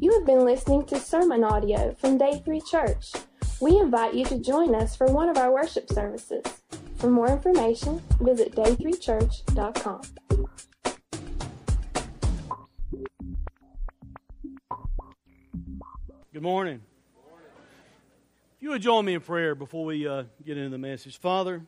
You 0.00 0.12
have 0.14 0.26
been 0.26 0.44
listening 0.44 0.84
to 0.86 0.98
sermon 0.98 1.44
audio 1.44 1.94
from 1.94 2.18
Day 2.18 2.40
3 2.44 2.60
Church. 2.62 3.12
We 3.60 3.78
invite 3.78 4.14
you 4.14 4.24
to 4.26 4.38
join 4.38 4.74
us 4.74 4.96
for 4.96 5.06
one 5.06 5.28
of 5.28 5.36
our 5.36 5.52
worship 5.52 5.88
services. 5.90 6.42
For 6.96 7.08
more 7.08 7.28
information, 7.28 8.02
visit 8.20 8.54
day3church.com. 8.54 10.02
Good 16.32 16.42
morning. 16.42 16.80
If 18.56 18.62
you 18.62 18.70
would 18.70 18.82
join 18.82 19.04
me 19.04 19.14
in 19.14 19.20
prayer 19.20 19.54
before 19.54 19.84
we 19.84 20.08
uh, 20.08 20.24
get 20.44 20.56
into 20.56 20.70
the 20.70 20.78
message. 20.78 21.18
Father, 21.18 21.62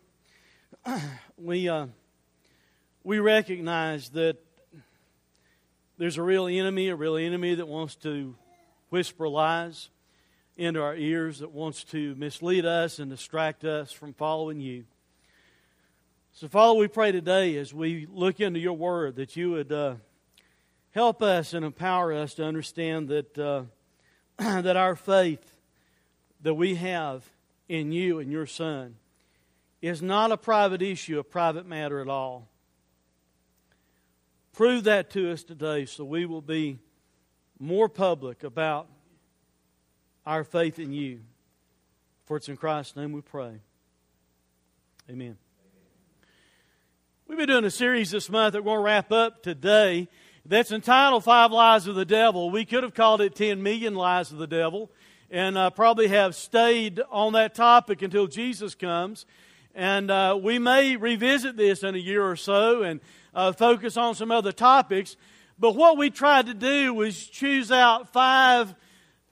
we, 1.36 1.68
uh, 1.68 1.86
we 3.04 3.20
recognize 3.20 4.08
that 4.10 4.38
there's 6.00 6.16
a 6.16 6.22
real 6.22 6.46
enemy, 6.46 6.88
a 6.88 6.96
real 6.96 7.16
enemy 7.16 7.56
that 7.56 7.68
wants 7.68 7.94
to 7.94 8.34
whisper 8.88 9.28
lies 9.28 9.90
into 10.56 10.80
our 10.80 10.96
ears, 10.96 11.40
that 11.40 11.50
wants 11.50 11.84
to 11.84 12.14
mislead 12.14 12.64
us 12.64 12.98
and 12.98 13.10
distract 13.10 13.66
us 13.66 13.92
from 13.92 14.14
following 14.14 14.60
you. 14.60 14.84
So, 16.32 16.48
Father, 16.48 16.78
we 16.78 16.88
pray 16.88 17.12
today 17.12 17.54
as 17.58 17.74
we 17.74 18.08
look 18.10 18.40
into 18.40 18.58
your 18.58 18.72
word 18.72 19.16
that 19.16 19.36
you 19.36 19.50
would 19.50 19.70
uh, 19.70 19.96
help 20.92 21.20
us 21.20 21.52
and 21.52 21.66
empower 21.66 22.14
us 22.14 22.32
to 22.36 22.46
understand 22.46 23.08
that, 23.08 23.38
uh, 23.38 23.64
that 24.38 24.78
our 24.78 24.96
faith 24.96 25.58
that 26.40 26.54
we 26.54 26.76
have 26.76 27.28
in 27.68 27.92
you 27.92 28.20
and 28.20 28.32
your 28.32 28.46
Son 28.46 28.96
is 29.82 30.00
not 30.00 30.32
a 30.32 30.38
private 30.38 30.80
issue, 30.80 31.18
a 31.18 31.24
private 31.24 31.66
matter 31.66 32.00
at 32.00 32.08
all. 32.08 32.48
Prove 34.52 34.84
that 34.84 35.10
to 35.10 35.30
us 35.30 35.42
today 35.42 35.86
so 35.86 36.04
we 36.04 36.26
will 36.26 36.42
be 36.42 36.78
more 37.58 37.88
public 37.88 38.42
about 38.42 38.88
our 40.26 40.44
faith 40.44 40.78
in 40.78 40.92
you. 40.92 41.20
For 42.26 42.36
it's 42.36 42.48
in 42.48 42.56
Christ's 42.56 42.96
name 42.96 43.12
we 43.12 43.20
pray. 43.20 43.60
Amen. 45.08 45.36
We've 47.26 47.38
been 47.38 47.48
doing 47.48 47.64
a 47.64 47.70
series 47.70 48.10
this 48.10 48.28
month 48.28 48.54
that 48.54 48.62
we're 48.62 48.72
going 48.74 48.78
to 48.78 48.84
wrap 48.84 49.12
up 49.12 49.42
today 49.42 50.08
that's 50.44 50.72
entitled 50.72 51.22
Five 51.22 51.52
Lies 51.52 51.86
of 51.86 51.94
the 51.94 52.04
Devil. 52.04 52.50
We 52.50 52.64
could 52.64 52.82
have 52.82 52.94
called 52.94 53.20
it 53.20 53.36
10 53.36 53.62
Million 53.62 53.94
Lies 53.94 54.32
of 54.32 54.38
the 54.38 54.48
Devil 54.48 54.90
and 55.30 55.56
uh, 55.56 55.70
probably 55.70 56.08
have 56.08 56.34
stayed 56.34 57.00
on 57.08 57.34
that 57.34 57.54
topic 57.54 58.02
until 58.02 58.26
Jesus 58.26 58.74
comes. 58.74 59.26
And 59.76 60.10
uh, 60.10 60.38
we 60.42 60.58
may 60.58 60.96
revisit 60.96 61.56
this 61.56 61.84
in 61.84 61.94
a 61.94 61.98
year 61.98 62.28
or 62.28 62.34
so 62.34 62.82
and 62.82 63.00
uh, 63.34 63.52
focus 63.52 63.96
on 63.96 64.14
some 64.14 64.30
other 64.30 64.52
topics. 64.52 65.16
But 65.58 65.76
what 65.76 65.98
we 65.98 66.10
tried 66.10 66.46
to 66.46 66.54
do 66.54 66.94
was 66.94 67.26
choose 67.26 67.70
out 67.70 68.12
five 68.12 68.74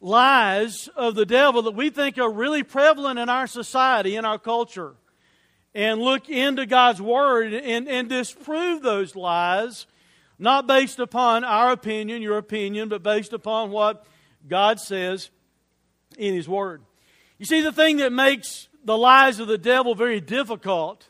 lies 0.01 0.89
of 0.95 1.15
the 1.15 1.27
devil 1.27 1.63
that 1.63 1.75
we 1.75 1.91
think 1.91 2.19
are 2.19 2.31
really 2.31 2.63
prevalent 2.63 3.19
in 3.19 3.29
our 3.29 3.47
society, 3.47 4.17
in 4.17 4.25
our 4.25 4.39
culture, 4.39 4.95
and 5.75 6.01
look 6.01 6.29
into 6.29 6.67
God's 6.67 7.01
Word 7.01 7.53
and, 7.53 7.89
and 7.89 8.09
disprove 8.09 8.83
those 8.83 9.17
lies, 9.17 9.87
not 10.39 10.67
based 10.67 10.99
upon 10.99 11.45
our 11.45 11.73
opinion, 11.73 12.23
your 12.23 12.39
opinion, 12.39 12.89
but 12.89 13.03
based 13.03 13.33
upon 13.33 13.71
what 13.71 14.07
God 14.47 14.79
says 14.79 15.31
in 16.17 16.35
His 16.35 16.49
Word. 16.49 16.83
You 17.39 17.47
see, 17.47 17.61
the 17.61 17.73
thing 17.73 17.99
that 17.99 18.13
makes 18.13 18.69
the 18.85 18.97
lies 18.99 19.41
of 19.41 19.49
the 19.49 19.59
devil 19.59 19.95
very 19.95 20.21
difficult 20.21 21.09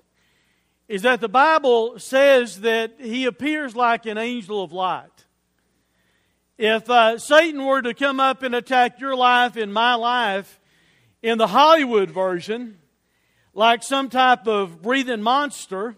is 0.89 1.03
that 1.03 1.21
the 1.21 1.29
Bible 1.29 1.99
says 1.99 2.63
that 2.63 2.95
he 2.99 3.27
appears 3.27 3.77
like 3.77 4.07
an 4.07 4.17
angel 4.17 4.63
of 4.63 4.73
light. 4.73 5.27
If 6.57 6.89
uh, 6.91 7.19
Satan 7.19 7.65
were 7.65 7.83
to 7.83 7.95
come 7.95 8.19
up 8.19 8.43
and 8.43 8.55
attack 8.55 8.99
your 8.99 9.15
life 9.15 9.57
and 9.57 9.73
my 9.73 9.95
life 9.95 10.59
in 11.23 11.39
the 11.39 11.47
Hollywood 11.47 12.11
version, 12.11 12.79
like 13.55 13.83
some 13.83 14.09
type 14.09 14.49
of 14.49 14.81
breathing 14.81 15.23
monster, 15.23 15.95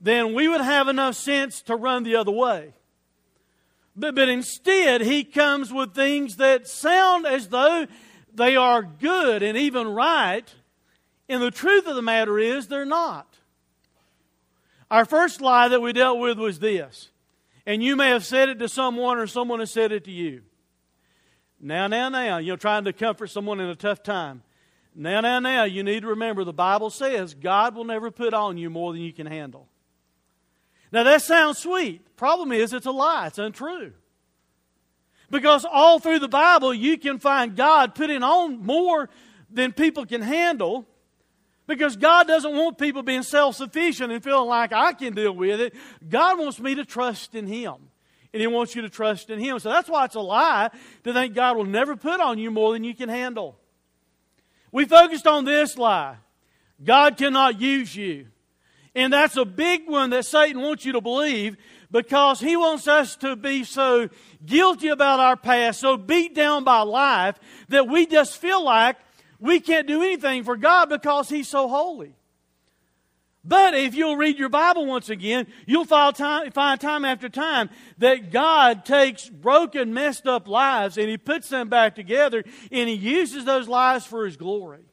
then 0.00 0.32
we 0.32 0.48
would 0.48 0.62
have 0.62 0.88
enough 0.88 1.14
sense 1.14 1.60
to 1.62 1.76
run 1.76 2.02
the 2.02 2.16
other 2.16 2.32
way. 2.32 2.72
But, 3.94 4.14
but 4.14 4.28
instead, 4.28 5.00
he 5.02 5.22
comes 5.22 5.72
with 5.72 5.94
things 5.94 6.36
that 6.36 6.66
sound 6.66 7.26
as 7.26 7.48
though 7.48 7.86
they 8.32 8.56
are 8.56 8.82
good 8.82 9.42
and 9.42 9.58
even 9.58 9.88
right, 9.88 10.54
and 11.28 11.42
the 11.42 11.50
truth 11.50 11.86
of 11.86 11.94
the 11.94 12.02
matter 12.02 12.38
is 12.38 12.68
they're 12.68 12.84
not. 12.84 13.27
Our 14.90 15.04
first 15.04 15.40
lie 15.40 15.68
that 15.68 15.82
we 15.82 15.92
dealt 15.92 16.18
with 16.18 16.38
was 16.38 16.58
this, 16.58 17.10
and 17.66 17.82
you 17.82 17.94
may 17.94 18.08
have 18.08 18.24
said 18.24 18.48
it 18.48 18.58
to 18.60 18.68
someone 18.68 19.18
or 19.18 19.26
someone 19.26 19.60
has 19.60 19.70
said 19.70 19.92
it 19.92 20.04
to 20.04 20.10
you. 20.10 20.42
Now, 21.60 21.88
now, 21.88 22.08
now, 22.08 22.38
you 22.38 22.52
know, 22.52 22.56
trying 22.56 22.84
to 22.84 22.92
comfort 22.92 23.28
someone 23.28 23.60
in 23.60 23.68
a 23.68 23.74
tough 23.74 24.02
time. 24.02 24.42
Now, 24.94 25.20
now, 25.20 25.40
now, 25.40 25.64
you 25.64 25.82
need 25.82 26.00
to 26.00 26.08
remember 26.08 26.44
the 26.44 26.52
Bible 26.52 26.90
says 26.90 27.34
God 27.34 27.74
will 27.74 27.84
never 27.84 28.10
put 28.10 28.32
on 28.32 28.56
you 28.56 28.70
more 28.70 28.92
than 28.92 29.02
you 29.02 29.12
can 29.12 29.26
handle. 29.26 29.68
Now, 30.90 31.02
that 31.02 31.22
sounds 31.22 31.58
sweet. 31.58 32.16
Problem 32.16 32.52
is, 32.52 32.72
it's 32.72 32.86
a 32.86 32.90
lie, 32.90 33.26
it's 33.26 33.38
untrue. 33.38 33.92
Because 35.30 35.66
all 35.70 35.98
through 35.98 36.20
the 36.20 36.28
Bible, 36.28 36.72
you 36.72 36.96
can 36.96 37.18
find 37.18 37.54
God 37.54 37.94
putting 37.94 38.22
on 38.22 38.64
more 38.64 39.10
than 39.50 39.72
people 39.72 40.06
can 40.06 40.22
handle. 40.22 40.86
Because 41.68 41.96
God 41.96 42.26
doesn't 42.26 42.56
want 42.56 42.78
people 42.78 43.02
being 43.02 43.22
self 43.22 43.54
sufficient 43.54 44.10
and 44.10 44.24
feeling 44.24 44.48
like 44.48 44.72
I 44.72 44.94
can 44.94 45.14
deal 45.14 45.32
with 45.32 45.60
it. 45.60 45.74
God 46.08 46.38
wants 46.38 46.58
me 46.58 46.74
to 46.74 46.84
trust 46.84 47.34
in 47.34 47.46
Him. 47.46 47.74
And 48.32 48.40
He 48.40 48.46
wants 48.46 48.74
you 48.74 48.82
to 48.82 48.88
trust 48.88 49.28
in 49.28 49.38
Him. 49.38 49.58
So 49.58 49.68
that's 49.68 49.88
why 49.88 50.06
it's 50.06 50.14
a 50.14 50.20
lie 50.20 50.70
to 51.04 51.12
think 51.12 51.34
God 51.34 51.56
will 51.58 51.66
never 51.66 51.94
put 51.94 52.20
on 52.20 52.38
you 52.38 52.50
more 52.50 52.72
than 52.72 52.84
you 52.84 52.94
can 52.94 53.10
handle. 53.10 53.58
We 54.72 54.86
focused 54.86 55.26
on 55.26 55.44
this 55.44 55.76
lie 55.76 56.16
God 56.82 57.18
cannot 57.18 57.60
use 57.60 57.94
you. 57.94 58.28
And 58.94 59.12
that's 59.12 59.36
a 59.36 59.44
big 59.44 59.88
one 59.88 60.10
that 60.10 60.24
Satan 60.24 60.62
wants 60.62 60.86
you 60.86 60.92
to 60.92 61.00
believe 61.02 61.56
because 61.90 62.40
he 62.40 62.56
wants 62.56 62.88
us 62.88 63.14
to 63.16 63.36
be 63.36 63.64
so 63.64 64.08
guilty 64.44 64.88
about 64.88 65.20
our 65.20 65.36
past, 65.36 65.80
so 65.80 65.98
beat 65.98 66.34
down 66.34 66.64
by 66.64 66.80
life, 66.80 67.38
that 67.68 67.88
we 67.88 68.06
just 68.06 68.38
feel 68.38 68.64
like 68.64 68.96
we 69.40 69.60
can't 69.60 69.86
do 69.86 70.02
anything 70.02 70.44
for 70.44 70.56
God 70.56 70.88
because 70.88 71.28
he's 71.28 71.48
so 71.48 71.68
holy. 71.68 72.14
But 73.44 73.74
if 73.74 73.94
you'll 73.94 74.16
read 74.16 74.38
your 74.38 74.50
Bible 74.50 74.84
once 74.84 75.08
again, 75.08 75.46
you'll 75.64 75.86
find 75.86 76.14
time, 76.14 77.04
after 77.04 77.28
time 77.30 77.70
that 77.96 78.30
God 78.30 78.84
takes 78.84 79.28
broken, 79.28 79.94
messed 79.94 80.26
up 80.26 80.48
lives 80.48 80.98
and 80.98 81.08
He 81.08 81.16
puts 81.16 81.48
them 81.48 81.70
back 81.70 81.94
together 81.94 82.44
and 82.70 82.88
He 82.88 82.94
uses 82.94 83.46
those 83.46 83.66
lives 83.66 84.04
for 84.04 84.26
His 84.26 84.36
glory. 84.36 84.84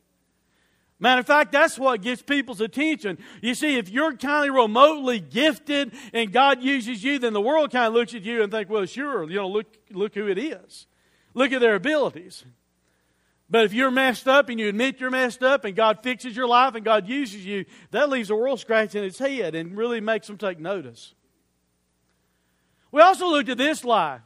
Matter 0.99 1.19
of 1.19 1.27
fact, 1.27 1.51
that's 1.51 1.77
what 1.77 2.01
gets 2.01 2.21
people's 2.21 2.61
attention. 2.61 3.17
You 3.41 3.55
see, 3.55 3.77
if 3.77 3.89
you're 3.89 4.15
kind 4.15 4.49
of 4.49 4.55
remotely 4.55 5.19
gifted 5.19 5.91
and 6.13 6.31
God 6.31 6.63
uses 6.63 7.03
you, 7.03 7.19
then 7.19 7.33
the 7.33 7.41
world 7.41 7.71
kind 7.71 7.87
of 7.87 7.93
looks 7.93 8.13
at 8.13 8.21
you 8.21 8.41
and 8.41 8.51
think, 8.51 8.69
well, 8.69 8.85
sure, 8.85 9.29
you 9.29 9.35
know, 9.35 9.49
look, 9.49 9.67
look 9.91 10.15
who 10.15 10.27
it 10.27 10.37
is. 10.37 10.87
Look 11.33 11.51
at 11.51 11.59
their 11.59 11.75
abilities. 11.75 12.45
But 13.49 13.65
if 13.65 13.73
you're 13.73 13.91
messed 13.91 14.27
up 14.27 14.49
and 14.49 14.59
you 14.59 14.69
admit 14.69 14.99
you're 14.99 15.11
messed 15.11 15.43
up 15.43 15.65
and 15.65 15.75
God 15.75 15.99
fixes 16.01 16.35
your 16.35 16.47
life 16.47 16.73
and 16.73 16.83
God 16.83 17.07
uses 17.07 17.45
you, 17.45 17.65
that 17.91 18.09
leaves 18.09 18.29
the 18.29 18.35
world 18.35 18.59
scratching 18.59 19.03
its 19.03 19.19
head 19.19 19.53
and 19.53 19.77
really 19.77 20.01
makes 20.01 20.27
them 20.27 20.37
take 20.37 20.59
notice. 20.59 21.13
We 22.91 23.01
also 23.01 23.27
looked 23.27 23.49
at 23.49 23.57
this 23.57 23.83
lie. 23.83 24.21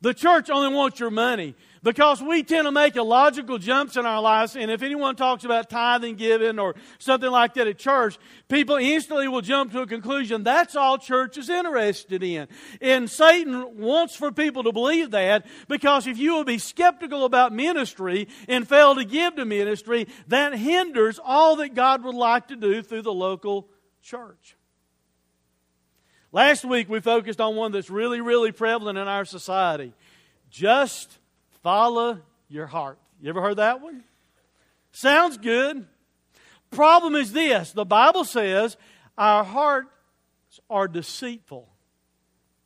The 0.00 0.14
church 0.14 0.50
only 0.50 0.74
wants 0.74 0.98
your 0.98 1.10
money. 1.10 1.54
Because 1.84 2.22
we 2.22 2.44
tend 2.44 2.66
to 2.66 2.70
make 2.70 2.94
illogical 2.94 3.58
jumps 3.58 3.96
in 3.96 4.06
our 4.06 4.22
lives, 4.22 4.54
and 4.54 4.70
if 4.70 4.82
anyone 4.82 5.16
talks 5.16 5.44
about 5.44 5.68
tithing, 5.68 6.14
giving, 6.14 6.60
or 6.60 6.76
something 7.00 7.30
like 7.30 7.54
that 7.54 7.66
at 7.66 7.76
church, 7.76 8.18
people 8.48 8.76
instantly 8.76 9.26
will 9.26 9.40
jump 9.40 9.72
to 9.72 9.80
a 9.80 9.86
conclusion 9.86 10.44
that's 10.44 10.76
all 10.76 10.96
church 10.96 11.36
is 11.38 11.50
interested 11.50 12.22
in. 12.22 12.46
And 12.80 13.10
Satan 13.10 13.78
wants 13.78 14.14
for 14.14 14.30
people 14.30 14.62
to 14.62 14.72
believe 14.72 15.10
that 15.10 15.44
because 15.66 16.06
if 16.06 16.18
you 16.18 16.34
will 16.34 16.44
be 16.44 16.58
skeptical 16.58 17.24
about 17.24 17.52
ministry 17.52 18.28
and 18.48 18.68
fail 18.68 18.94
to 18.94 19.04
give 19.04 19.34
to 19.34 19.44
ministry, 19.44 20.06
that 20.28 20.54
hinders 20.54 21.18
all 21.22 21.56
that 21.56 21.74
God 21.74 22.04
would 22.04 22.14
like 22.14 22.48
to 22.48 22.56
do 22.56 22.82
through 22.82 23.02
the 23.02 23.12
local 23.12 23.68
church. 24.02 24.56
Last 26.30 26.64
week 26.64 26.88
we 26.88 27.00
focused 27.00 27.40
on 27.40 27.56
one 27.56 27.72
that's 27.72 27.90
really, 27.90 28.20
really 28.20 28.52
prevalent 28.52 28.98
in 28.98 29.08
our 29.08 29.24
society. 29.24 29.94
Just 30.48 31.18
Follow 31.62 32.18
your 32.48 32.66
heart. 32.66 32.98
You 33.20 33.30
ever 33.30 33.40
heard 33.40 33.58
that 33.58 33.80
one? 33.80 34.02
Sounds 34.90 35.38
good. 35.38 35.86
Problem 36.70 37.14
is 37.14 37.32
this 37.32 37.72
the 37.72 37.84
Bible 37.84 38.24
says 38.24 38.76
our 39.16 39.44
hearts 39.44 39.88
are 40.68 40.88
deceitful 40.88 41.68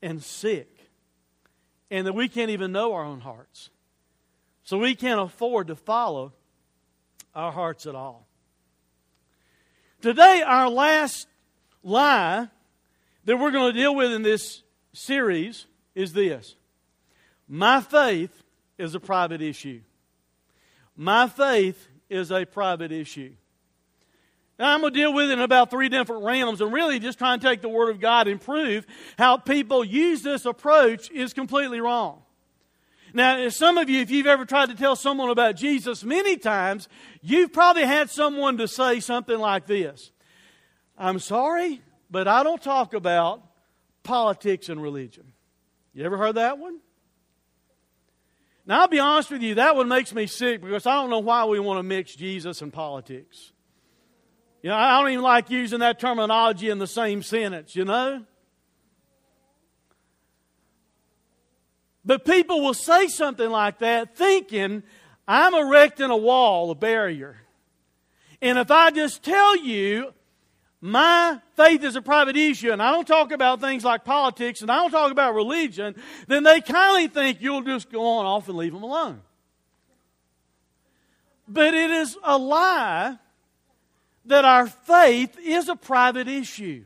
and 0.03 0.23
sick, 0.23 0.91
and 1.91 2.07
that 2.07 2.15
we 2.15 2.29
can't 2.29 2.51
even 2.51 2.73
know 2.73 2.93
our 2.93 3.05
own 3.05 3.21
hearts. 3.21 3.71
So 4.63 4.79
we 4.79 4.95
can't 4.95 5.21
afford 5.21 5.69
to 5.69 5.77
follow 5.77 6.33
our 7.35 7.53
hearts 7.53 7.87
at 7.87 7.95
all. 7.95 8.27
Today, 10.01 10.43
our 10.45 10.69
last 10.69 11.29
lie 11.83 12.49
that 13.25 13.37
we're 13.37 13.51
going 13.51 13.73
to 13.73 13.79
deal 13.79 13.95
with 13.95 14.13
in 14.13 14.23
this 14.23 14.63
series 14.93 15.67
is 15.95 16.13
this 16.13 16.57
My 17.49 17.81
faith 17.81 18.43
is 18.79 18.95
a 18.95 19.01
private 19.01 19.43
issue. 19.43 19.81
My 20.97 21.29
faith 21.29 21.89
is 22.09 22.31
a 22.31 22.45
private 22.45 22.93
issue. 22.93 23.33
Now, 24.59 24.73
I'm 24.73 24.81
going 24.81 24.95
to 24.95 24.99
deal 24.99 25.13
with 25.13 25.29
it 25.29 25.35
in 25.35 25.41
about 25.41 25.71
three 25.71 25.91
different 25.91 26.25
realms 26.25 26.63
and 26.63 26.73
really 26.73 26.99
just 26.99 27.19
try 27.19 27.35
and 27.35 27.43
take 27.43 27.61
the 27.61 27.69
Word 27.69 27.91
of 27.91 28.01
God 28.01 28.27
and 28.27 28.41
prove 28.41 28.87
how 29.19 29.37
people 29.37 29.85
use 29.85 30.23
this 30.23 30.47
approach 30.47 31.11
is 31.11 31.35
completely 31.35 31.81
wrong. 31.81 32.23
Now, 33.13 33.49
some 33.51 33.77
of 33.79 33.91
you, 33.91 34.01
if 34.01 34.11
you've 34.11 34.27
ever 34.27 34.45
tried 34.45 34.71
to 34.71 34.75
tell 34.75 34.97
someone 34.97 35.31
about 35.31 35.57
Jesus 35.57 36.05
many 36.05 36.37
times, 36.37 36.89
you've 37.21 37.53
probably 37.53 37.85
had 37.85 38.11
someone 38.11 38.57
to 38.59 38.69
say 38.69 39.01
something 39.01 39.39
like 39.39 39.67
this 39.67 40.11
I'm 40.99 41.19
sorry, 41.19 41.83
but 42.11 42.27
I 42.27 42.43
don't 42.43 42.63
talk 42.63 42.95
about 42.95 43.43
politics 44.03 44.69
and 44.69 44.83
religion. 44.83 45.33
You 45.93 46.05
ever 46.05 46.17
heard 46.17 46.37
that 46.37 46.59
one? 46.59 46.79
Now, 48.67 48.81
I'll 48.81 48.89
be 48.89 48.99
honest 48.99 49.31
with 49.31 49.43
you, 49.43 49.55
that 49.55 49.77
one 49.77 49.87
makes 49.87 50.13
me 50.13 50.27
sick 50.27 50.61
because 50.61 50.87
I 50.87 50.95
don't 50.95 51.09
know 51.09 51.21
why 51.21 51.45
we 51.45 51.61
want 51.61 51.79
to 51.79 51.85
mix 51.85 52.15
Jesus 52.15 52.63
and 52.63 52.73
politics. 52.73 53.53
You 54.63 54.71
know, 54.71 54.77
I 54.77 55.01
don't 55.01 55.13
even 55.13 55.23
like 55.23 55.51
using 55.51 55.79
that 55.81 56.01
terminology 56.01 56.69
in 56.69 56.79
the 56.79 56.89
same 56.89 57.23
sentence, 57.23 57.77
you 57.77 57.85
know? 57.85 58.25
But 62.05 62.25
people 62.25 62.61
will 62.61 62.75
say 62.75 63.07
something 63.07 63.49
like 63.49 63.79
that 63.79 64.17
thinking, 64.17 64.83
I'm 65.29 65.55
erecting 65.55 66.11
a 66.11 66.17
wall, 66.17 66.71
a 66.73 66.75
barrier. 66.75 67.37
And 68.43 68.59
if 68.59 68.71
I 68.73 68.91
just 68.91 69.23
tell 69.23 69.57
you 69.57 70.13
my 70.87 71.41
faith 71.57 71.83
is 71.83 71.97
a 71.97 72.03
private 72.03 72.37
issue 72.37 72.71
and 72.71 72.81
I 72.81 72.93
don't 72.93 73.07
talk 73.07 73.33
about 73.33 73.61
things 73.61 73.85
like 73.85 74.05
politics 74.05 74.63
and 74.63 74.71
I 74.71 74.77
don't 74.77 74.93
talk 74.93 75.11
about 75.11 75.35
religion, 75.35 75.97
then 76.29 76.45
they 76.45 76.61
kindly 76.61 77.09
think 77.09 77.41
you'll 77.41 77.63
just 77.63 77.91
go 77.91 78.07
on 78.07 78.27
off 78.27 78.49
and 78.49 78.57
leave 78.57 78.73
them 78.73 78.85
alone. 78.85 79.21
But 81.49 81.75
it 81.75 81.91
is 81.91 82.17
a 82.23 82.39
lie 82.39 83.19
that 84.27 84.45
our 84.45 84.69
faith 84.69 85.37
is 85.43 85.69
a 85.69 85.77
private 85.77 86.29
issue. 86.29 86.85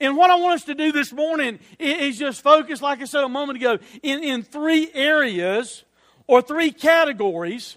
And 0.00 0.16
what 0.16 0.30
I 0.30 0.36
want 0.36 0.54
us 0.54 0.64
to 0.64 0.74
do 0.74 0.92
this 0.92 1.12
morning 1.12 1.58
is 1.78 2.18
just 2.18 2.42
focus, 2.42 2.80
like 2.80 3.02
I 3.02 3.04
said 3.04 3.22
a 3.22 3.28
moment 3.28 3.58
ago, 3.58 3.78
in, 4.02 4.24
in 4.24 4.42
three 4.42 4.90
areas 4.94 5.84
or 6.26 6.40
three 6.40 6.70
categories 6.70 7.76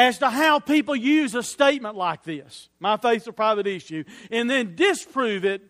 as 0.00 0.16
to 0.16 0.30
how 0.30 0.58
people 0.58 0.96
use 0.96 1.34
a 1.34 1.42
statement 1.42 1.94
like 1.94 2.22
this 2.22 2.70
my 2.80 2.96
faith's 2.96 3.26
a 3.26 3.32
private 3.32 3.66
issue 3.66 4.02
and 4.30 4.48
then 4.48 4.74
disprove 4.74 5.44
it 5.44 5.60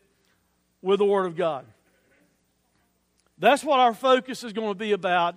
with 0.80 1.00
the 1.00 1.04
Word 1.04 1.26
of 1.26 1.36
God. 1.36 1.66
That's 3.38 3.64
what 3.64 3.80
our 3.80 3.92
focus 3.92 4.44
is 4.44 4.52
going 4.52 4.68
to 4.68 4.78
be 4.78 4.92
about 4.92 5.34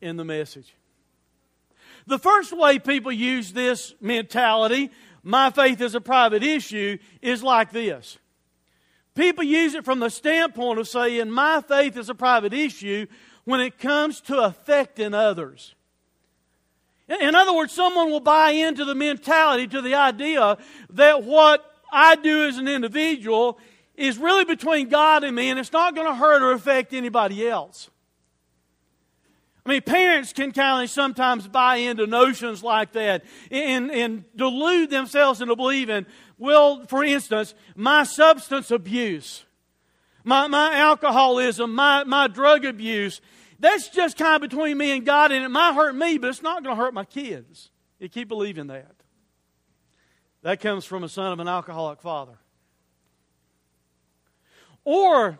in 0.00 0.16
the 0.16 0.24
message. 0.24 0.74
The 2.08 2.18
first 2.18 2.52
way 2.52 2.80
people 2.80 3.12
use 3.12 3.52
this 3.52 3.94
mentality, 4.00 4.90
my 5.22 5.50
faith 5.50 5.80
is 5.80 5.94
a 5.94 6.00
private 6.00 6.42
issue, 6.42 6.98
is 7.22 7.44
like 7.44 7.70
this. 7.70 8.18
People 9.14 9.44
use 9.44 9.74
it 9.74 9.84
from 9.84 10.00
the 10.00 10.10
standpoint 10.10 10.80
of 10.80 10.88
saying, 10.88 11.30
my 11.30 11.60
faith 11.60 11.96
is 11.96 12.08
a 12.08 12.14
private 12.14 12.52
issue 12.52 13.06
when 13.44 13.60
it 13.60 13.78
comes 13.78 14.20
to 14.22 14.40
affecting 14.40 15.14
others. 15.14 15.76
In 17.08 17.34
other 17.34 17.54
words, 17.54 17.72
someone 17.72 18.10
will 18.10 18.20
buy 18.20 18.50
into 18.50 18.84
the 18.84 18.94
mentality, 18.94 19.66
to 19.68 19.80
the 19.80 19.94
idea 19.94 20.58
that 20.90 21.24
what 21.24 21.64
I 21.90 22.16
do 22.16 22.46
as 22.46 22.58
an 22.58 22.68
individual 22.68 23.58
is 23.96 24.18
really 24.18 24.44
between 24.44 24.88
God 24.88 25.24
and 25.24 25.34
me, 25.34 25.48
and 25.48 25.58
it's 25.58 25.72
not 25.72 25.94
going 25.94 26.06
to 26.06 26.14
hurt 26.14 26.42
or 26.42 26.52
affect 26.52 26.92
anybody 26.92 27.48
else. 27.48 27.90
I 29.64 29.70
mean, 29.70 29.82
parents 29.82 30.32
can 30.32 30.52
kind 30.52 30.84
of 30.84 30.90
sometimes 30.90 31.46
buy 31.46 31.76
into 31.76 32.06
notions 32.06 32.62
like 32.62 32.92
that 32.92 33.24
and, 33.50 33.90
and 33.90 34.24
delude 34.34 34.88
themselves 34.88 35.42
into 35.42 35.56
believing, 35.56 36.06
well, 36.38 36.86
for 36.86 37.04
instance, 37.04 37.54
my 37.76 38.04
substance 38.04 38.70
abuse, 38.70 39.44
my, 40.28 40.46
my 40.46 40.74
alcoholism, 40.74 41.74
my, 41.74 42.04
my 42.04 42.28
drug 42.28 42.64
abuse, 42.64 43.20
that's 43.58 43.88
just 43.88 44.16
kind 44.18 44.36
of 44.36 44.50
between 44.50 44.76
me 44.76 44.92
and 44.92 45.04
God, 45.04 45.32
and 45.32 45.44
it 45.44 45.48
might 45.48 45.74
hurt 45.74 45.94
me, 45.94 46.18
but 46.18 46.28
it's 46.28 46.42
not 46.42 46.62
going 46.62 46.76
to 46.76 46.80
hurt 46.82 46.92
my 46.92 47.04
kids. 47.04 47.70
You 47.98 48.08
keep 48.08 48.28
believing 48.28 48.68
that. 48.68 48.94
That 50.42 50.60
comes 50.60 50.84
from 50.84 51.02
a 51.02 51.08
son 51.08 51.32
of 51.32 51.40
an 51.40 51.48
alcoholic 51.48 52.00
father. 52.00 52.38
Or 54.84 55.38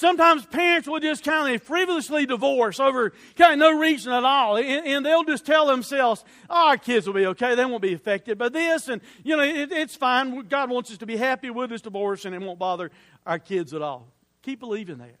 Sometimes 0.00 0.46
parents 0.46 0.88
will 0.88 0.98
just 0.98 1.22
kind 1.22 1.54
of 1.54 1.62
frivolously 1.62 2.24
divorce 2.24 2.80
over 2.80 3.12
kind 3.36 3.52
of 3.52 3.58
no 3.58 3.78
reason 3.78 4.14
at 4.14 4.24
all. 4.24 4.56
And, 4.56 4.86
and, 4.86 5.04
they'll 5.04 5.24
just 5.24 5.44
tell 5.44 5.66
themselves, 5.66 6.24
oh, 6.48 6.68
our 6.68 6.78
kids 6.78 7.06
will 7.06 7.12
be 7.12 7.26
okay. 7.26 7.54
They 7.54 7.66
won't 7.66 7.82
be 7.82 7.92
affected 7.92 8.38
by 8.38 8.48
this. 8.48 8.88
And, 8.88 9.02
you 9.24 9.36
know, 9.36 9.42
it, 9.42 9.70
it's 9.70 9.94
fine. 9.94 10.46
God 10.48 10.70
wants 10.70 10.90
us 10.90 10.96
to 10.96 11.06
be 11.06 11.18
happy 11.18 11.50
with 11.50 11.68
this 11.68 11.82
divorce 11.82 12.24
and 12.24 12.34
it 12.34 12.40
won't 12.40 12.58
bother 12.58 12.90
our 13.26 13.38
kids 13.38 13.74
at 13.74 13.82
all. 13.82 14.08
Keep 14.42 14.60
believing 14.60 14.98
that. 14.98 15.16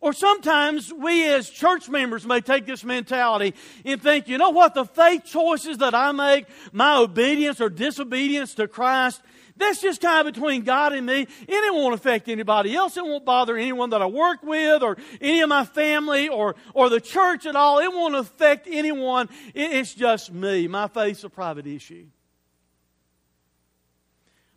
Or 0.00 0.12
sometimes 0.12 0.92
we 0.92 1.26
as 1.26 1.50
church 1.50 1.88
members 1.88 2.24
may 2.24 2.40
take 2.40 2.66
this 2.66 2.84
mentality 2.84 3.54
and 3.84 4.00
think, 4.00 4.28
you 4.28 4.38
know 4.38 4.50
what, 4.50 4.74
the 4.74 4.84
faith 4.84 5.24
choices 5.24 5.78
that 5.78 5.94
I 5.94 6.12
make, 6.12 6.46
my 6.72 6.98
obedience 6.98 7.60
or 7.60 7.68
disobedience 7.68 8.54
to 8.54 8.68
Christ, 8.68 9.20
that's 9.56 9.80
just 9.80 10.00
kind 10.00 10.26
of 10.26 10.32
between 10.32 10.62
God 10.62 10.92
and 10.92 11.04
me. 11.04 11.18
And 11.18 11.26
it 11.48 11.74
won't 11.74 11.94
affect 11.94 12.28
anybody 12.28 12.76
else. 12.76 12.96
It 12.96 13.04
won't 13.04 13.24
bother 13.24 13.56
anyone 13.56 13.90
that 13.90 14.00
I 14.00 14.06
work 14.06 14.42
with 14.44 14.84
or 14.84 14.96
any 15.20 15.40
of 15.40 15.48
my 15.48 15.64
family 15.64 16.28
or, 16.28 16.54
or 16.74 16.88
the 16.88 17.00
church 17.00 17.44
at 17.44 17.56
all. 17.56 17.80
It 17.80 17.92
won't 17.92 18.14
affect 18.14 18.68
anyone. 18.70 19.28
It's 19.54 19.94
just 19.94 20.32
me. 20.32 20.68
My 20.68 20.86
faith's 20.86 21.24
a 21.24 21.28
private 21.28 21.66
issue. 21.66 22.06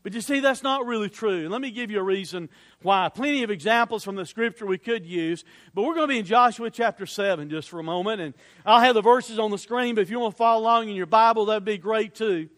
But 0.04 0.14
you 0.14 0.22
see, 0.22 0.40
that's 0.40 0.64
not 0.64 0.86
really 0.86 1.10
true. 1.10 1.48
Let 1.48 1.62
me 1.62 1.70
give 1.70 1.92
you 1.92 2.00
a 2.00 2.04
reason 2.04 2.50
why. 2.82 3.10
Plenty 3.10 3.44
of 3.44 3.52
examples 3.52 4.04
from 4.04 4.16
the 4.16 4.26
scripture 4.26 4.66
we 4.66 4.80
could 4.80 5.06
use, 5.06 5.44
but 5.76 5.84
we're 5.84 5.94
going 5.94 6.08
to 6.08 6.14
be 6.14 6.20
in 6.20 6.26
Joshua 6.26 6.72
chapter 6.72 7.06
7 7.06 7.50
just 7.50 7.70
for 7.70 7.80
a 7.80 7.84
moment, 7.84 8.20
and 8.20 8.34
I'll 8.66 8.82
have 8.82 8.96
the 8.96 9.02
verses 9.02 9.38
on 9.38 9.52
the 9.52 9.60
screen, 9.60 9.94
but 9.94 10.02
if 10.02 10.10
you 10.10 10.20
want 10.20 10.34
to 10.34 10.38
follow 10.38 10.62
along 10.62 10.90
in 10.90 10.96
your 10.96 11.06
Bible, 11.06 11.46
that'd 11.46 11.66
be 11.66 11.78
great 11.78 12.16
too. 12.16 12.50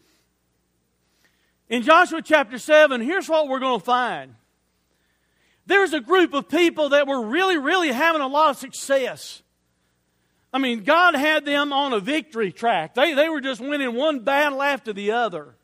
In 1.68 1.82
Joshua 1.82 2.22
chapter 2.22 2.58
7, 2.58 3.02
here's 3.02 3.28
what 3.28 3.50
we're 3.50 3.60
going 3.60 3.80
to 3.80 3.86
find. 3.86 4.36
There's 5.66 5.94
a 5.94 6.00
group 6.00 6.34
of 6.34 6.48
people 6.48 6.90
that 6.90 7.08
were 7.08 7.26
really, 7.26 7.58
really 7.58 7.92
having 7.92 8.22
a 8.22 8.28
lot 8.28 8.52
of 8.52 8.58
success. 8.58 9.42
I 10.54 10.60
mean, 10.60 10.84
God 10.84 11.16
had 11.16 11.46
them 11.46 11.74
on 11.74 11.94
a 11.94 12.00
victory 12.00 12.52
track. 12.52 12.96
They, 12.96 13.14
they 13.14 13.28
were 13.28 13.42
just 13.42 13.60
winning 13.60 13.96
one 13.96 14.20
battle 14.20 14.62
after 14.62 14.94
the 14.94 15.12
other. 15.12 15.56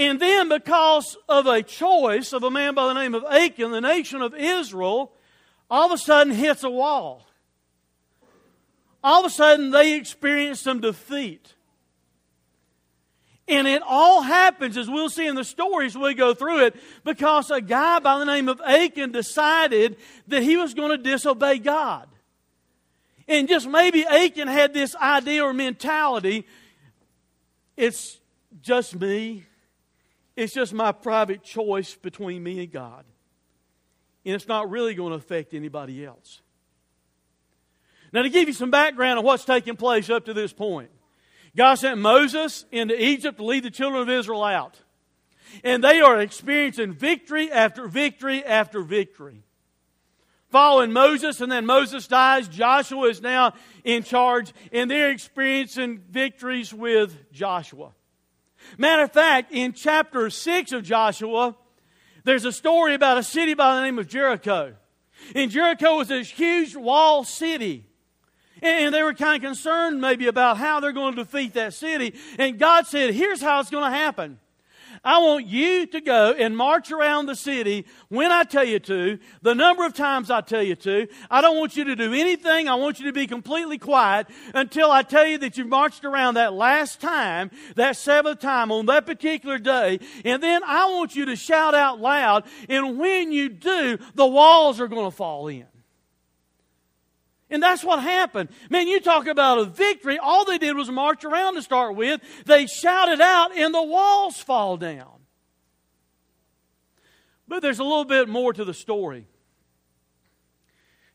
And 0.00 0.18
then, 0.18 0.48
because 0.48 1.18
of 1.28 1.46
a 1.46 1.62
choice 1.62 2.32
of 2.32 2.42
a 2.42 2.50
man 2.50 2.74
by 2.74 2.86
the 2.86 2.94
name 2.94 3.14
of 3.14 3.22
Achan, 3.24 3.70
the 3.70 3.82
nation 3.82 4.22
of 4.22 4.34
Israel 4.34 5.12
all 5.70 5.86
of 5.86 5.92
a 5.92 5.98
sudden 5.98 6.32
hits 6.32 6.64
a 6.64 6.70
wall. 6.70 7.26
All 9.04 9.20
of 9.20 9.26
a 9.26 9.30
sudden, 9.30 9.70
they 9.70 9.96
experience 9.96 10.62
some 10.62 10.80
defeat. 10.80 11.54
And 13.46 13.68
it 13.68 13.82
all 13.86 14.22
happens, 14.22 14.78
as 14.78 14.88
we'll 14.88 15.10
see 15.10 15.26
in 15.26 15.34
the 15.34 15.44
stories 15.44 15.94
we 15.94 16.14
go 16.14 16.32
through 16.32 16.64
it, 16.64 16.76
because 17.04 17.50
a 17.50 17.60
guy 17.60 17.98
by 17.98 18.18
the 18.18 18.24
name 18.24 18.48
of 18.48 18.58
Achan 18.62 19.12
decided 19.12 19.98
that 20.28 20.42
he 20.42 20.56
was 20.56 20.72
going 20.72 20.90
to 20.90 20.98
disobey 20.98 21.58
God. 21.58 22.08
And 23.28 23.48
just 23.48 23.68
maybe 23.68 24.06
Achan 24.06 24.48
had 24.48 24.72
this 24.72 24.96
idea 24.96 25.44
or 25.44 25.52
mentality 25.52 26.46
it's 27.76 28.18
just 28.60 28.98
me, 28.98 29.44
it's 30.40 30.54
just 30.54 30.72
my 30.72 30.90
private 30.90 31.42
choice 31.42 31.94
between 31.94 32.42
me 32.42 32.60
and 32.60 32.72
God. 32.72 33.04
And 34.24 34.34
it's 34.34 34.48
not 34.48 34.70
really 34.70 34.94
going 34.94 35.10
to 35.10 35.16
affect 35.16 35.52
anybody 35.52 36.02
else. 36.02 36.40
Now, 38.10 38.22
to 38.22 38.30
give 38.30 38.48
you 38.48 38.54
some 38.54 38.70
background 38.70 39.18
on 39.18 39.24
what's 39.24 39.44
taking 39.44 39.76
place 39.76 40.08
up 40.08 40.24
to 40.24 40.32
this 40.32 40.52
point. 40.52 40.90
God 41.54 41.74
sent 41.74 41.98
Moses 41.98 42.64
into 42.72 42.98
Egypt 42.98 43.36
to 43.36 43.44
lead 43.44 43.64
the 43.64 43.70
children 43.70 44.00
of 44.00 44.08
Israel 44.08 44.42
out. 44.42 44.80
And 45.62 45.84
they 45.84 46.00
are 46.00 46.18
experiencing 46.20 46.94
victory 46.94 47.52
after 47.52 47.86
victory 47.86 48.42
after 48.42 48.80
victory. 48.80 49.42
Following 50.48 50.92
Moses, 50.92 51.42
and 51.42 51.52
then 51.52 51.66
Moses 51.66 52.06
dies, 52.06 52.48
Joshua 52.48 53.08
is 53.08 53.20
now 53.20 53.52
in 53.84 54.04
charge, 54.04 54.54
and 54.72 54.90
they're 54.90 55.10
experiencing 55.10 56.02
victories 56.10 56.72
with 56.72 57.30
Joshua. 57.30 57.92
Matter 58.78 59.02
of 59.02 59.12
fact, 59.12 59.52
in 59.52 59.72
chapter 59.72 60.30
6 60.30 60.72
of 60.72 60.82
Joshua, 60.82 61.56
there's 62.24 62.44
a 62.44 62.52
story 62.52 62.94
about 62.94 63.18
a 63.18 63.22
city 63.22 63.54
by 63.54 63.76
the 63.76 63.82
name 63.82 63.98
of 63.98 64.08
Jericho. 64.08 64.74
And 65.34 65.50
Jericho 65.50 65.96
was 65.96 66.08
this 66.08 66.30
huge 66.30 66.76
wall 66.76 67.24
city. 67.24 67.86
And 68.62 68.94
they 68.94 69.02
were 69.02 69.14
kind 69.14 69.42
of 69.42 69.48
concerned 69.48 70.00
maybe 70.00 70.26
about 70.26 70.58
how 70.58 70.80
they're 70.80 70.92
going 70.92 71.14
to 71.16 71.24
defeat 71.24 71.54
that 71.54 71.72
city. 71.72 72.14
And 72.38 72.58
God 72.58 72.86
said, 72.86 73.14
here's 73.14 73.40
how 73.40 73.60
it's 73.60 73.70
going 73.70 73.90
to 73.90 73.96
happen. 73.96 74.38
I 75.02 75.18
want 75.18 75.46
you 75.46 75.86
to 75.86 76.00
go 76.00 76.32
and 76.32 76.56
march 76.56 76.92
around 76.92 77.26
the 77.26 77.34
city 77.34 77.86
when 78.08 78.30
I 78.30 78.44
tell 78.44 78.64
you 78.64 78.78
to, 78.80 79.18
the 79.40 79.54
number 79.54 79.86
of 79.86 79.94
times 79.94 80.30
I 80.30 80.42
tell 80.42 80.62
you 80.62 80.76
to. 80.76 81.08
I 81.30 81.40
don't 81.40 81.58
want 81.58 81.76
you 81.76 81.84
to 81.84 81.96
do 81.96 82.12
anything. 82.12 82.68
I 82.68 82.74
want 82.74 83.00
you 83.00 83.06
to 83.06 83.12
be 83.12 83.26
completely 83.26 83.78
quiet 83.78 84.26
until 84.54 84.90
I 84.90 85.02
tell 85.02 85.26
you 85.26 85.38
that 85.38 85.56
you've 85.56 85.68
marched 85.68 86.04
around 86.04 86.34
that 86.34 86.52
last 86.52 87.00
time, 87.00 87.50
that 87.76 87.96
seventh 87.96 88.40
time 88.40 88.70
on 88.70 88.86
that 88.86 89.06
particular 89.06 89.58
day. 89.58 90.00
And 90.24 90.42
then 90.42 90.62
I 90.64 90.90
want 90.90 91.16
you 91.16 91.26
to 91.26 91.36
shout 91.36 91.74
out 91.74 91.98
loud. 92.00 92.44
And 92.68 92.98
when 92.98 93.32
you 93.32 93.48
do, 93.48 93.98
the 94.14 94.26
walls 94.26 94.80
are 94.80 94.88
going 94.88 95.10
to 95.10 95.16
fall 95.16 95.48
in. 95.48 95.66
And 97.50 97.62
that's 97.62 97.82
what 97.82 98.00
happened. 98.00 98.48
Man, 98.70 98.86
you 98.86 99.00
talk 99.00 99.26
about 99.26 99.58
a 99.58 99.64
victory. 99.64 100.18
All 100.18 100.44
they 100.44 100.58
did 100.58 100.76
was 100.76 100.88
march 100.90 101.24
around 101.24 101.54
to 101.54 101.62
start 101.62 101.96
with. 101.96 102.20
They 102.46 102.66
shouted 102.66 103.20
out, 103.20 103.56
and 103.56 103.74
the 103.74 103.82
walls 103.82 104.38
fall 104.38 104.76
down. 104.76 105.20
But 107.48 107.62
there's 107.62 107.80
a 107.80 107.84
little 107.84 108.04
bit 108.04 108.28
more 108.28 108.52
to 108.52 108.64
the 108.64 108.74
story. 108.74 109.26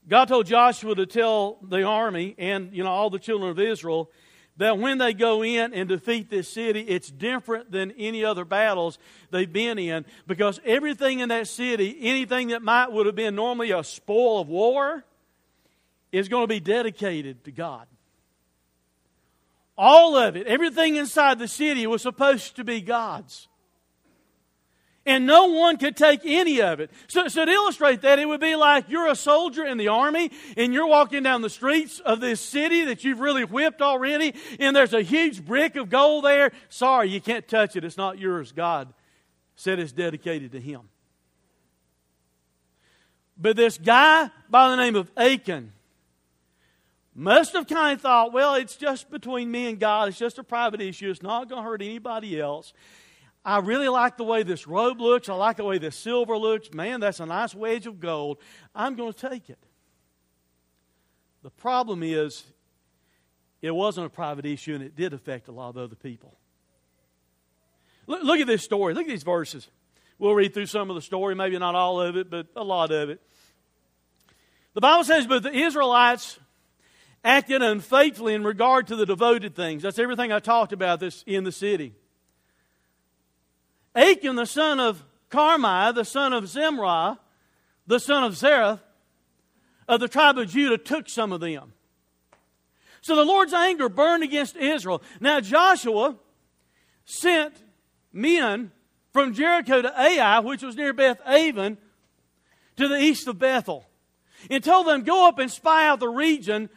God 0.08 0.26
told 0.26 0.46
Joshua 0.46 0.94
to 0.96 1.06
tell 1.06 1.58
the 1.64 1.84
army 1.84 2.36
and 2.38 2.74
you 2.74 2.84
know 2.84 2.92
all 2.92 3.10
the 3.10 3.18
children 3.18 3.50
of 3.50 3.60
Israel 3.60 4.12
that 4.58 4.78
when 4.78 4.98
they 4.98 5.14
go 5.14 5.44
in 5.44 5.74
and 5.74 5.90
defeat 5.90 6.30
this 6.30 6.48
city, 6.48 6.82
it's 6.82 7.10
different 7.10 7.72
than 7.72 7.92
any 7.92 8.24
other 8.24 8.46
battles 8.46 8.98
they've 9.32 9.52
been 9.52 9.78
in 9.78 10.06
because 10.28 10.62
everything 10.64 11.20
in 11.20 11.30
that 11.30 11.48
city, 11.48 11.98
anything 12.02 12.50
that 12.50 12.62
might 12.62 12.92
would 12.92 13.06
have 13.06 13.16
been 13.16 13.36
normally 13.36 13.72
a 13.72 13.84
spoil 13.84 14.40
of 14.40 14.48
war, 14.48 15.04
is 16.18 16.30
going 16.30 16.44
to 16.44 16.48
be 16.48 16.60
dedicated 16.60 17.44
to 17.44 17.52
God. 17.52 17.88
All 19.78 20.16
of 20.16 20.38
it, 20.38 20.48
everything 20.48 20.96
inside 20.96 21.38
the 21.40 21.48
city 21.48 21.86
was 21.86 22.02
supposed 22.02 22.56
to 22.56 22.64
be 22.64 22.80
God's. 22.80 23.48
And 25.06 25.28
no 25.28 25.48
one 25.48 25.78
could 25.78 25.96
take 25.96 26.22
any 26.24 26.62
of 26.62 26.80
it. 26.80 26.90
So, 27.08 27.28
so 27.28 27.46
to 27.46 27.52
illustrate 27.52 28.02
that, 28.02 28.18
it 28.18 28.26
would 28.26 28.40
be 28.40 28.56
like 28.56 28.90
you're 28.90 29.08
a 29.08 29.16
soldier 29.16 29.64
in 29.64 29.78
the 29.78 29.90
army 29.90 30.32
and 30.58 30.74
you're 30.74 30.88
walking 30.88 31.22
down 31.22 31.42
the 31.42 31.50
streets 31.50 32.00
of 32.00 32.22
this 32.22 32.40
city 32.40 32.86
that 32.86 33.04
you've 33.04 33.20
really 33.20 33.44
whipped 33.44 33.82
already, 33.82 34.34
and 34.60 34.76
there's 34.76 34.94
a 34.94 35.04
huge 35.04 35.46
brick 35.46 35.76
of 35.76 35.90
gold 35.90 36.24
there. 36.24 36.52
Sorry, 36.70 37.10
you 37.10 37.22
can't 37.22 37.48
touch 37.48 37.76
it. 37.76 37.84
It's 37.84 37.98
not 37.98 38.18
yours. 38.18 38.52
God 38.52 38.92
said 39.56 39.78
it's 39.78 39.92
dedicated 39.92 40.54
to 40.54 40.60
Him. 40.60 40.82
But 43.38 43.58
this 43.58 43.78
guy 43.78 44.32
by 44.50 44.70
the 44.70 44.78
name 44.78 44.96
of 44.96 45.12
Achan, 45.18 45.72
must 47.16 47.54
have 47.54 47.66
kind 47.66 47.96
of 47.96 48.02
thought, 48.02 48.34
well, 48.34 48.56
it's 48.56 48.76
just 48.76 49.10
between 49.10 49.50
me 49.50 49.70
and 49.70 49.80
God. 49.80 50.10
It's 50.10 50.18
just 50.18 50.38
a 50.38 50.44
private 50.44 50.82
issue. 50.82 51.10
It's 51.10 51.24
not 51.24 51.50
going 51.50 51.64
to 51.64 51.68
hurt 51.68 51.82
anybody 51.82 52.40
else. 52.40 52.74
I 53.46 53.60
really 53.60 53.88
like 53.88 54.18
the 54.18 54.26
way 54.26 54.44
this 54.44 54.68
robe 54.68 55.00
looks. 55.00 55.30
I 55.30 55.34
like 55.36 55.58
the 55.58 55.64
way 55.64 55.78
this 55.78 55.96
silver 55.96 56.38
looks. 56.38 56.74
Man, 56.74 57.00
that's 57.00 57.22
a 57.22 57.26
nice 57.26 57.56
wedge 57.56 57.88
of 57.88 58.00
gold. 58.00 58.40
I'm 58.74 58.96
going 58.96 59.14
to 59.14 59.30
take 59.30 59.50
it. 59.50 59.60
The 61.42 61.52
problem 61.52 62.04
is, 62.04 62.44
it 63.62 63.74
wasn't 63.74 64.08
a 64.08 64.10
private 64.10 64.46
issue 64.46 64.76
and 64.76 64.84
it 64.84 64.96
did 64.96 65.14
affect 65.14 65.48
a 65.48 65.52
lot 65.52 65.70
of 65.70 65.78
other 65.78 65.96
people. 65.96 66.38
Look, 68.08 68.24
look 68.24 68.40
at 68.40 68.48
this 68.48 68.64
story. 68.64 68.94
Look 68.94 69.04
at 69.04 69.10
these 69.10 69.24
verses. 69.24 69.68
We'll 70.20 70.36
read 70.36 70.54
through 70.54 70.68
some 70.68 70.90
of 70.90 70.96
the 70.96 71.02
story, 71.02 71.34
maybe 71.36 71.58
not 71.58 71.76
all 71.76 72.02
of 72.02 72.16
it, 72.18 72.30
but 72.30 72.48
a 72.56 72.64
lot 72.64 72.92
of 72.92 73.10
it. 73.10 73.22
The 74.74 74.82
Bible 74.82 75.04
says, 75.04 75.28
But 75.28 75.44
the 75.44 75.54
Israelites 75.54 76.40
acted 77.26 77.64
unfaithfully 77.64 78.36
in 78.36 78.44
regard 78.44 78.88
to 78.88 78.96
the 78.96 79.06
devoted 79.06 79.56
things. 79.56 79.82
That's 79.82 80.00
everything 80.00 80.32
I 80.32 80.40
talked 80.40 80.72
about 80.72 81.00
this 81.00 81.24
in 81.26 81.44
the 81.44 81.52
city. 81.52 81.94
Achan, 83.96 84.36
the 84.36 84.46
son 84.46 84.80
of 84.80 85.04
Carmi, 85.32 85.94
the 85.94 86.06
son 86.06 86.34
of 86.34 86.48
Zimri, 86.48 87.18
the 87.88 88.00
son 88.00 88.24
of 88.24 88.36
Zerah, 88.38 88.80
of 89.88 90.00
the 90.00 90.08
tribe 90.08 90.38
of 90.38 90.50
Judah, 90.50 90.78
took 90.78 91.10
some 91.10 91.32
of 91.32 91.42
them. 91.42 91.74
So 93.02 93.16
the 93.16 93.26
Lord's 93.26 93.54
anger 93.54 93.90
burned 93.90 94.24
against 94.24 94.56
Israel. 94.56 95.02
Now 95.20 95.40
Joshua 95.40 96.16
sent 97.06 97.56
men 98.14 98.72
from 99.14 99.34
Jericho 99.34 99.82
to 99.82 100.00
Ai, 100.00 100.40
which 100.40 100.62
was 100.62 100.76
near 100.76 100.94
Beth 100.94 101.20
Aven, 101.26 101.78
to 102.78 102.88
the 102.88 102.98
east 102.98 103.28
of 103.28 103.40
Bethel, 103.40 103.86
and 104.50 104.64
told 104.64 104.88
them, 104.88 105.04
Go 105.04 105.28
up 105.28 105.40
and 105.40 105.50
spy 105.50 105.88
out 105.88 106.00
the 106.00 106.10
region 106.10 106.70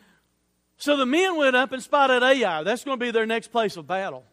so 0.78 0.96
the 0.96 1.06
men 1.06 1.36
went 1.36 1.56
up 1.56 1.72
and 1.72 1.82
spotted 1.82 2.22
Ai. 2.22 2.62
That's 2.62 2.84
going 2.84 2.98
to 2.98 3.04
be 3.04 3.10
their 3.10 3.26
next 3.26 3.48
place 3.48 3.76
of 3.76 3.86
battle. 3.86 4.24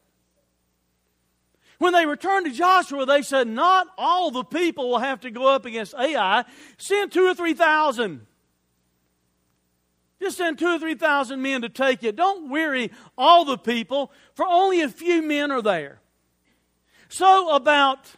When 1.79 1.91
they 1.91 2.05
returned 2.05 2.45
to 2.45 2.51
Joshua, 2.51 3.05
they 3.05 3.23
said, 3.23 3.47
Not 3.47 3.87
all 3.97 4.31
the 4.31 4.43
people 4.43 4.89
will 4.89 4.99
have 4.99 5.21
to 5.21 5.31
go 5.31 5.47
up 5.47 5.65
against 5.65 5.95
Ai. 5.95 6.45
Send 6.77 7.11
two 7.11 7.25
or 7.25 7.33
three 7.33 7.53
thousand. 7.53 8.25
Just 10.21 10.37
send 10.37 10.57
two 10.57 10.67
or 10.67 10.79
three 10.79 10.95
thousand 10.95 11.41
men 11.41 11.63
to 11.63 11.69
take 11.69 12.03
it. 12.03 12.15
Don't 12.15 12.49
weary 12.49 12.91
all 13.17 13.43
the 13.43 13.57
people, 13.57 14.11
for 14.35 14.45
only 14.45 14.81
a 14.81 14.89
few 14.89 15.21
men 15.21 15.51
are 15.51 15.61
there. 15.61 15.99
So 17.09 17.53
about 17.53 18.15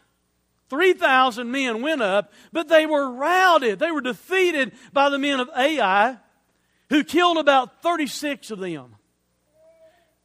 3,000 0.69 1.49
men 1.49 1.81
went 1.81 2.01
up, 2.01 2.31
but 2.51 2.67
they 2.67 2.85
were 2.85 3.11
routed. 3.11 3.79
They 3.79 3.91
were 3.91 4.01
defeated 4.01 4.73
by 4.91 5.09
the 5.09 5.17
men 5.17 5.39
of 5.39 5.49
Ai 5.55 6.17
who 6.89 7.03
killed 7.03 7.37
about 7.37 7.81
36 7.81 8.51
of 8.51 8.59
them. 8.59 8.95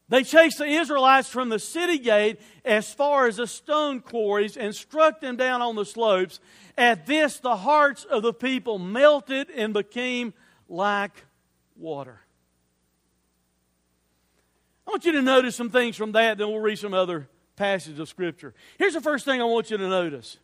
They 0.08 0.24
chased 0.24 0.58
the 0.58 0.66
Israelites 0.66 1.28
from 1.28 1.48
the 1.48 1.58
city 1.58 1.98
gate 1.98 2.38
as 2.66 2.92
far 2.92 3.26
as 3.26 3.36
the 3.36 3.46
stone 3.46 4.00
quarries 4.00 4.58
and 4.58 4.74
struck 4.74 5.22
them 5.22 5.36
down 5.36 5.62
on 5.62 5.74
the 5.74 5.86
slopes. 5.86 6.38
At 6.76 7.06
this, 7.06 7.38
the 7.38 7.56
hearts 7.56 8.04
of 8.04 8.22
the 8.22 8.34
people 8.34 8.78
melted 8.78 9.48
and 9.50 9.72
became 9.72 10.34
like 10.68 11.24
water. 11.76 12.20
I 14.86 14.90
want 14.90 15.06
you 15.06 15.12
to 15.12 15.22
notice 15.22 15.56
some 15.56 15.70
things 15.70 15.96
from 15.96 16.12
that, 16.12 16.36
then 16.36 16.48
we'll 16.48 16.58
read 16.58 16.78
some 16.78 16.92
other 16.92 17.28
passages 17.56 17.98
of 17.98 18.08
Scripture. 18.08 18.52
Here's 18.76 18.94
the 18.94 19.00
first 19.00 19.24
thing 19.24 19.40
I 19.40 19.44
want 19.44 19.70
you 19.70 19.78
to 19.78 19.88
notice. 19.88 20.36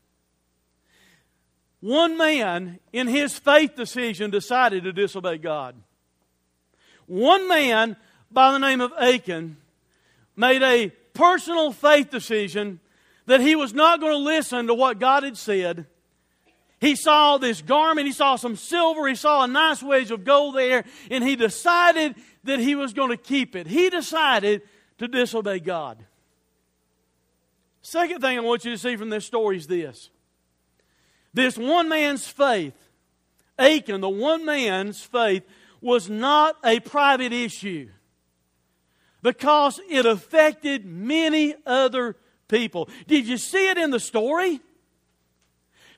One 1.81 2.17
man, 2.17 2.81
in 2.93 3.07
his 3.07 3.39
faith 3.39 3.77
decision, 3.77 4.31
decided 4.31 4.85
to 4.85 4.93
disobey 4.93 5.39
God. 5.39 5.75
One 7.09 7.49
man 7.49 7.97
by 8.31 8.53
the 8.53 8.59
name 8.59 8.81
of 8.81 8.93
Achan 8.93 9.57
made 10.37 10.63
a 10.63 10.91
personal 11.15 11.73
faith 11.73 12.11
decision 12.11 12.79
that 13.27 13.41
he 13.41 13.57
was 13.57 13.75
not 13.75 14.01
going 14.01 14.13
to 14.13 14.19
listen 14.19 14.69
to 14.69 14.75
what 14.75 15.01
God 15.01 15.25
had 15.25 15.37
said. 15.37 15.87
He 16.81 16.95
saw 16.95 17.39
this 17.39 17.61
garment, 17.61 18.07
he 18.07 18.13
saw 18.13 18.37
some 18.37 18.55
silver, 18.55 19.09
he 19.09 19.17
saw 19.17 19.43
a 19.43 19.49
nice 19.49 19.83
wedge 19.83 20.13
of 20.13 20.25
gold 20.25 20.55
there, 20.55 20.85
and 21.11 21.25
he 21.25 21.35
decided 21.35 22.15
that 22.45 22.61
he 22.61 22.75
was 22.77 22.93
going 22.93 23.11
to 23.11 23.17
keep 23.17 23.57
it. 23.57 23.67
He 23.67 23.91
decided 23.91 24.63
to 24.99 25.09
disobey 25.09 25.59
God. 25.59 25.99
Second 27.83 28.21
thing 28.21 28.39
I 28.39 28.43
want 28.43 28.65
you 28.65 28.71
to 28.71 28.79
see 28.79 28.97
from 28.97 29.11
this 29.11 29.25
story 29.25 29.57
is 29.57 29.67
this 29.67 30.11
this 31.35 31.57
one 31.57 31.89
man's 31.89 32.27
faith, 32.27 32.75
Achan, 33.59 34.01
the 34.01 34.09
one 34.09 34.45
man's 34.45 35.01
faith, 35.01 35.43
was 35.81 36.09
not 36.11 36.57
a 36.65 36.81
private 36.81 37.33
issue 37.33 37.89
because 39.23 39.81
it 39.89 40.07
affected 40.07 40.85
many 40.85 41.55
other 41.67 42.17
people. 42.49 42.89
Did 43.07 43.27
you 43.27 43.39
see 43.39 43.69
it 43.69 43.79
in 43.79 43.91
the 43.91 44.01
story? 44.01 44.61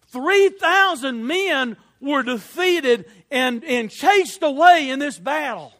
3,000 0.08 1.26
men 1.26 1.76
were 2.00 2.22
defeated 2.22 3.04
and, 3.30 3.62
and 3.64 3.90
chased 3.90 4.42
away 4.42 4.90
in 4.90 4.98
this 4.98 5.18
battle. 5.18 5.72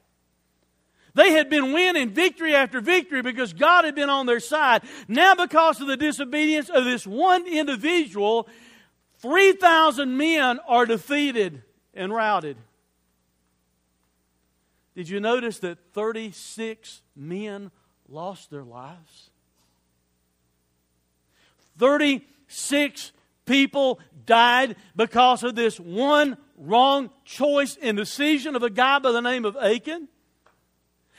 They 1.14 1.33
had 1.33 1.50
been 1.50 1.73
winning 1.73 2.11
victory 2.11 2.54
after 2.54 2.80
victory 2.80 3.23
because 3.23 3.52
God 3.52 3.85
had 3.85 3.97
been 3.97 4.11
on 4.11 4.26
their 4.26 4.38
side. 4.38 4.83
Now, 5.09 5.35
because 5.35 5.80
of 5.80 5.88
the 5.88 5.97
disobedience 5.97 6.69
of 6.69 6.85
this 6.85 7.04
one 7.07 7.49
individual, 7.49 8.49
3,000 9.19 10.16
men 10.16 10.61
are 10.69 10.87
defeated 10.87 11.62
and 11.95 12.14
routed. 12.14 12.57
Did 14.94 15.09
you 15.09 15.20
notice 15.20 15.59
that 15.61 15.78
36 15.92 17.02
men 17.14 17.70
lost 18.09 18.50
their 18.50 18.64
lives? 18.64 19.30
36 21.78 23.12
people 23.47 24.00
died 24.26 24.76
because 24.94 25.42
of 25.42 25.54
this 25.54 25.78
one 25.80 26.37
wrong 26.56 27.11
choice 27.25 27.78
and 27.80 27.97
decision 27.97 28.54
of 28.54 28.62
a 28.62 28.70
guy 28.70 28.99
by 28.99 29.12
the 29.12 29.23
name 29.23 29.44
of 29.44 29.56
Achan. 29.56 30.09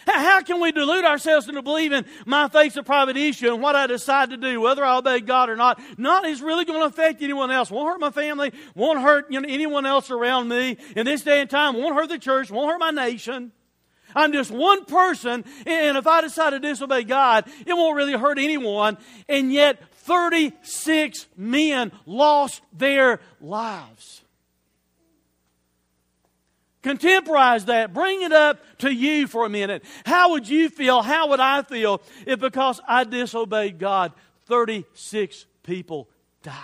How 0.07 0.41
can 0.41 0.59
we 0.59 0.71
delude 0.71 1.05
ourselves 1.05 1.47
into 1.47 1.61
believing 1.61 2.05
my 2.25 2.47
faith's 2.47 2.75
a 2.77 2.83
private 2.83 3.17
issue 3.17 3.53
and 3.53 3.61
what 3.61 3.75
I 3.75 3.85
decide 3.87 4.31
to 4.31 4.37
do, 4.37 4.59
whether 4.59 4.83
I 4.83 4.97
obey 4.97 5.19
God 5.19 5.49
or 5.49 5.55
not, 5.55 5.79
not 5.97 6.25
is 6.25 6.41
really 6.41 6.65
going 6.65 6.79
to 6.79 6.85
affect 6.85 7.21
anyone 7.21 7.51
else. 7.51 7.69
Won't 7.69 7.87
hurt 7.87 7.99
my 7.99 8.09
family, 8.09 8.51
won't 8.75 8.99
hurt 8.99 9.31
you 9.31 9.39
know, 9.39 9.47
anyone 9.47 9.85
else 9.85 10.09
around 10.09 10.47
me 10.47 10.77
in 10.95 11.05
this 11.05 11.21
day 11.21 11.41
and 11.41 11.49
time, 11.49 11.75
won't 11.75 11.95
hurt 11.95 12.09
the 12.09 12.17
church, 12.17 12.49
won't 12.49 12.71
hurt 12.71 12.79
my 12.79 12.91
nation. 12.91 13.51
I'm 14.15 14.33
just 14.33 14.51
one 14.51 14.85
person, 14.85 15.43
and 15.65 15.97
if 15.97 16.07
I 16.07 16.21
decide 16.21 16.51
to 16.51 16.59
disobey 16.59 17.03
God, 17.03 17.49
it 17.65 17.73
won't 17.73 17.95
really 17.95 18.13
hurt 18.13 18.39
anyone. 18.39 18.97
And 19.27 19.51
yet, 19.51 19.81
36 19.93 21.27
men 21.37 21.91
lost 22.05 22.61
their 22.73 23.19
lives. 23.39 24.23
Contemporize 26.81 27.65
that. 27.65 27.93
Bring 27.93 28.23
it 28.23 28.33
up 28.33 28.59
to 28.79 28.91
you 28.91 29.27
for 29.27 29.45
a 29.45 29.49
minute. 29.49 29.83
How 30.05 30.31
would 30.31 30.49
you 30.49 30.69
feel? 30.69 31.03
How 31.03 31.29
would 31.29 31.39
I 31.39 31.61
feel 31.61 32.01
if 32.25 32.39
because 32.39 32.81
I 32.87 33.03
disobeyed 33.03 33.77
God, 33.77 34.13
36 34.47 35.45
people 35.61 36.09
died? 36.41 36.55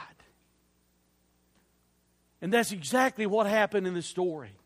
And 2.42 2.52
that's 2.52 2.72
exactly 2.72 3.28
what 3.28 3.46
happened 3.46 3.86
in 3.86 3.94
the 3.94 4.02
story. 4.02 4.57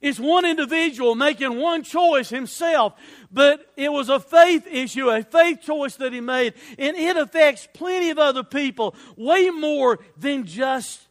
It's 0.00 0.18
one 0.18 0.46
individual 0.46 1.14
making 1.14 1.58
one 1.58 1.82
choice 1.82 2.30
himself, 2.30 2.94
but 3.30 3.70
it 3.76 3.92
was 3.92 4.08
a 4.08 4.18
faith 4.18 4.66
issue, 4.66 5.10
a 5.10 5.22
faith 5.22 5.60
choice 5.60 5.96
that 5.96 6.12
he 6.12 6.20
made, 6.20 6.54
and 6.78 6.96
it 6.96 7.16
affects 7.16 7.68
plenty 7.74 8.08
of 8.08 8.18
other 8.18 8.42
people 8.42 8.94
way 9.16 9.50
more 9.50 9.98
than 10.16 10.46
just 10.46 11.06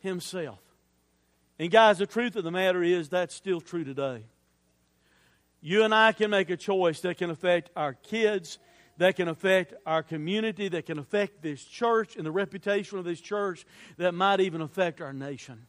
himself. 0.00 0.60
And 1.58 1.70
guys, 1.70 1.98
the 1.98 2.06
truth 2.06 2.36
of 2.36 2.44
the 2.44 2.52
matter 2.52 2.82
is 2.82 3.08
that's 3.08 3.34
still 3.34 3.60
true 3.60 3.82
today. 3.82 4.22
You 5.60 5.82
and 5.82 5.92
I 5.92 6.12
can 6.12 6.30
make 6.30 6.50
a 6.50 6.56
choice 6.56 7.00
that 7.00 7.18
can 7.18 7.30
affect 7.30 7.70
our 7.74 7.94
kids, 7.94 8.60
that 8.98 9.16
can 9.16 9.26
affect 9.26 9.74
our 9.84 10.04
community, 10.04 10.68
that 10.68 10.86
can 10.86 11.00
affect 11.00 11.42
this 11.42 11.64
church 11.64 12.14
and 12.14 12.24
the 12.24 12.30
reputation 12.30 12.98
of 12.98 13.04
this 13.04 13.20
church, 13.20 13.66
that 13.96 14.14
might 14.14 14.38
even 14.38 14.60
affect 14.60 15.00
our 15.00 15.12
nation. 15.12 15.66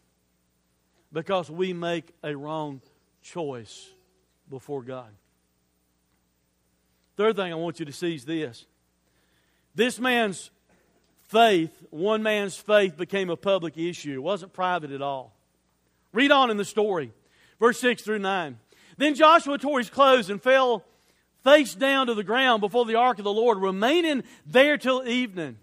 Because 1.12 1.50
we 1.50 1.74
make 1.74 2.13
a 2.24 2.36
wrong 2.36 2.82
choice 3.22 3.89
before 4.50 4.84
God. 4.84 5.10
Third 7.18 7.36
thing 7.36 7.51
I 7.51 7.56
want 7.56 7.80
you 7.80 7.86
to 7.86 7.92
see 7.92 8.16
is 8.16 8.25
this. 8.25 8.66
This 9.75 10.00
man's 10.00 10.51
faith, 11.28 11.72
one 11.89 12.24
man's 12.24 12.56
faith, 12.56 12.98
became 12.98 13.30
a 13.30 13.36
public 13.36 13.78
issue. 13.78 14.13
It 14.13 14.24
wasn't 14.24 14.54
private 14.54 14.92
at 14.92 15.01
all. 15.01 15.34
Read 16.13 16.32
on 16.32 16.50
in 16.50 16.58
the 16.58 16.66
story, 16.66 17.12
verse 17.60 17.80
6 17.80 18.01
through 18.04 18.20
9. 18.20 18.58
Then 18.98 19.16
Joshua 19.16 19.58
tore 19.58 19.80
his 19.80 19.89
clothes 19.89 20.30
and 20.30 20.42
fell 20.42 20.84
face 21.44 21.74
down 21.74 22.08
to 22.08 22.13
the 22.13 22.24
ground 22.24 22.62
before 22.62 22.86
the 22.86 22.96
ark 22.96 23.18
of 23.20 23.24
the 23.24 23.34
Lord, 23.34 23.60
remaining 23.60 24.24
there 24.46 24.78
till 24.78 25.08
evening. 25.08 25.58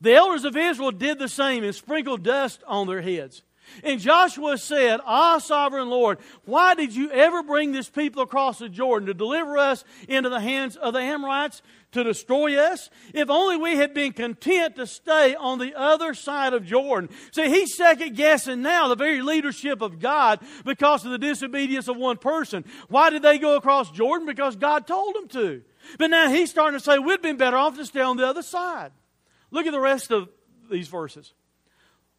The 0.00 0.14
elders 0.14 0.44
of 0.44 0.56
Israel 0.56 0.90
did 0.90 1.18
the 1.18 1.28
same 1.28 1.64
and 1.64 1.74
sprinkled 1.74 2.22
dust 2.22 2.62
on 2.66 2.86
their 2.86 3.00
heads. 3.00 3.42
And 3.82 4.00
Joshua 4.00 4.58
said, 4.58 5.00
Ah, 5.04 5.38
sovereign 5.38 5.88
Lord, 5.90 6.18
why 6.44 6.74
did 6.74 6.94
you 6.94 7.10
ever 7.10 7.42
bring 7.42 7.72
this 7.72 7.88
people 7.88 8.22
across 8.22 8.58
the 8.58 8.68
Jordan 8.68 9.06
to 9.06 9.14
deliver 9.14 9.58
us 9.58 9.84
into 10.08 10.28
the 10.28 10.40
hands 10.40 10.76
of 10.76 10.94
the 10.94 11.00
Amorites 11.00 11.62
to 11.92 12.04
destroy 12.04 12.56
us? 12.56 12.90
If 13.12 13.30
only 13.30 13.56
we 13.56 13.76
had 13.76 13.94
been 13.94 14.12
content 14.12 14.76
to 14.76 14.86
stay 14.86 15.34
on 15.34 15.58
the 15.58 15.74
other 15.74 16.14
side 16.14 16.52
of 16.52 16.64
Jordan. 16.64 17.10
See, 17.32 17.48
he's 17.48 17.76
second 17.76 18.16
guessing 18.16 18.62
now 18.62 18.88
the 18.88 18.96
very 18.96 19.22
leadership 19.22 19.82
of 19.82 19.98
God 19.98 20.40
because 20.64 21.04
of 21.04 21.10
the 21.10 21.18
disobedience 21.18 21.88
of 21.88 21.96
one 21.96 22.16
person. 22.16 22.64
Why 22.88 23.10
did 23.10 23.22
they 23.22 23.38
go 23.38 23.56
across 23.56 23.90
Jordan? 23.90 24.26
Because 24.26 24.56
God 24.56 24.86
told 24.86 25.14
them 25.14 25.28
to. 25.28 25.62
But 25.98 26.10
now 26.10 26.30
he's 26.30 26.50
starting 26.50 26.78
to 26.78 26.84
say, 26.84 26.98
we'd 26.98 27.22
been 27.22 27.36
better 27.36 27.56
off 27.56 27.76
to 27.76 27.84
stay 27.84 28.00
on 28.00 28.16
the 28.16 28.26
other 28.26 28.42
side. 28.42 28.92
Look 29.50 29.66
at 29.66 29.72
the 29.72 29.80
rest 29.80 30.10
of 30.10 30.28
these 30.70 30.88
verses. 30.88 31.32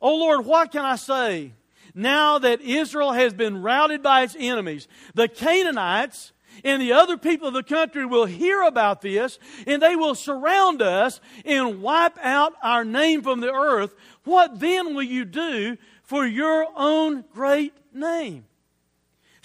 Oh 0.02 0.16
Lord, 0.16 0.46
what 0.46 0.72
can 0.72 0.86
I 0.86 0.96
say? 0.96 1.54
Now 1.94 2.40
that 2.40 2.62
Israel 2.62 3.14
has 3.14 3.34
been 3.34 3.62
routed 3.62 4.04
by 4.04 4.24
its 4.24 4.36
enemies, 4.38 4.88
the 5.14 5.28
Canaanites 5.28 6.34
and 6.64 6.82
the 6.82 6.94
other 6.94 7.18
people 7.18 7.48
of 7.48 7.54
the 7.54 7.64
country 7.64 8.06
will 8.06 8.26
hear 8.26 8.62
about 8.62 9.02
this 9.02 9.40
and 9.66 9.82
they 9.82 9.96
will 9.96 10.16
surround 10.16 10.82
us 10.82 11.20
and 11.46 11.82
wipe 11.82 12.18
out 12.22 12.54
our 12.62 12.86
name 12.86 13.22
from 13.22 13.40
the 13.40 13.52
earth. 13.52 13.96
What 14.24 14.60
then 14.60 14.94
will 14.94 15.04
you 15.04 15.26
do 15.26 15.78
for 16.04 16.26
your 16.26 16.68
own 16.76 17.24
great 17.34 17.74
name? 17.94 18.46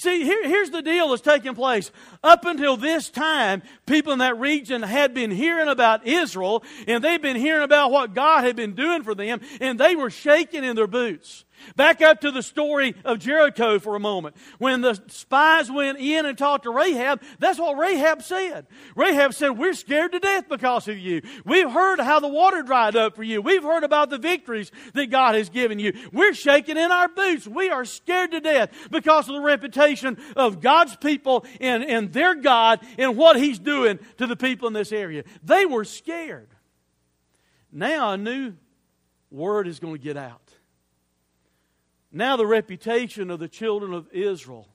See, 0.01 0.25
here, 0.25 0.49
here's 0.49 0.71
the 0.71 0.81
deal 0.81 1.11
that's 1.11 1.21
taking 1.21 1.55
place. 1.55 1.91
Up 2.25 2.47
until 2.47 2.79
this 2.79 3.11
time, 3.11 3.63
people 3.91 4.13
in 4.13 4.21
that 4.21 4.39
region 4.39 4.83
had 4.83 5.13
been 5.13 5.31
hearing 5.31 5.69
about 5.69 6.07
Israel, 6.07 6.63
and 6.87 7.03
they'd 7.03 7.21
been 7.21 7.37
hearing 7.37 7.63
about 7.63 7.91
what 7.91 8.15
God 8.15 8.45
had 8.45 8.57
been 8.57 8.75
doing 8.75 9.03
for 9.03 9.15
them, 9.15 9.41
and 9.61 9.79
they 9.79 9.97
were 9.97 10.11
shaking 10.11 10.65
in 10.65 10.77
their 10.77 10.87
boots. 10.87 11.45
Back 11.77 12.03
up 12.03 12.21
to 12.21 12.31
the 12.31 12.43
story 12.43 12.95
of 13.05 13.19
Jericho 13.19 13.79
for 13.79 13.95
a 13.95 14.01
moment. 14.01 14.37
When 14.59 14.81
the 14.81 15.01
spies 15.09 15.71
went 15.71 15.99
in 15.99 16.27
and 16.27 16.37
talked 16.37 16.65
to 16.65 16.71
Rahab, 16.71 17.23
that's 17.39 17.59
what 17.59 17.77
Rahab 17.77 18.23
said. 18.23 18.67
Rahab 18.97 19.35
said, 19.35 19.51
We're 19.51 19.75
scared 19.75 20.13
to 20.13 20.19
death 20.19 20.49
because 20.49 20.89
of 20.89 20.99
you. 20.99 21.23
We've 21.45 21.71
heard 21.71 22.01
how 22.01 22.21
the 22.21 22.29
water 22.29 22.63
dried 22.63 22.97
up 22.97 23.17
for 23.17 23.23
you. 23.23 23.43
We've 23.43 23.63
heard 23.63 23.85
about 23.85 24.11
the 24.11 24.19
victories 24.19 24.71
that 24.95 25.11
God 25.11 25.35
has 25.35 25.49
given 25.49 25.79
you. 25.79 25.93
We're 26.13 26.35
shaking 26.35 26.77
in 26.77 26.91
our 26.91 27.09
boots. 27.09 27.47
We 27.47 27.71
are 27.71 27.85
scared 27.85 28.33
to 28.33 28.41
death 28.41 28.71
because 28.91 29.29
of 29.29 29.35
the 29.35 29.41
reputation 29.41 30.19
of 30.37 30.61
God's 30.61 30.97
people 30.97 31.45
and, 31.61 31.85
and 31.85 32.13
their 32.13 32.35
God 32.35 32.81
and 32.99 33.17
what 33.17 33.37
He's 33.37 33.59
doing 33.59 33.80
to 33.85 34.27
the 34.27 34.37
people 34.37 34.69
in 34.69 34.75
this 34.75 34.93
area. 34.93 35.25
They 35.43 35.67
were 35.67 35.85
scared. 35.85 36.49
Now 37.73 38.13
a 38.13 38.17
new 38.17 38.55
word 39.31 39.69
is 39.69 39.79
going 39.79 39.95
to 39.95 40.03
get 40.03 40.17
out. 40.17 40.51
Now, 42.13 42.37
the 42.37 42.47
reputation 42.47 43.31
of 43.31 43.39
the 43.39 43.49
children 43.49 43.95
of 43.95 44.09
Israel 44.13 44.67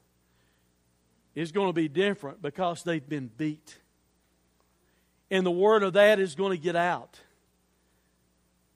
is 1.33 1.51
going 1.51 1.67
to 1.67 1.73
be 1.73 1.89
different 1.89 2.41
because 2.41 2.83
they've 2.83 3.07
been 3.07 3.29
beat. 3.37 3.77
And 5.29 5.45
the 5.45 5.51
word 5.51 5.83
of 5.83 5.93
that 5.93 6.19
is 6.19 6.35
going 6.35 6.57
to 6.57 6.63
get 6.63 6.77
out. 6.77 7.19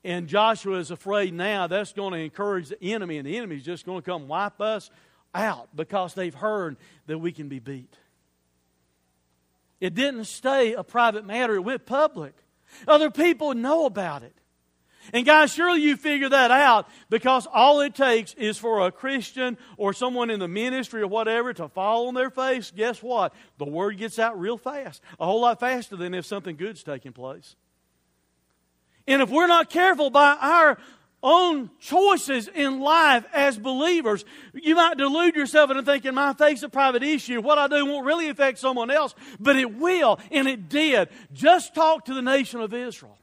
And 0.04 0.28
Joshua 0.28 0.78
is 0.78 0.92
afraid 0.92 1.34
now 1.34 1.68
that's 1.68 1.94
going 1.94 2.14
to 2.14 2.20
encourage 2.20 2.70
the 2.70 2.84
enemy, 2.84 3.18
and 3.18 3.28
the 3.28 3.38
enemy 3.38 3.58
is 3.58 3.64
just 3.64 3.86
going 3.86 4.02
to 4.02 4.06
come 4.06 4.28
wipe 4.28 4.60
us 4.60 4.90
out 5.34 5.70
because 5.76 6.14
they've 6.14 6.34
heard 6.34 6.76
that 7.08 7.18
we 7.18 7.32
can 7.32 7.48
be 7.48 7.60
beat. 7.60 7.96
It 9.80 9.96
didn't 9.96 10.26
stay 10.26 10.74
a 10.74 10.84
private 10.84 11.26
matter, 11.26 11.56
it 11.56 11.62
went 11.62 11.86
public. 11.86 12.34
Other 12.88 13.10
people 13.10 13.54
know 13.54 13.86
about 13.86 14.24
it. 14.24 14.36
And 15.14 15.26
guys, 15.26 15.54
surely 15.54 15.82
you 15.82 15.98
figure 15.98 16.30
that 16.30 16.52
out 16.52 16.88
because 17.10 17.48
all 17.52 17.82
it 17.82 17.96
takes 17.96 18.34
is 18.36 18.58
for 18.58 18.86
a 18.86 18.92
Christian 18.92 19.58
or 19.78 19.94
someone 19.94 20.30
in 20.30 20.40
the 20.40 20.48
ministry 20.48 21.02
or 21.02 21.08
whatever 21.08 21.54
to 21.54 21.68
fall 21.68 22.08
on 22.08 22.14
their 22.14 22.30
face. 22.30 22.72
Guess 22.72 23.02
what? 23.02 23.34
The 23.58 23.66
word 23.66 23.98
gets 23.98 24.20
out 24.20 24.40
real 24.40 24.58
fast, 24.58 25.02
a 25.20 25.26
whole 25.26 25.42
lot 25.42 25.60
faster 25.60 25.96
than 25.96 26.14
if 26.14 26.26
something 26.26 26.56
good's 26.56 26.84
taking 26.84 27.14
place. 27.14 27.56
And 29.08 29.22
if 29.24 29.30
we're 29.30 29.48
not 29.48 29.72
careful 29.72 30.12
by 30.12 30.38
our 30.40 30.78
own 31.22 31.70
choices 31.80 32.48
in 32.48 32.80
life 32.80 33.26
as 33.34 33.58
believers, 33.58 34.24
you 34.54 34.76
might 34.76 34.98
delude 34.98 35.36
yourself 35.36 35.70
into 35.70 35.84
thinking 35.84 36.14
my 36.14 36.34
faith's 36.34 36.64
a 36.64 36.70
private 36.70 37.04
issue. 37.04 37.42
What 37.42 37.58
I 37.58 37.68
do 37.68 37.86
won't 37.86 38.06
really 38.06 38.30
affect 38.30 38.60
someone 38.60 38.90
else, 38.92 39.14
but 39.40 39.56
it 39.56 39.76
will, 39.76 40.20
and 40.32 40.48
it 40.48 40.70
did. 40.70 41.10
Just 41.34 41.76
talk 41.76 42.06
to 42.06 42.14
the 42.14 42.22
nation 42.22 42.62
of 42.62 42.74
Israel. 42.74 43.18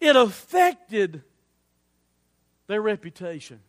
It 0.00 0.16
affected 0.16 1.22
their 2.66 2.80
reputation. 2.80 3.60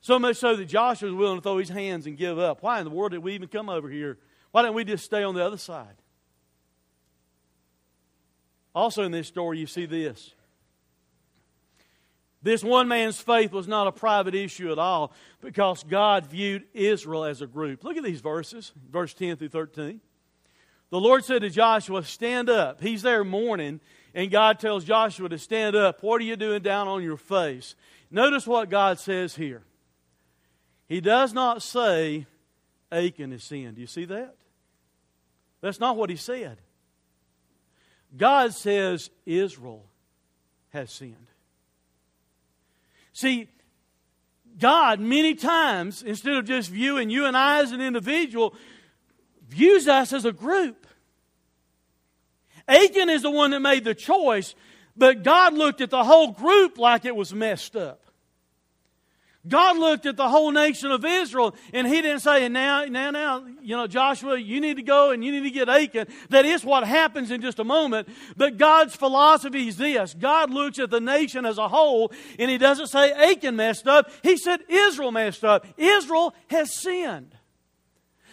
So 0.00 0.18
much 0.18 0.36
so 0.36 0.56
that 0.56 0.66
Joshua 0.66 1.08
was 1.08 1.16
willing 1.16 1.38
to 1.38 1.42
throw 1.42 1.58
his 1.58 1.68
hands 1.68 2.06
and 2.06 2.16
give 2.16 2.38
up. 2.38 2.62
Why 2.62 2.78
in 2.78 2.84
the 2.84 2.90
world 2.90 3.12
did 3.12 3.22
we 3.22 3.34
even 3.34 3.48
come 3.48 3.68
over 3.68 3.88
here? 3.88 4.18
Why 4.52 4.62
didn't 4.62 4.74
we 4.74 4.84
just 4.84 5.04
stay 5.04 5.22
on 5.22 5.34
the 5.34 5.44
other 5.44 5.56
side? 5.56 5.96
Also, 8.74 9.02
in 9.02 9.12
this 9.12 9.26
story, 9.26 9.58
you 9.58 9.66
see 9.66 9.86
this. 9.86 10.34
This 12.42 12.62
one 12.62 12.86
man's 12.86 13.20
faith 13.20 13.52
was 13.52 13.66
not 13.66 13.88
a 13.88 13.92
private 13.92 14.34
issue 14.34 14.70
at 14.70 14.78
all 14.78 15.12
because 15.40 15.82
God 15.82 16.26
viewed 16.26 16.64
Israel 16.72 17.24
as 17.24 17.42
a 17.42 17.46
group. 17.46 17.82
Look 17.82 17.96
at 17.96 18.04
these 18.04 18.20
verses, 18.20 18.72
verse 18.90 19.12
10 19.14 19.36
through 19.36 19.48
13. 19.48 20.00
The 20.90 21.00
Lord 21.00 21.24
said 21.24 21.42
to 21.42 21.50
Joshua, 21.50 22.04
Stand 22.04 22.48
up. 22.48 22.80
He's 22.80 23.02
there 23.02 23.24
mourning, 23.24 23.80
and 24.14 24.30
God 24.30 24.58
tells 24.60 24.84
Joshua 24.84 25.28
to 25.28 25.38
stand 25.38 25.76
up. 25.76 26.02
What 26.02 26.20
are 26.20 26.24
you 26.24 26.36
doing 26.36 26.62
down 26.62 26.86
on 26.88 27.02
your 27.02 27.16
face? 27.16 27.74
Notice 28.10 28.46
what 28.46 28.70
God 28.70 28.98
says 28.98 29.34
here. 29.34 29.62
He 30.88 31.00
does 31.00 31.34
not 31.34 31.62
say 31.62 32.26
Achan 32.90 33.32
is 33.32 33.44
sin. 33.44 33.74
Do 33.74 33.80
you 33.80 33.86
see 33.86 34.06
that? 34.06 34.34
That's 35.60 35.80
not 35.80 35.96
what 35.96 36.08
he 36.08 36.16
said. 36.16 36.58
God 38.16 38.54
says 38.54 39.10
Israel 39.26 39.84
has 40.70 40.90
sinned. 40.90 41.16
See, 43.18 43.48
God, 44.60 45.00
many 45.00 45.34
times, 45.34 46.04
instead 46.04 46.36
of 46.36 46.44
just 46.44 46.70
viewing 46.70 47.10
you 47.10 47.24
and 47.24 47.36
I 47.36 47.60
as 47.62 47.72
an 47.72 47.80
individual, 47.80 48.54
views 49.48 49.88
us 49.88 50.12
as 50.12 50.24
a 50.24 50.30
group. 50.30 50.86
Achan 52.68 53.10
is 53.10 53.22
the 53.22 53.30
one 53.32 53.50
that 53.50 53.58
made 53.58 53.82
the 53.82 53.92
choice, 53.92 54.54
but 54.96 55.24
God 55.24 55.54
looked 55.54 55.80
at 55.80 55.90
the 55.90 56.04
whole 56.04 56.30
group 56.30 56.78
like 56.78 57.04
it 57.04 57.16
was 57.16 57.34
messed 57.34 57.74
up. 57.74 58.07
God 59.46 59.78
looked 59.78 60.04
at 60.04 60.16
the 60.16 60.28
whole 60.28 60.50
nation 60.50 60.90
of 60.90 61.04
Israel 61.04 61.54
and 61.72 61.86
he 61.86 62.02
didn't 62.02 62.20
say, 62.20 62.48
now, 62.48 62.84
now, 62.84 63.10
now, 63.10 63.46
you 63.62 63.76
know, 63.76 63.86
Joshua, 63.86 64.36
you 64.36 64.60
need 64.60 64.76
to 64.76 64.82
go 64.82 65.10
and 65.10 65.24
you 65.24 65.30
need 65.30 65.44
to 65.44 65.50
get 65.50 65.68
Achan. 65.68 66.08
That 66.30 66.44
is 66.44 66.64
what 66.64 66.84
happens 66.84 67.30
in 67.30 67.40
just 67.40 67.58
a 67.58 67.64
moment. 67.64 68.08
But 68.36 68.58
God's 68.58 68.96
philosophy 68.96 69.68
is 69.68 69.76
this. 69.76 70.12
God 70.12 70.50
looks 70.50 70.78
at 70.78 70.90
the 70.90 71.00
nation 71.00 71.46
as 71.46 71.56
a 71.56 71.68
whole 71.68 72.12
and 72.38 72.50
he 72.50 72.58
doesn't 72.58 72.88
say 72.88 73.12
Achan 73.12 73.54
messed 73.54 73.86
up. 73.86 74.10
He 74.22 74.36
said 74.36 74.60
Israel 74.68 75.12
messed 75.12 75.44
up. 75.44 75.66
Israel 75.76 76.34
has 76.50 76.74
sinned. 76.74 77.34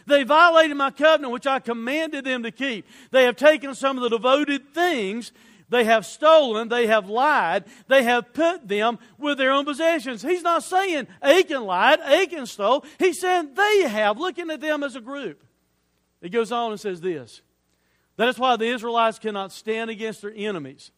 They 0.07 0.23
violated 0.23 0.77
my 0.77 0.91
covenant, 0.91 1.33
which 1.33 1.47
I 1.47 1.59
commanded 1.59 2.25
them 2.25 2.43
to 2.43 2.51
keep. 2.51 2.85
They 3.11 3.23
have 3.23 3.35
taken 3.35 3.73
some 3.73 3.97
of 3.97 4.03
the 4.03 4.09
devoted 4.09 4.73
things 4.73 5.31
they 5.69 5.83
have 5.85 6.05
stolen, 6.05 6.69
they 6.69 6.87
have 6.87 7.09
lied, 7.09 7.65
they 7.87 8.03
have 8.03 8.33
put 8.33 8.67
them 8.67 8.99
with 9.17 9.37
their 9.37 9.51
own 9.51 9.65
possessions. 9.65 10.21
He's 10.21 10.43
not 10.43 10.63
saying 10.63 11.07
Achan 11.21 11.63
lied, 11.63 11.99
Achan 12.01 12.45
stole. 12.45 12.85
He's 12.99 13.19
saying 13.19 13.53
they 13.55 13.87
have, 13.87 14.19
looking 14.19 14.49
at 14.51 14.61
them 14.61 14.83
as 14.83 14.95
a 14.95 15.01
group. 15.01 15.43
He 16.21 16.29
goes 16.29 16.51
on 16.51 16.71
and 16.71 16.79
says 16.79 17.01
this 17.01 17.41
That 18.17 18.27
is 18.27 18.39
why 18.39 18.55
the 18.55 18.67
Israelites 18.67 19.19
cannot 19.19 19.51
stand 19.51 19.89
against 19.89 20.21
their 20.21 20.33
enemies. 20.35 20.91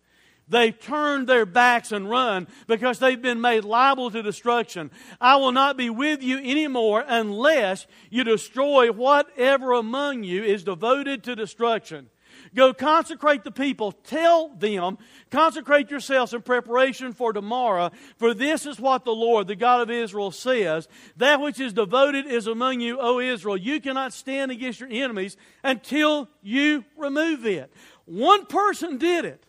They 0.50 0.72
turn 0.72 1.26
their 1.26 1.46
backs 1.46 1.92
and 1.92 2.10
run 2.10 2.48
because 2.68 3.00
they've 3.00 3.22
been 3.22 3.42
made 3.42 3.66
liable 3.66 4.10
to 4.12 4.24
destruction. 4.24 4.92
I 5.20 5.36
will 5.36 5.52
not 5.52 5.76
be 5.76 5.90
with 5.90 6.24
you 6.24 6.38
anymore 6.38 7.04
unless 7.06 7.86
you 8.10 8.24
destroy 8.24 8.92
whatever 8.92 9.74
among 9.74 10.24
you 10.24 10.44
is 10.44 10.64
devoted 10.64 11.24
to 11.26 11.36
destruction. 11.36 12.10
Go 12.58 12.74
consecrate 12.74 13.44
the 13.44 13.52
people. 13.52 13.92
Tell 13.92 14.50
them, 14.50 14.98
consecrate 15.30 15.92
yourselves 15.92 16.34
in 16.34 16.42
preparation 16.42 17.14
for 17.14 17.32
tomorrow. 17.32 17.92
For 18.18 18.34
this 18.34 18.66
is 18.66 18.80
what 18.80 19.06
the 19.06 19.14
Lord, 19.14 19.46
the 19.46 19.56
God 19.56 19.82
of 19.82 19.92
Israel, 19.92 20.32
says 20.32 20.88
That 21.18 21.40
which 21.40 21.60
is 21.60 21.72
devoted 21.72 22.26
is 22.26 22.48
among 22.48 22.80
you, 22.80 23.00
O 23.00 23.20
Israel. 23.20 23.58
You 23.58 23.80
cannot 23.80 24.12
stand 24.12 24.50
against 24.50 24.80
your 24.80 24.90
enemies 24.92 25.38
until 25.64 26.30
you 26.42 26.84
remove 26.98 27.46
it. 27.46 27.72
One 28.06 28.48
person 28.48 28.98
did 28.98 29.26
it. 29.26 29.46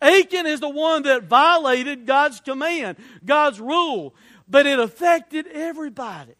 Achan 0.00 0.46
is 0.46 0.60
the 0.60 0.68
one 0.68 1.02
that 1.02 1.24
violated 1.24 2.06
God's 2.06 2.38
command, 2.38 2.98
God's 3.24 3.58
rule, 3.58 4.14
but 4.48 4.64
it 4.64 4.78
affected 4.78 5.48
everybody. 5.48 6.36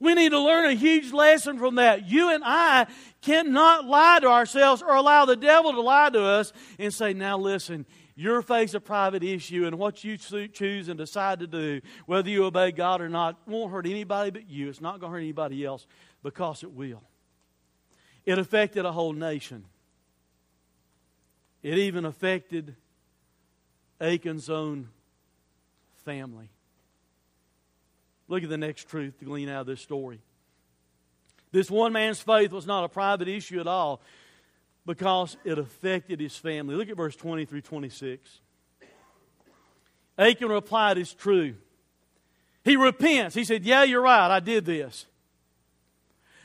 We 0.00 0.14
need 0.14 0.30
to 0.30 0.40
learn 0.40 0.64
a 0.64 0.74
huge 0.74 1.12
lesson 1.12 1.58
from 1.58 1.74
that. 1.74 2.08
You 2.08 2.30
and 2.30 2.42
I 2.42 2.86
cannot 3.22 3.86
lie 3.86 4.18
to 4.20 4.28
ourselves 4.28 4.82
or 4.82 4.94
allow 4.94 5.24
the 5.24 5.36
devil 5.36 5.72
to 5.72 5.80
lie 5.80 6.10
to 6.10 6.22
us 6.22 6.52
and 6.78 6.92
say, 6.92 7.12
now 7.12 7.36
listen, 7.38 7.86
your 8.16 8.42
face 8.42 8.74
a 8.74 8.80
private 8.80 9.22
issue 9.22 9.66
and 9.66 9.78
what 9.78 10.04
you 10.04 10.16
choose 10.16 10.88
and 10.88 10.98
decide 10.98 11.40
to 11.40 11.46
do, 11.46 11.80
whether 12.06 12.28
you 12.28 12.44
obey 12.44 12.70
God 12.70 13.00
or 13.00 13.08
not, 13.08 13.36
won't 13.46 13.72
hurt 13.72 13.86
anybody 13.86 14.30
but 14.30 14.48
you. 14.48 14.68
It's 14.68 14.80
not 14.80 15.00
going 15.00 15.10
to 15.10 15.14
hurt 15.16 15.22
anybody 15.22 15.64
else 15.64 15.86
because 16.22 16.62
it 16.62 16.72
will. 16.72 17.02
It 18.24 18.38
affected 18.38 18.84
a 18.84 18.92
whole 18.92 19.12
nation. 19.12 19.64
It 21.62 21.78
even 21.78 22.04
affected 22.04 22.76
Achan's 24.00 24.48
own 24.50 24.88
family. 26.04 26.50
Look 28.28 28.42
at 28.42 28.48
the 28.48 28.58
next 28.58 28.88
truth 28.88 29.18
to 29.18 29.24
glean 29.24 29.48
out 29.48 29.62
of 29.62 29.66
this 29.66 29.80
story. 29.80 30.20
This 31.52 31.70
one 31.70 31.92
man's 31.92 32.20
faith 32.20 32.52
was 32.52 32.66
not 32.66 32.84
a 32.84 32.88
private 32.88 33.28
issue 33.28 33.60
at 33.60 33.66
all 33.66 34.00
because 34.86 35.36
it 35.44 35.58
affected 35.58 36.20
his 36.20 36.36
family. 36.36 36.74
Look 36.74 36.88
at 36.88 36.96
verse 36.96 37.16
20 37.16 37.44
through 37.44 37.62
26. 37.62 38.40
Achan 40.18 40.48
replied, 40.48 40.98
It's 40.98 41.14
true. 41.14 41.54
He 42.62 42.76
repents. 42.76 43.34
He 43.34 43.44
said, 43.44 43.64
Yeah, 43.64 43.84
you're 43.84 44.02
right. 44.02 44.30
I 44.30 44.40
did 44.40 44.64
this. 44.64 45.06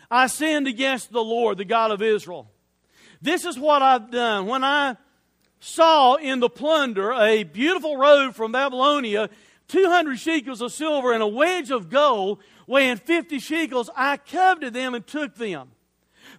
I 0.09 0.27
sinned 0.27 0.67
against 0.67 1.11
the 1.11 1.23
Lord, 1.23 1.57
the 1.57 1.65
God 1.65 1.91
of 1.91 2.01
Israel. 2.01 2.49
This 3.21 3.45
is 3.45 3.57
what 3.57 3.81
I've 3.81 4.11
done. 4.11 4.45
When 4.45 4.63
I 4.63 4.97
saw 5.59 6.15
in 6.15 6.39
the 6.39 6.49
plunder 6.49 7.11
a 7.11 7.43
beautiful 7.43 7.97
robe 7.97 8.35
from 8.35 8.51
Babylonia 8.51 9.29
200 9.67 10.19
shekels 10.19 10.61
of 10.61 10.71
silver 10.71 11.13
and 11.13 11.23
a 11.23 11.27
wedge 11.27 11.71
of 11.71 11.89
gold 11.89 12.39
weighing 12.67 12.97
50 12.97 13.39
shekels, 13.39 13.89
I 13.95 14.17
coveted 14.17 14.73
them 14.73 14.93
and 14.93 15.05
took 15.05 15.35
them. 15.35 15.71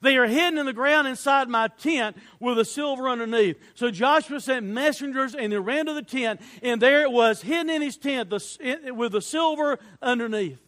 They 0.02 0.16
are 0.16 0.26
hidden 0.26 0.58
in 0.58 0.66
the 0.66 0.72
ground 0.72 1.08
inside 1.08 1.48
my 1.48 1.68
tent 1.68 2.16
with 2.40 2.56
the 2.56 2.64
silver 2.64 3.08
underneath. 3.08 3.56
So 3.74 3.90
Joshua 3.90 4.40
sent 4.40 4.66
messengers 4.66 5.34
and 5.34 5.52
they 5.52 5.58
ran 5.58 5.86
to 5.86 5.94
the 5.94 6.02
tent, 6.02 6.40
and 6.62 6.82
there 6.82 7.02
it 7.02 7.10
was 7.10 7.42
hidden 7.42 7.70
in 7.70 7.82
his 7.82 7.96
tent 7.96 8.30
with 8.30 9.12
the 9.12 9.22
silver 9.22 9.78
underneath. 10.02 10.60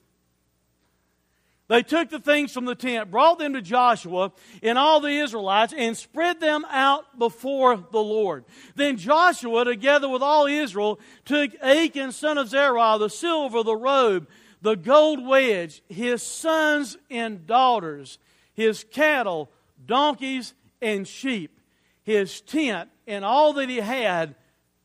They 1.68 1.82
took 1.82 2.08
the 2.08 2.18
things 2.18 2.52
from 2.52 2.64
the 2.64 2.74
tent, 2.74 3.10
brought 3.10 3.38
them 3.38 3.52
to 3.52 3.60
Joshua 3.60 4.32
and 4.62 4.78
all 4.78 5.00
the 5.00 5.10
Israelites, 5.10 5.74
and 5.76 5.94
spread 5.94 6.40
them 6.40 6.64
out 6.70 7.18
before 7.18 7.76
the 7.76 8.02
Lord. 8.02 8.46
Then 8.74 8.96
Joshua, 8.96 9.66
together 9.66 10.08
with 10.08 10.22
all 10.22 10.46
Israel, 10.46 10.98
took 11.26 11.50
Achan, 11.62 12.12
son 12.12 12.38
of 12.38 12.48
Zerah, 12.48 12.96
the 12.98 13.10
silver, 13.10 13.62
the 13.62 13.76
robe, 13.76 14.28
the 14.62 14.76
gold 14.76 15.24
wedge, 15.24 15.82
his 15.90 16.22
sons 16.22 16.96
and 17.10 17.46
daughters, 17.46 18.18
his 18.54 18.84
cattle, 18.90 19.50
donkeys, 19.84 20.54
and 20.80 21.06
sheep, 21.06 21.60
his 22.02 22.40
tent, 22.40 22.88
and 23.06 23.26
all 23.26 23.52
that 23.52 23.68
he 23.68 23.76
had 23.76 24.34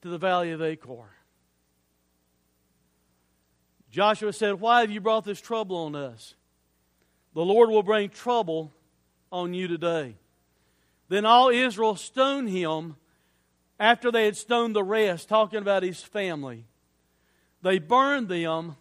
to 0.02 0.10
the 0.10 0.17
valley 0.17 0.52
of 0.52 0.62
Achor. 0.62 1.10
Joshua 3.89 4.34
said, 4.34 4.60
Why 4.60 4.82
have 4.82 4.91
you 4.91 5.00
brought 5.00 5.24
this 5.24 5.39
trouble 5.39 5.78
on 5.78 5.96
us? 5.96 6.36
The 7.34 7.43
Lord 7.43 7.69
will 7.69 7.84
bring 7.84 8.10
trouble 8.10 8.72
on 9.32 9.54
you 9.54 9.67
today. 9.67 10.15
Then 11.10 11.26
all 11.26 11.50
Israel 11.50 11.96
stoned 11.96 12.50
him 12.50 12.96
after 13.80 14.12
they 14.12 14.26
had 14.26 14.38
stoned 14.38 14.76
the 14.76 14.84
rest, 14.84 15.30
talking 15.30 15.60
about 15.60 15.84
his 15.84 16.02
family. 16.02 16.65
They 17.62 17.80
burned 17.80 18.30
them 18.30 18.76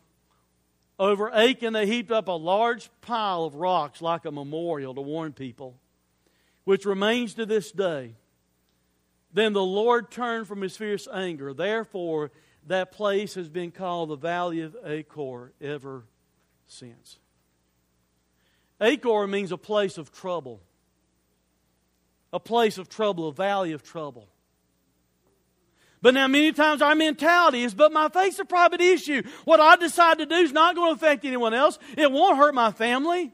over 0.99 1.33
Achan. 1.35 1.73
They 1.73 1.87
heaped 1.87 2.12
up 2.12 2.29
a 2.29 2.33
large 2.33 2.91
pile 3.01 3.45
of 3.45 3.55
rocks 3.55 4.03
like 4.03 4.25
a 4.25 4.31
memorial 4.31 4.95
to 4.95 5.01
warn 5.01 5.33
people, 5.33 5.77
which 6.65 6.85
remains 6.85 7.35
to 7.35 7.47
this 7.47 7.73
day. 7.73 8.15
Then 9.33 9.55
the 9.55 9.62
Lord 9.62 10.11
turned 10.11 10.47
from 10.47 10.61
his 10.61 10.77
fierce 10.77 11.09
anger. 11.12 11.55
Therefore, 11.55 12.31
that 12.67 12.93
place 12.93 13.35
has 13.35 13.49
been 13.49 13.71
called 13.71 14.11
the 14.11 14.17
Valley 14.17 14.61
of 14.61 14.77
Achor 14.85 15.53
ever 15.61 16.05
since. 16.67 17.19
Achor 18.83 19.27
means 19.27 19.53
a 19.53 19.57
place 19.57 19.97
of 19.97 20.12
trouble. 20.12 20.61
A 22.33 22.40
place 22.40 22.79
of 22.79 22.88
trouble, 22.88 23.29
a 23.29 23.33
valley 23.33 23.73
of 23.73 23.83
trouble. 23.83 24.29
But 26.03 26.14
now, 26.14 26.27
many 26.27 26.51
times 26.51 26.83
our 26.83 26.97
mentality 26.97 27.62
is, 27.62 27.75
but 27.75 27.92
my 27.92 28.09
faith's 28.09 28.40
a 28.40 28.45
private 28.45 28.81
issue. 28.81 29.23
What 29.45 29.61
I 29.61 29.77
decide 29.77 30.18
to 30.18 30.27
do 30.27 30.35
is 30.35 30.53
not 30.53 30.75
going 30.75 30.90
to 30.90 30.95
affect 30.97 31.25
anyone 31.25 31.55
else. 31.55 31.79
It 31.97 32.11
won't 32.11 32.37
hurt 32.37 32.55
my 32.55 32.73
family. 32.73 33.33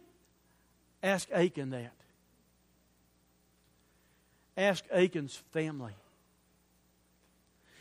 Ask 1.03 1.31
Achan 1.33 1.71
that. 1.71 1.95
Ask 4.59 4.85
Achan's 4.93 5.37
family. 5.53 5.95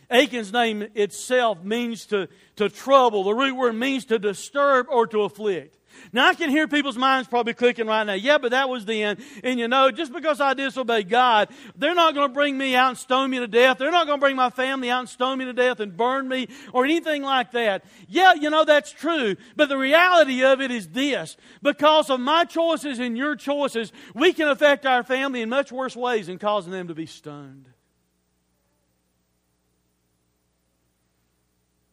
Achan's 0.09 0.53
name 0.53 0.87
itself 0.95 1.61
means 1.63 2.05
to, 2.07 2.29
to 2.55 2.69
trouble. 2.69 3.25
The 3.25 3.33
root 3.33 3.55
word 3.55 3.75
means 3.75 4.05
to 4.05 4.19
disturb 4.19 4.87
or 4.89 5.05
to 5.07 5.23
afflict. 5.23 5.76
Now, 6.13 6.27
I 6.27 6.33
can 6.33 6.49
hear 6.49 6.67
people's 6.67 6.97
minds 6.97 7.27
probably 7.27 7.53
clicking 7.53 7.87
right 7.87 8.03
now. 8.03 8.13
Yeah, 8.13 8.37
but 8.37 8.51
that 8.51 8.69
was 8.69 8.85
the 8.85 9.03
end. 9.03 9.19
And 9.43 9.59
you 9.59 9.67
know, 9.67 9.91
just 9.91 10.13
because 10.13 10.41
I 10.41 10.53
disobeyed 10.53 11.09
God, 11.09 11.49
they're 11.75 11.95
not 11.95 12.13
going 12.13 12.29
to 12.29 12.33
bring 12.33 12.57
me 12.57 12.75
out 12.75 12.89
and 12.89 12.97
stone 12.97 13.29
me 13.29 13.39
to 13.39 13.47
death. 13.47 13.77
They're 13.77 13.91
not 13.91 14.07
going 14.07 14.19
to 14.19 14.21
bring 14.21 14.35
my 14.35 14.49
family 14.49 14.89
out 14.89 14.99
and 15.01 15.09
stone 15.09 15.37
me 15.37 15.45
to 15.45 15.53
death 15.53 15.79
and 15.79 15.95
burn 15.95 16.27
me 16.27 16.47
or 16.73 16.85
anything 16.85 17.23
like 17.23 17.51
that. 17.51 17.83
Yeah, 18.07 18.33
you 18.33 18.49
know, 18.49 18.65
that's 18.65 18.91
true. 18.91 19.35
But 19.55 19.69
the 19.69 19.77
reality 19.77 20.43
of 20.43 20.61
it 20.61 20.71
is 20.71 20.87
this 20.89 21.37
because 21.61 22.09
of 22.09 22.19
my 22.19 22.45
choices 22.45 22.99
and 22.99 23.17
your 23.17 23.35
choices, 23.35 23.91
we 24.13 24.33
can 24.33 24.47
affect 24.47 24.85
our 24.85 25.03
family 25.03 25.41
in 25.41 25.49
much 25.49 25.71
worse 25.71 25.95
ways 25.95 26.27
than 26.27 26.39
causing 26.39 26.71
them 26.71 26.87
to 26.87 26.95
be 26.95 27.05
stoned. 27.05 27.67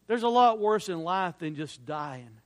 There's 0.06 0.22
a 0.22 0.28
lot 0.28 0.58
worse 0.58 0.88
in 0.88 1.02
life 1.02 1.38
than 1.38 1.54
just 1.54 1.86
dying. 1.86 2.40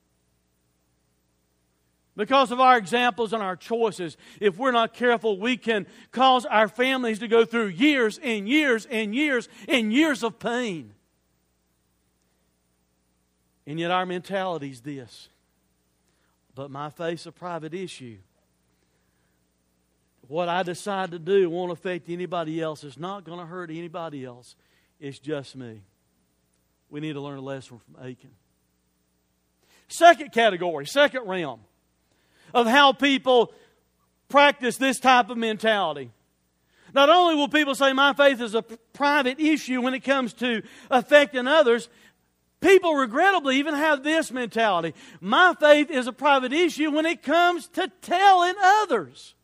Because 2.18 2.50
of 2.50 2.58
our 2.58 2.76
examples 2.76 3.32
and 3.32 3.40
our 3.40 3.54
choices, 3.54 4.16
if 4.40 4.58
we're 4.58 4.72
not 4.72 4.92
careful, 4.92 5.38
we 5.38 5.56
can 5.56 5.86
cause 6.10 6.44
our 6.46 6.66
families 6.66 7.20
to 7.20 7.28
go 7.28 7.44
through 7.44 7.68
years 7.68 8.18
and 8.20 8.48
years 8.48 8.86
and 8.86 9.14
years 9.14 9.48
and 9.68 9.92
years 9.92 10.24
of 10.24 10.40
pain. 10.40 10.92
And 13.68 13.78
yet 13.78 13.92
our 13.92 14.04
mentality 14.04 14.68
is 14.68 14.80
this. 14.80 15.28
But 16.56 16.72
my 16.72 16.90
face 16.90 17.24
a 17.24 17.30
private 17.30 17.72
issue. 17.72 18.18
What 20.26 20.48
I 20.48 20.64
decide 20.64 21.12
to 21.12 21.20
do 21.20 21.48
won't 21.48 21.70
affect 21.70 22.08
anybody 22.08 22.60
else. 22.60 22.82
It's 22.82 22.98
not 22.98 23.22
going 23.22 23.38
to 23.38 23.46
hurt 23.46 23.70
anybody 23.70 24.24
else. 24.24 24.56
It's 24.98 25.20
just 25.20 25.54
me. 25.54 25.82
We 26.90 26.98
need 26.98 27.12
to 27.12 27.20
learn 27.20 27.38
a 27.38 27.42
lesson 27.42 27.78
from 27.78 28.04
Achan. 28.04 28.32
Second 29.86 30.32
category, 30.32 30.84
second 30.84 31.28
realm 31.28 31.60
of 32.54 32.66
how 32.66 32.92
people 32.92 33.52
practice 34.28 34.76
this 34.76 35.00
type 35.00 35.30
of 35.30 35.38
mentality. 35.38 36.10
Not 36.94 37.10
only 37.10 37.34
will 37.34 37.48
people 37.48 37.74
say 37.74 37.92
my 37.92 38.12
faith 38.12 38.40
is 38.40 38.54
a 38.54 38.62
private 38.62 39.40
issue 39.40 39.80
when 39.82 39.94
it 39.94 40.04
comes 40.04 40.32
to 40.34 40.62
affecting 40.90 41.46
others, 41.46 41.88
people 42.60 42.94
regrettably 42.94 43.58
even 43.58 43.74
have 43.74 44.02
this 44.02 44.30
mentality. 44.30 44.94
My 45.20 45.54
faith 45.58 45.90
is 45.90 46.06
a 46.06 46.12
private 46.12 46.52
issue 46.52 46.90
when 46.90 47.06
it 47.06 47.22
comes 47.22 47.68
to 47.68 47.90
telling 48.02 48.54
others. 48.62 49.34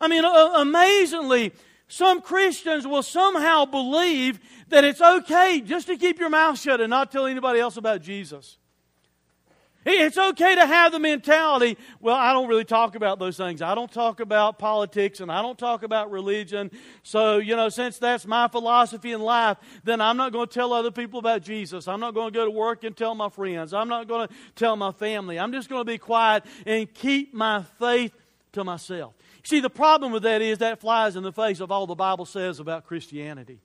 I 0.00 0.08
mean, 0.08 0.24
amazingly, 0.24 1.52
some 1.86 2.20
Christians 2.20 2.86
will 2.86 3.04
somehow 3.04 3.64
believe 3.66 4.40
that 4.68 4.82
it's 4.82 5.00
okay 5.00 5.60
just 5.60 5.86
to 5.86 5.96
keep 5.96 6.18
your 6.18 6.30
mouth 6.30 6.58
shut 6.58 6.80
and 6.80 6.90
not 6.90 7.12
tell 7.12 7.26
anybody 7.26 7.60
else 7.60 7.76
about 7.76 8.02
Jesus. 8.02 8.58
It's 9.84 10.16
okay 10.16 10.54
to 10.54 10.64
have 10.64 10.92
the 10.92 11.00
mentality, 11.00 11.76
well, 12.00 12.14
I 12.14 12.32
don't 12.32 12.48
really 12.48 12.64
talk 12.64 12.94
about 12.94 13.18
those 13.18 13.36
things. 13.36 13.60
I 13.60 13.74
don't 13.74 13.90
talk 13.90 14.20
about 14.20 14.58
politics 14.58 15.20
and 15.20 15.30
I 15.30 15.42
don't 15.42 15.58
talk 15.58 15.82
about 15.82 16.10
religion. 16.12 16.70
So, 17.02 17.38
you 17.38 17.56
know, 17.56 17.68
since 17.68 17.98
that's 17.98 18.24
my 18.24 18.46
philosophy 18.46 19.10
in 19.10 19.20
life, 19.20 19.58
then 19.82 20.00
I'm 20.00 20.16
not 20.16 20.32
going 20.32 20.46
to 20.46 20.54
tell 20.54 20.72
other 20.72 20.92
people 20.92 21.18
about 21.18 21.42
Jesus. 21.42 21.88
I'm 21.88 21.98
not 21.98 22.14
going 22.14 22.32
to 22.32 22.38
go 22.38 22.44
to 22.44 22.50
work 22.50 22.84
and 22.84 22.96
tell 22.96 23.16
my 23.16 23.28
friends. 23.28 23.74
I'm 23.74 23.88
not 23.88 24.06
going 24.06 24.28
to 24.28 24.34
tell 24.54 24.76
my 24.76 24.92
family. 24.92 25.38
I'm 25.38 25.52
just 25.52 25.68
going 25.68 25.80
to 25.80 25.90
be 25.90 25.98
quiet 25.98 26.44
and 26.64 26.92
keep 26.92 27.34
my 27.34 27.64
faith 27.80 28.12
to 28.52 28.62
myself. 28.62 29.14
See, 29.42 29.58
the 29.58 29.70
problem 29.70 30.12
with 30.12 30.22
that 30.22 30.42
is 30.42 30.58
that 30.58 30.80
flies 30.80 31.16
in 31.16 31.24
the 31.24 31.32
face 31.32 31.58
of 31.58 31.72
all 31.72 31.88
the 31.88 31.96
Bible 31.96 32.26
says 32.26 32.60
about 32.60 32.86
Christianity. 32.86 33.58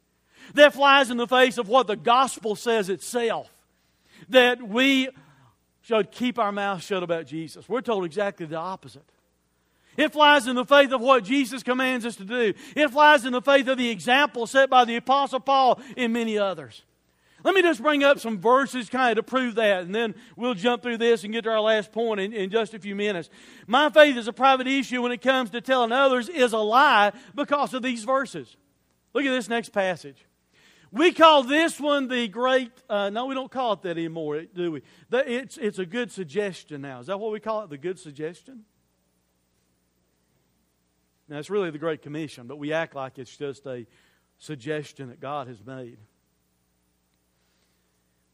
That 0.55 0.73
flies 0.73 1.11
in 1.11 1.17
the 1.17 1.27
face 1.27 1.59
of 1.59 1.67
what 1.67 1.85
the 1.85 1.95
gospel 1.95 2.55
says 2.55 2.89
itself. 2.89 3.51
That 4.29 4.67
we 4.67 5.09
should 5.87 6.11
keep 6.11 6.37
our 6.37 6.51
mouth 6.51 6.83
shut 6.83 7.01
about 7.01 7.25
Jesus. 7.25 7.69
We're 7.69 7.81
told 7.81 8.03
exactly 8.03 8.45
the 8.45 8.57
opposite. 8.57 9.05
It 9.95 10.11
flies 10.11 10.45
in 10.45 10.57
the 10.57 10.65
faith 10.65 10.91
of 10.91 10.99
what 10.99 11.23
Jesus 11.23 11.63
commands 11.63 12.05
us 12.05 12.17
to 12.17 12.25
do. 12.25 12.53
It 12.75 12.89
flies 12.89 13.25
in 13.25 13.31
the 13.31 13.41
faith 13.41 13.67
of 13.69 13.77
the 13.77 13.89
example 13.89 14.45
set 14.47 14.69
by 14.69 14.83
the 14.83 14.97
Apostle 14.97 15.39
Paul 15.39 15.79
and 15.95 16.11
many 16.11 16.37
others. 16.37 16.83
Let 17.43 17.55
me 17.55 17.61
just 17.61 17.81
bring 17.81 18.03
up 18.03 18.19
some 18.19 18.37
verses 18.37 18.89
kind 18.89 19.17
of 19.17 19.25
to 19.25 19.29
prove 19.29 19.55
that, 19.55 19.83
and 19.83 19.95
then 19.95 20.13
we'll 20.35 20.55
jump 20.55 20.83
through 20.83 20.97
this 20.97 21.23
and 21.23 21.31
get 21.31 21.45
to 21.45 21.51
our 21.51 21.61
last 21.61 21.93
point 21.93 22.19
in, 22.19 22.33
in 22.33 22.49
just 22.49 22.73
a 22.73 22.79
few 22.79 22.95
minutes. 22.95 23.29
My 23.65 23.89
faith 23.89 24.17
is 24.17 24.27
a 24.27 24.33
private 24.33 24.67
issue 24.67 25.01
when 25.01 25.13
it 25.13 25.21
comes 25.21 25.51
to 25.51 25.61
telling 25.61 25.93
others 25.93 26.27
is 26.27 26.51
a 26.51 26.57
lie 26.57 27.13
because 27.33 27.73
of 27.73 27.81
these 27.81 28.03
verses. 28.03 28.57
Look 29.13 29.23
at 29.23 29.31
this 29.31 29.47
next 29.47 29.69
passage. 29.69 30.17
We 30.91 31.11
call 31.11 31.43
this 31.43 31.79
one 31.79 32.07
the 32.07 32.27
great, 32.27 32.71
uh, 32.89 33.09
no, 33.09 33.25
we 33.25 33.35
don't 33.35 33.51
call 33.51 33.73
it 33.73 33.81
that 33.81 33.97
anymore, 33.97 34.43
do 34.43 34.71
we? 34.71 34.81
It's, 35.11 35.57
it's 35.57 35.79
a 35.79 35.85
good 35.85 36.11
suggestion 36.11 36.81
now. 36.81 36.99
Is 36.99 37.07
that 37.07 37.19
what 37.19 37.31
we 37.31 37.39
call 37.39 37.63
it, 37.63 37.69
the 37.69 37.77
good 37.77 37.99
suggestion? 37.99 38.63
Now, 41.29 41.39
it's 41.39 41.49
really 41.49 41.71
the 41.71 41.77
Great 41.77 42.01
Commission, 42.01 42.47
but 42.47 42.57
we 42.57 42.71
act 42.71 42.95
like 42.95 43.19
it's 43.19 43.35
just 43.35 43.65
a 43.67 43.85
suggestion 44.37 45.09
that 45.09 45.19
God 45.19 45.47
has 45.47 45.63
made. 45.65 45.97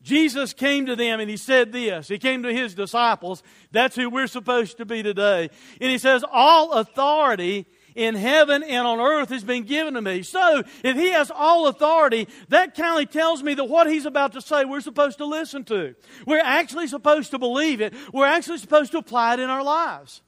Jesus 0.03 0.53
came 0.53 0.85
to 0.87 0.95
them 0.95 1.21
and 1.21 1.29
he 1.29 1.37
said 1.37 1.71
this. 1.71 2.09
He 2.09 2.19
came 2.19 2.43
to 2.43 2.53
his 2.53 2.75
disciples. 2.75 3.41
That's 3.71 3.95
who 3.95 4.09
we're 4.09 4.27
supposed 4.27 4.77
to 4.77 4.85
be 4.85 5.01
today. 5.01 5.49
And 5.79 5.89
he 5.89 5.97
says, 5.97 6.25
All 6.29 6.73
authority 6.73 7.65
in 7.95 8.15
heaven 8.15 8.63
and 8.63 8.88
on 8.88 8.99
earth 8.99 9.29
has 9.29 9.43
been 9.43 9.63
given 9.63 9.93
to 9.95 10.01
me. 10.01 10.23
So, 10.23 10.63
if 10.84 10.95
he 10.95 11.12
has 11.12 11.32
all 11.34 11.67
authority, 11.67 12.27
that 12.49 12.75
kind 12.75 13.03
of 13.03 13.12
tells 13.12 13.43
me 13.43 13.53
that 13.56 13.65
what 13.65 13.89
he's 13.89 14.06
about 14.06 14.34
to 14.34 14.41
say 14.41 14.65
we're 14.65 14.82
supposed 14.82 15.17
to 15.19 15.25
listen 15.25 15.63
to. 15.65 15.95
We're 16.25 16.39
actually 16.39 16.88
supposed 16.88 17.32
to 17.32 17.39
believe 17.39 17.82
it. 17.82 17.93
We're 18.12 18.25
actually 18.25 18.58
supposed 18.60 18.91
to 18.91 18.97
apply 18.97 19.36
it 19.36 19.39
in 19.39 19.49
our 19.49 19.63
lives. 19.63 20.21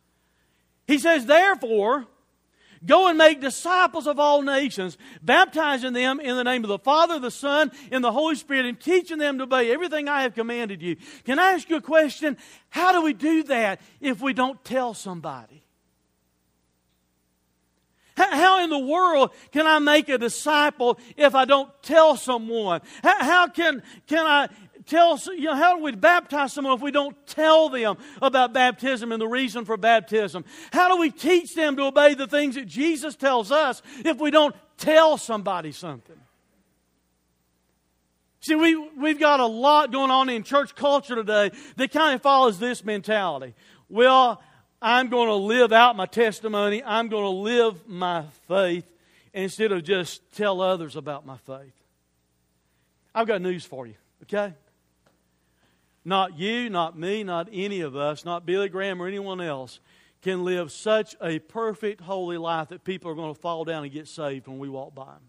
He 0.88 0.97
says, 0.97 1.25
therefore, 1.25 2.08
Go 2.86 3.08
and 3.08 3.17
make 3.17 3.41
disciples 3.41 4.06
of 4.06 4.19
all 4.19 4.41
nations, 4.41 4.97
baptizing 5.21 5.93
them 5.93 6.19
in 6.19 6.36
the 6.36 6.43
name 6.43 6.63
of 6.63 6.67
the 6.67 6.80
Father, 6.80 7.19
the 7.19 7.32
Son, 7.32 7.71
and 7.91 8.04
the 8.04 8.12
Holy 8.12 8.36
Spirit, 8.36 8.65
and 8.65 8.80
teaching 8.80 9.17
them 9.17 9.38
to 9.38 9.45
obey 9.45 9.71
everything 9.71 10.08
I 10.08 10.21
have 10.21 10.36
commanded 10.36 10.82
you. 10.82 10.97
Can 11.23 11.39
I 11.39 11.51
ask 11.51 11.69
you 11.69 11.78
a 11.78 11.82
question? 11.82 12.38
How 12.69 12.91
do 12.91 13.01
we 13.01 13.13
do 13.13 13.43
that 13.43 13.82
if 14.01 14.21
we 14.21 14.34
don't 14.34 14.63
tell 14.63 14.93
somebody? 14.93 15.64
How 18.17 18.63
in 18.63 18.69
the 18.69 18.80
world 18.80 19.32
can 19.51 19.67
I 19.67 19.80
make 19.80 20.10
a 20.10 20.17
disciple 20.17 20.99
if 21.17 21.36
I 21.36 21.45
don't 21.45 21.69
tell 21.84 22.15
someone? 22.15 22.82
How 23.04 23.47
can, 23.47 23.84
can 24.08 24.25
I 24.25 24.47
tell, 24.86 25.19
you 25.36 25.45
know, 25.45 25.56
how 25.56 25.78
do 25.78 25.84
we 25.84 25.91
baptize 25.91 26.54
someone 26.54 26.73
if 26.73 26.82
we 26.82 26.91
don't 26.91 27.15
tell 27.28 27.69
them 27.69 27.97
about 28.21 28.54
baptism 28.54 29.12
and 29.12 29.21
the 29.21 29.28
reason 29.28 29.65
for 29.65 29.78
baptism? 29.78 30.45
How 30.71 30.88
do 30.88 30.97
we 30.99 31.12
teach 31.12 31.56
them 31.56 31.75
to 31.75 31.84
obey 31.84 32.13
the 32.13 32.28
things 32.28 32.56
that 32.56 32.67
Jesus 32.67 33.15
tells 33.15 33.51
us 33.51 33.82
if 34.04 34.17
we 34.17 34.32
don't 34.32 34.56
tell 34.78 35.17
somebody 35.17 35.71
something? 35.71 36.15
See, 38.41 38.56
we, 38.56 38.75
we've 38.75 39.19
got 39.19 39.39
a 39.39 39.45
lot 39.45 39.91
going 39.91 40.12
on 40.12 40.30
in 40.30 40.43
church 40.43 40.75
culture 40.75 41.15
today 41.15 41.51
that 41.78 41.91
kind 41.91 42.13
of 42.13 42.21
follows 42.21 42.60
this 42.60 42.86
mentality. 42.86 43.56
Well, 43.89 44.41
I'm 44.88 45.10
going 45.10 45.30
to 45.30 45.34
live 45.34 45.74
out 45.74 45.95
my 45.95 46.06
testimony. 46.06 46.84
I'm 46.84 47.08
going 47.08 47.24
to 47.24 47.30
live 47.30 47.88
my 47.88 48.26
faith 48.48 48.86
instead 49.34 49.71
of 49.71 49.84
just 49.84 50.21
tell 50.34 50.62
others 50.62 50.95
about 50.95 51.26
my 51.26 51.38
faith. 51.38 51.74
I've 53.15 53.26
got 53.26 53.41
news 53.41 53.65
for 53.65 53.88
you, 53.88 53.95
okay? 54.21 54.54
Not 56.06 56.38
you, 56.38 56.69
not 56.69 56.95
me, 56.95 57.24
not 57.24 57.50
any 57.52 57.82
of 57.82 57.95
us, 57.95 58.26
not 58.26 58.45
Billy 58.45 58.69
Graham 58.69 59.02
or 59.02 59.08
anyone 59.08 59.41
else 59.41 59.80
can 60.21 60.45
live 60.45 60.71
such 60.71 61.15
a 61.19 61.39
perfect, 61.39 62.02
holy 62.02 62.38
life 62.38 62.67
that 62.67 62.84
people 62.84 63.10
are 63.10 63.15
going 63.15 63.34
to 63.34 63.41
fall 63.41 63.65
down 63.65 63.84
and 63.84 63.91
get 63.91 64.08
saved 64.08 64.45
when 64.45 64.60
we 64.60 64.69
walk 64.69 64.93
by 64.93 65.06
them. 65.06 65.24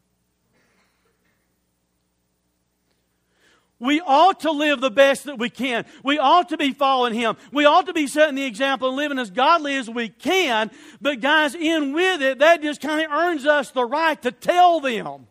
We 3.78 4.00
ought 4.00 4.40
to 4.40 4.50
live 4.50 4.80
the 4.80 4.90
best 4.90 5.24
that 5.24 5.38
we 5.38 5.50
can. 5.50 5.84
We 6.02 6.18
ought 6.18 6.48
to 6.48 6.56
be 6.56 6.72
following 6.72 7.12
Him. 7.12 7.36
We 7.52 7.66
ought 7.66 7.86
to 7.86 7.92
be 7.92 8.06
setting 8.06 8.34
the 8.34 8.44
example 8.46 8.88
and 8.88 8.96
living 8.96 9.18
as 9.18 9.30
godly 9.30 9.76
as 9.76 9.90
we 9.90 10.08
can. 10.08 10.70
But, 11.00 11.20
guys, 11.20 11.54
in 11.54 11.92
with 11.92 12.22
it, 12.22 12.38
that 12.38 12.62
just 12.62 12.80
kind 12.80 13.04
of 13.04 13.12
earns 13.12 13.44
us 13.44 13.70
the 13.70 13.84
right 13.84 14.20
to 14.22 14.32
tell 14.32 14.80
them. 14.80 15.26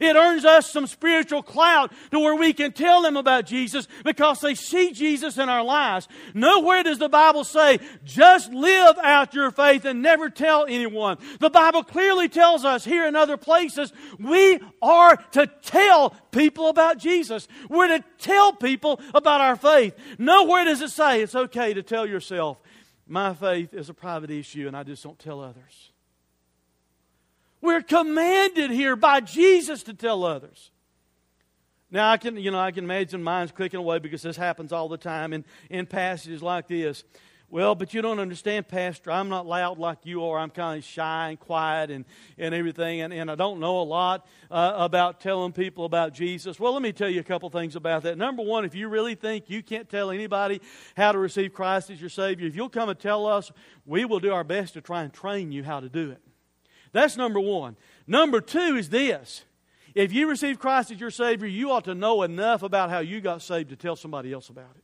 It 0.00 0.16
earns 0.16 0.44
us 0.44 0.70
some 0.70 0.86
spiritual 0.86 1.42
clout 1.42 1.92
to 2.10 2.18
where 2.18 2.34
we 2.34 2.52
can 2.52 2.72
tell 2.72 3.02
them 3.02 3.16
about 3.16 3.46
Jesus 3.46 3.88
because 4.04 4.40
they 4.40 4.54
see 4.54 4.92
Jesus 4.92 5.38
in 5.38 5.48
our 5.48 5.62
lives. 5.62 6.08
Nowhere 6.34 6.82
does 6.82 6.98
the 6.98 7.08
Bible 7.08 7.44
say, 7.44 7.78
just 8.04 8.52
live 8.52 8.96
out 9.02 9.34
your 9.34 9.50
faith 9.50 9.84
and 9.84 10.02
never 10.02 10.30
tell 10.30 10.66
anyone. 10.66 11.18
The 11.40 11.50
Bible 11.50 11.84
clearly 11.84 12.28
tells 12.28 12.64
us 12.64 12.84
here 12.84 13.06
in 13.06 13.16
other 13.16 13.36
places, 13.36 13.92
we 14.18 14.58
are 14.82 15.16
to 15.32 15.46
tell 15.62 16.10
people 16.30 16.68
about 16.68 16.98
Jesus. 16.98 17.48
We're 17.68 17.88
to 17.88 18.04
tell 18.18 18.52
people 18.52 19.00
about 19.14 19.40
our 19.40 19.56
faith. 19.56 19.94
Nowhere 20.18 20.64
does 20.64 20.80
it 20.80 20.90
say 20.90 21.22
it's 21.22 21.34
okay 21.34 21.74
to 21.74 21.82
tell 21.82 22.06
yourself, 22.06 22.58
my 23.06 23.34
faith 23.34 23.72
is 23.72 23.88
a 23.88 23.94
private 23.94 24.30
issue 24.30 24.66
and 24.66 24.76
I 24.76 24.82
just 24.82 25.02
don't 25.02 25.18
tell 25.18 25.40
others. 25.40 25.92
We're 27.66 27.82
commanded 27.82 28.70
here 28.70 28.94
by 28.94 29.18
Jesus 29.18 29.82
to 29.82 29.92
tell 29.92 30.22
others. 30.22 30.70
Now 31.90 32.12
I 32.12 32.16
can, 32.16 32.36
you 32.36 32.52
know, 32.52 32.60
I 32.60 32.70
can 32.70 32.84
imagine 32.84 33.24
minds 33.24 33.50
clicking 33.50 33.80
away 33.80 33.98
because 33.98 34.22
this 34.22 34.36
happens 34.36 34.72
all 34.72 34.88
the 34.88 34.96
time 34.96 35.32
in, 35.32 35.44
in 35.68 35.84
passages 35.86 36.44
like 36.44 36.68
this. 36.68 37.02
Well, 37.48 37.74
but 37.74 37.92
you 37.92 38.02
don't 38.02 38.20
understand, 38.20 38.68
Pastor. 38.68 39.10
I'm 39.10 39.28
not 39.28 39.46
loud 39.46 39.78
like 39.78 39.98
you 40.04 40.24
are. 40.24 40.38
I'm 40.38 40.50
kind 40.50 40.78
of 40.78 40.84
shy 40.84 41.30
and 41.30 41.40
quiet 41.40 41.90
and, 41.90 42.04
and 42.38 42.54
everything, 42.54 43.00
and, 43.00 43.12
and 43.12 43.28
I 43.28 43.34
don't 43.34 43.58
know 43.58 43.80
a 43.80 43.82
lot 43.82 44.28
uh, 44.48 44.74
about 44.76 45.20
telling 45.20 45.50
people 45.50 45.86
about 45.86 46.14
Jesus. 46.14 46.60
Well, 46.60 46.72
let 46.72 46.82
me 46.82 46.92
tell 46.92 47.10
you 47.10 47.18
a 47.18 47.24
couple 47.24 47.50
things 47.50 47.74
about 47.74 48.04
that. 48.04 48.16
Number 48.16 48.44
one, 48.44 48.64
if 48.64 48.76
you 48.76 48.88
really 48.88 49.16
think 49.16 49.50
you 49.50 49.60
can't 49.60 49.88
tell 49.88 50.12
anybody 50.12 50.60
how 50.96 51.10
to 51.10 51.18
receive 51.18 51.52
Christ 51.52 51.90
as 51.90 52.00
your 52.00 52.10
Savior, 52.10 52.46
if 52.46 52.54
you'll 52.54 52.68
come 52.68 52.88
and 52.88 52.98
tell 52.98 53.26
us, 53.26 53.50
we 53.84 54.04
will 54.04 54.20
do 54.20 54.32
our 54.32 54.44
best 54.44 54.74
to 54.74 54.80
try 54.80 55.02
and 55.02 55.12
train 55.12 55.50
you 55.50 55.64
how 55.64 55.80
to 55.80 55.88
do 55.88 56.12
it. 56.12 56.22
That's 56.92 57.16
number 57.16 57.40
one. 57.40 57.76
Number 58.06 58.40
two 58.40 58.76
is 58.76 58.88
this 58.88 59.44
if 59.94 60.12
you 60.12 60.28
receive 60.28 60.58
Christ 60.58 60.90
as 60.90 61.00
your 61.00 61.10
Savior, 61.10 61.48
you 61.48 61.70
ought 61.70 61.84
to 61.84 61.94
know 61.94 62.22
enough 62.22 62.62
about 62.62 62.90
how 62.90 62.98
you 62.98 63.20
got 63.20 63.40
saved 63.42 63.70
to 63.70 63.76
tell 63.76 63.96
somebody 63.96 64.32
else 64.32 64.50
about 64.50 64.76
it. 64.76 64.82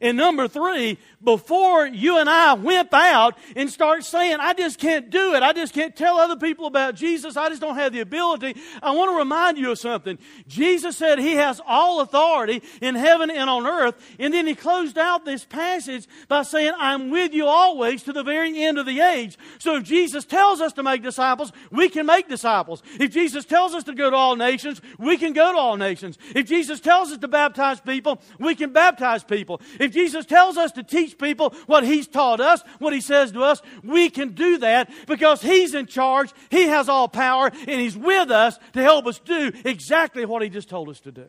And 0.00 0.16
number 0.16 0.48
three, 0.48 0.98
before 1.22 1.86
you 1.86 2.18
and 2.18 2.28
I 2.28 2.54
wimp 2.54 2.94
out 2.94 3.36
and 3.56 3.68
start 3.70 4.04
saying, 4.04 4.38
I 4.40 4.54
just 4.54 4.78
can't 4.78 5.10
do 5.10 5.34
it, 5.34 5.42
I 5.42 5.52
just 5.52 5.74
can't 5.74 5.94
tell 5.94 6.18
other 6.18 6.36
people 6.36 6.66
about 6.66 6.94
Jesus, 6.94 7.36
I 7.36 7.48
just 7.48 7.60
don't 7.60 7.74
have 7.74 7.92
the 7.92 8.00
ability, 8.00 8.56
I 8.82 8.92
want 8.92 9.12
to 9.12 9.18
remind 9.18 9.58
you 9.58 9.70
of 9.72 9.78
something. 9.78 10.18
Jesus 10.46 10.96
said 10.96 11.18
He 11.18 11.34
has 11.34 11.60
all 11.66 12.00
authority 12.00 12.62
in 12.80 12.94
heaven 12.94 13.30
and 13.30 13.50
on 13.50 13.66
earth. 13.66 13.94
And 14.18 14.32
then 14.32 14.46
He 14.46 14.54
closed 14.54 14.98
out 14.98 15.24
this 15.24 15.44
passage 15.44 16.06
by 16.28 16.42
saying, 16.42 16.72
I'm 16.78 17.10
with 17.10 17.32
you 17.32 17.46
always 17.46 18.02
to 18.04 18.12
the 18.12 18.22
very 18.22 18.62
end 18.62 18.78
of 18.78 18.86
the 18.86 19.00
age. 19.00 19.36
So 19.58 19.76
if 19.76 19.84
Jesus 19.84 20.24
tells 20.24 20.60
us 20.60 20.72
to 20.74 20.82
make 20.82 21.02
disciples, 21.02 21.52
we 21.70 21.88
can 21.88 22.06
make 22.06 22.28
disciples. 22.28 22.82
If 22.98 23.12
Jesus 23.12 23.44
tells 23.44 23.74
us 23.74 23.84
to 23.84 23.94
go 23.94 24.10
to 24.10 24.16
all 24.16 24.36
nations, 24.36 24.80
we 24.98 25.16
can 25.16 25.32
go 25.32 25.52
to 25.52 25.58
all 25.58 25.76
nations. 25.76 26.18
If 26.34 26.46
Jesus 26.46 26.80
tells 26.80 27.10
us 27.10 27.18
to 27.18 27.28
baptize 27.28 27.80
people, 27.80 28.20
we 28.38 28.54
can 28.54 28.72
baptize 28.72 29.24
people. 29.24 29.60
If 29.78 29.87
Jesus 29.88 30.26
tells 30.26 30.56
us 30.56 30.72
to 30.72 30.82
teach 30.82 31.18
people 31.18 31.54
what 31.66 31.84
He's 31.84 32.06
taught 32.06 32.40
us, 32.40 32.62
what 32.78 32.92
He 32.92 33.00
says 33.00 33.32
to 33.32 33.42
us, 33.42 33.62
we 33.82 34.10
can 34.10 34.30
do 34.30 34.58
that 34.58 34.90
because 35.06 35.42
He's 35.42 35.74
in 35.74 35.86
charge, 35.86 36.32
He 36.50 36.64
has 36.64 36.88
all 36.88 37.08
power, 37.08 37.50
and 37.52 37.80
He's 37.80 37.96
with 37.96 38.30
us 38.30 38.58
to 38.72 38.82
help 38.82 39.06
us 39.06 39.18
do 39.18 39.52
exactly 39.64 40.24
what 40.24 40.42
He 40.42 40.48
just 40.48 40.68
told 40.68 40.88
us 40.88 41.00
to 41.00 41.12
do. 41.12 41.26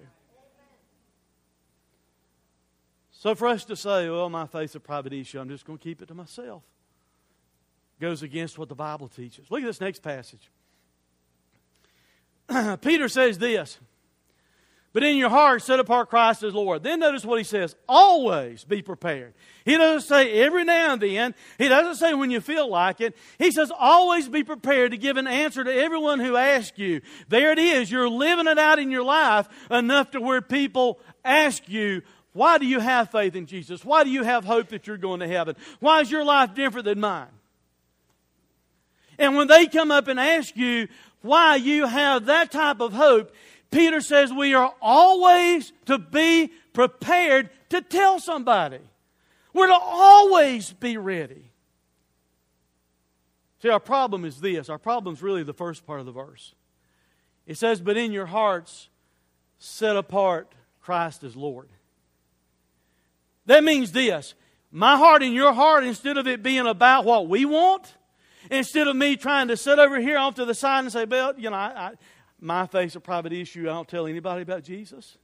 So 3.12 3.36
for 3.36 3.50
us 3.50 3.66
to 3.66 3.76
say, 3.76 4.10
well, 4.10 4.30
my 4.30 4.48
faith's 4.48 4.76
a 4.76 4.80
private 4.80 5.12
issue, 5.12 5.40
I'm 5.40 5.50
just 5.50 5.66
going 5.66 5.78
to 5.78 5.84
keep 5.84 6.02
it 6.02 6.08
to 6.08 6.14
myself, 6.14 6.64
goes 8.00 8.24
against 8.24 8.58
what 8.58 8.70
the 8.70 8.76
Bible 8.76 9.10
teaches. 9.10 9.52
Look 9.52 9.62
at 9.62 9.66
this 9.66 9.82
next 9.82 10.02
passage. 10.02 10.50
Peter 12.82 13.10
says 13.10 13.38
this 13.38 13.78
but 14.92 15.04
in 15.04 15.18
your 15.18 15.30
heart, 15.30 15.62
set 15.62 15.80
apart 15.80 16.10
Christ 16.10 16.42
as 16.42 16.54
Lord. 16.54 16.82
Then 16.82 17.00
notice 17.00 17.24
what 17.24 17.38
he 17.38 17.44
says 17.44 17.76
always 17.88 18.64
be 18.64 18.82
prepared. 18.82 19.34
He 19.64 19.78
doesn't 19.78 20.08
say 20.08 20.34
every 20.42 20.64
now 20.64 20.94
and 20.94 21.02
then. 21.02 21.36
He 21.60 21.68
doesn't 21.68 21.96
say 21.96 22.16
when 22.16 22.32
you 22.32 22.42
feel 22.42 22.68
like 22.68 23.00
it. 23.00 23.16
He 23.38 23.52
says 23.52 23.72
always 23.78 24.28
be 24.28 24.44
prepared 24.44 24.92
to 24.92 24.98
give 24.98 25.18
an 25.18 25.28
answer 25.28 25.64
to 25.64 25.72
everyone 25.74 26.20
who 26.20 26.36
asks 26.36 26.80
you. 26.80 27.02
There 27.28 27.52
it 27.52 27.60
is. 27.60 27.92
You're 27.92 28.10
living 28.10 28.48
it 28.48 28.58
out 28.58 28.80
in 28.80 28.90
your 28.90 29.04
life 29.04 29.48
enough 29.70 30.12
to 30.12 30.22
where 30.22 30.42
people 30.42 31.00
ask 31.24 31.70
you, 31.70 32.02
why 32.34 32.58
do 32.58 32.66
you 32.66 32.80
have 32.80 33.12
faith 33.12 33.36
in 33.36 33.46
Jesus? 33.46 33.86
Why 33.86 34.04
do 34.04 34.10
you 34.10 34.24
have 34.24 34.44
hope 34.44 34.70
that 34.70 34.88
you're 34.88 34.98
going 34.98 35.20
to 35.20 35.28
heaven? 35.28 35.56
Why 35.80 36.02
is 36.02 36.10
your 36.10 36.24
life 36.24 36.56
different 36.56 36.86
than 36.86 37.00
mine? 37.00 37.28
And 39.20 39.36
when 39.36 39.48
they 39.48 39.68
come 39.68 39.92
up 39.92 40.08
and 40.08 40.20
ask 40.20 40.56
you 40.56 40.88
why 41.22 41.58
you 41.58 41.86
have 41.86 42.28
that 42.28 42.52
type 42.52 42.80
of 42.80 42.94
hope, 42.94 43.34
Peter 43.72 44.02
says 44.02 44.34
we 44.34 44.54
are 44.54 44.74
always 44.82 45.72
to 45.86 45.98
be 45.98 46.52
prepared 46.74 47.50
to 47.70 47.82
tell 47.82 48.20
somebody. 48.20 48.80
We're 49.54 49.68
to 49.68 49.80
always 49.80 50.74
be 50.74 50.98
ready. 50.98 51.52
See, 53.62 53.70
our 53.70 53.80
problem 53.80 54.26
is 54.26 54.40
this. 54.40 54.70
Our 54.70 54.78
problem 54.78 55.14
is 55.16 55.22
really 55.22 55.44
the 55.44 55.54
first 55.54 55.86
part 55.86 56.00
of 56.00 56.06
the 56.06 56.12
verse. 56.12 56.56
It 57.46 57.58
says, 57.58 57.82
But 57.82 57.98
in 57.98 58.12
your 58.12 58.28
hearts, 58.28 58.90
set 59.58 59.96
apart 59.96 60.54
Christ 60.82 61.24
as 61.24 61.36
Lord. 61.36 61.70
That 63.46 63.64
means 63.64 63.92
this 63.92 64.34
my 64.72 64.98
heart 64.98 65.24
and 65.24 65.34
your 65.34 65.54
heart, 65.54 65.84
instead 65.84 66.18
of 66.18 66.28
it 66.28 66.44
being 66.44 66.68
about 66.68 67.06
what 67.06 67.28
we 67.28 67.46
want, 67.46 67.96
instead 68.52 68.88
of 68.88 68.96
me 68.96 69.16
trying 69.16 69.48
to 69.48 69.58
sit 69.58 69.80
over 69.80 70.00
here 70.00 70.18
off 70.18 70.36
to 70.36 70.46
the 70.46 70.54
side 70.54 70.82
and 70.82 70.92
say, 70.92 71.06
Well, 71.06 71.34
you 71.38 71.50
know, 71.50 71.56
I, 71.56 71.94
my 72.40 72.68
face 72.68 72.96
a 72.96 73.00
private 73.00 73.34
issue. 73.34 73.70
I 73.70 73.74
don't 73.74 73.88
tell 73.88 74.08
anybody 74.08 74.42
about 74.42 74.64
Jesus. 74.64 75.18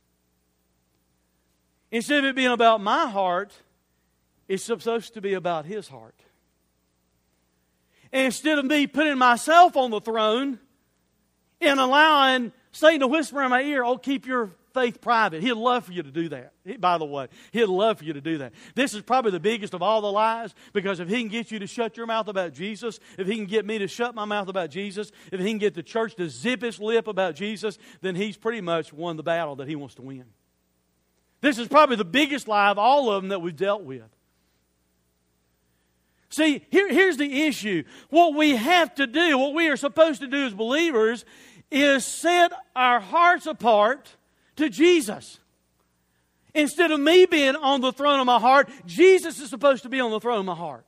Instead 1.91 2.19
of 2.19 2.25
it 2.25 2.35
being 2.35 2.51
about 2.51 2.81
my 2.81 3.07
heart, 3.07 3.53
it's 4.47 4.63
supposed 4.63 5.13
to 5.13 5.21
be 5.21 5.33
about 5.33 5.65
his 5.65 5.87
heart. 5.87 6.15
And 8.11 8.25
instead 8.25 8.59
of 8.59 8.65
me 8.65 8.87
putting 8.87 9.17
myself 9.17 9.75
on 9.75 9.91
the 9.91 10.01
throne 10.01 10.59
and 11.61 11.79
allowing 11.79 12.51
Satan 12.71 13.01
to 13.01 13.07
whisper 13.07 13.41
in 13.43 13.49
my 13.49 13.61
ear, 13.61 13.83
oh, 13.83 13.97
keep 13.97 14.25
your 14.25 14.51
faith 14.75 15.01
private. 15.01 15.41
He'd 15.41 15.53
love 15.53 15.85
for 15.85 15.93
you 15.93 16.03
to 16.03 16.11
do 16.11 16.29
that. 16.29 16.53
By 16.79 16.99
the 16.99 17.05
way, 17.05 17.29
he'd 17.51 17.65
love 17.65 17.99
for 17.99 18.03
you 18.03 18.13
to 18.13 18.21
do 18.21 18.39
that. 18.39 18.53
This 18.75 18.93
is 18.93 19.01
probably 19.01 19.31
the 19.31 19.39
biggest 19.39 19.73
of 19.73 19.81
all 19.81 20.01
the 20.01 20.11
lies 20.11 20.53
because 20.73 20.99
if 20.99 21.07
he 21.07 21.21
can 21.21 21.29
get 21.29 21.49
you 21.49 21.59
to 21.59 21.65
shut 21.65 21.97
your 21.97 22.05
mouth 22.05 22.27
about 22.27 22.53
Jesus, 22.53 22.99
if 23.17 23.25
he 23.25 23.35
can 23.35 23.45
get 23.45 23.65
me 23.65 23.79
to 23.79 23.87
shut 23.87 24.13
my 24.13 24.25
mouth 24.25 24.49
about 24.49 24.69
Jesus, 24.69 25.11
if 25.31 25.39
he 25.39 25.47
can 25.47 25.57
get 25.57 25.73
the 25.73 25.81
church 25.81 26.15
to 26.15 26.29
zip 26.29 26.61
its 26.63 26.77
lip 26.77 27.07
about 27.07 27.35
Jesus, 27.35 27.79
then 28.01 28.15
he's 28.15 28.37
pretty 28.37 28.61
much 28.61 28.91
won 28.93 29.15
the 29.15 29.23
battle 29.23 29.55
that 29.55 29.67
he 29.67 29.75
wants 29.75 29.95
to 29.95 30.01
win. 30.01 30.25
This 31.39 31.57
is 31.57 31.67
probably 31.69 31.95
the 31.95 32.05
biggest 32.05 32.47
lie 32.47 32.69
of 32.69 32.77
all 32.77 33.09
of 33.09 33.23
them 33.23 33.29
that 33.29 33.41
we've 33.41 33.55
dealt 33.55 33.83
with. 33.83 34.03
See, 36.29 36.65
here, 36.69 36.91
here's 36.91 37.15
the 37.15 37.43
issue. 37.43 37.83
What 38.09 38.35
we 38.35 38.57
have 38.57 38.93
to 38.95 39.07
do, 39.07 39.37
what 39.37 39.53
we 39.53 39.69
are 39.69 39.77
supposed 39.77 40.19
to 40.19 40.27
do 40.27 40.45
as 40.45 40.53
believers, 40.53 41.23
is 41.71 42.05
set 42.05 42.51
our 42.75 42.99
hearts 42.99 43.45
apart 43.45 44.14
to 44.57 44.69
Jesus. 44.69 45.39
Instead 46.53 46.91
of 46.91 46.99
me 46.99 47.25
being 47.25 47.55
on 47.55 47.81
the 47.81 47.91
throne 47.91 48.19
of 48.19 48.25
my 48.25 48.39
heart, 48.39 48.69
Jesus 48.85 49.39
is 49.39 49.49
supposed 49.49 49.83
to 49.83 49.89
be 49.89 49.99
on 49.99 50.11
the 50.11 50.19
throne 50.19 50.39
of 50.39 50.45
my 50.45 50.55
heart. 50.55 50.85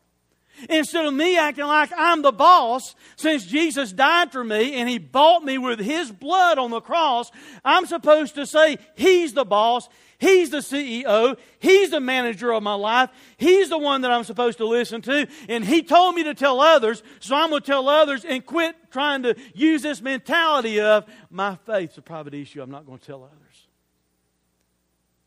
Instead 0.70 1.06
of 1.06 1.14
me 1.14 1.38
acting 1.38 1.66
like 1.66 1.92
I'm 1.96 2.22
the 2.22 2.32
boss, 2.32 2.96
since 3.16 3.46
Jesus 3.46 3.92
died 3.92 4.32
for 4.32 4.44
me 4.44 4.74
and 4.74 4.90
He 4.90 4.98
bought 4.98 5.44
me 5.44 5.58
with 5.58 5.80
His 5.80 6.12
blood 6.12 6.58
on 6.58 6.72
the 6.72 6.82
cross, 6.82 7.32
I'm 7.64 7.86
supposed 7.86 8.36
to 8.36 8.46
say, 8.46 8.78
He's 8.96 9.34
the 9.34 9.46
boss, 9.46 9.88
He's 10.20 10.50
the 10.50 10.58
CEO, 10.58 11.38
He's 11.60 11.92
the 11.92 12.00
manager 12.00 12.52
of 12.52 12.64
my 12.64 12.74
life, 12.74 13.12
He's 13.38 13.70
the 13.70 13.78
one 13.78 14.02
that 14.02 14.12
I'm 14.12 14.24
supposed 14.24 14.58
to 14.58 14.66
listen 14.66 15.02
to, 15.04 15.28
and 15.48 15.64
He 15.64 15.84
told 15.84 16.16
me 16.16 16.24
to 16.24 16.34
tell 16.34 16.60
others, 16.60 17.04
so 17.20 17.36
I'm 17.36 17.50
going 17.50 17.62
to 17.62 17.68
tell 17.68 17.88
others 17.88 18.26
and 18.26 18.44
quit 18.44 18.76
trying 18.90 19.24
to 19.24 19.36
use 19.54 19.84
this 19.84 20.02
mentality 20.02 20.80
of 20.80 21.06
my 21.30 21.56
faith's 21.68 21.98
a 22.00 22.02
private 22.02 22.34
issue, 22.34 22.64
I'm 22.64 22.72
not 22.72 22.86
going 22.86 22.98
to 22.98 23.06
tell 23.06 23.24
others. 23.24 23.47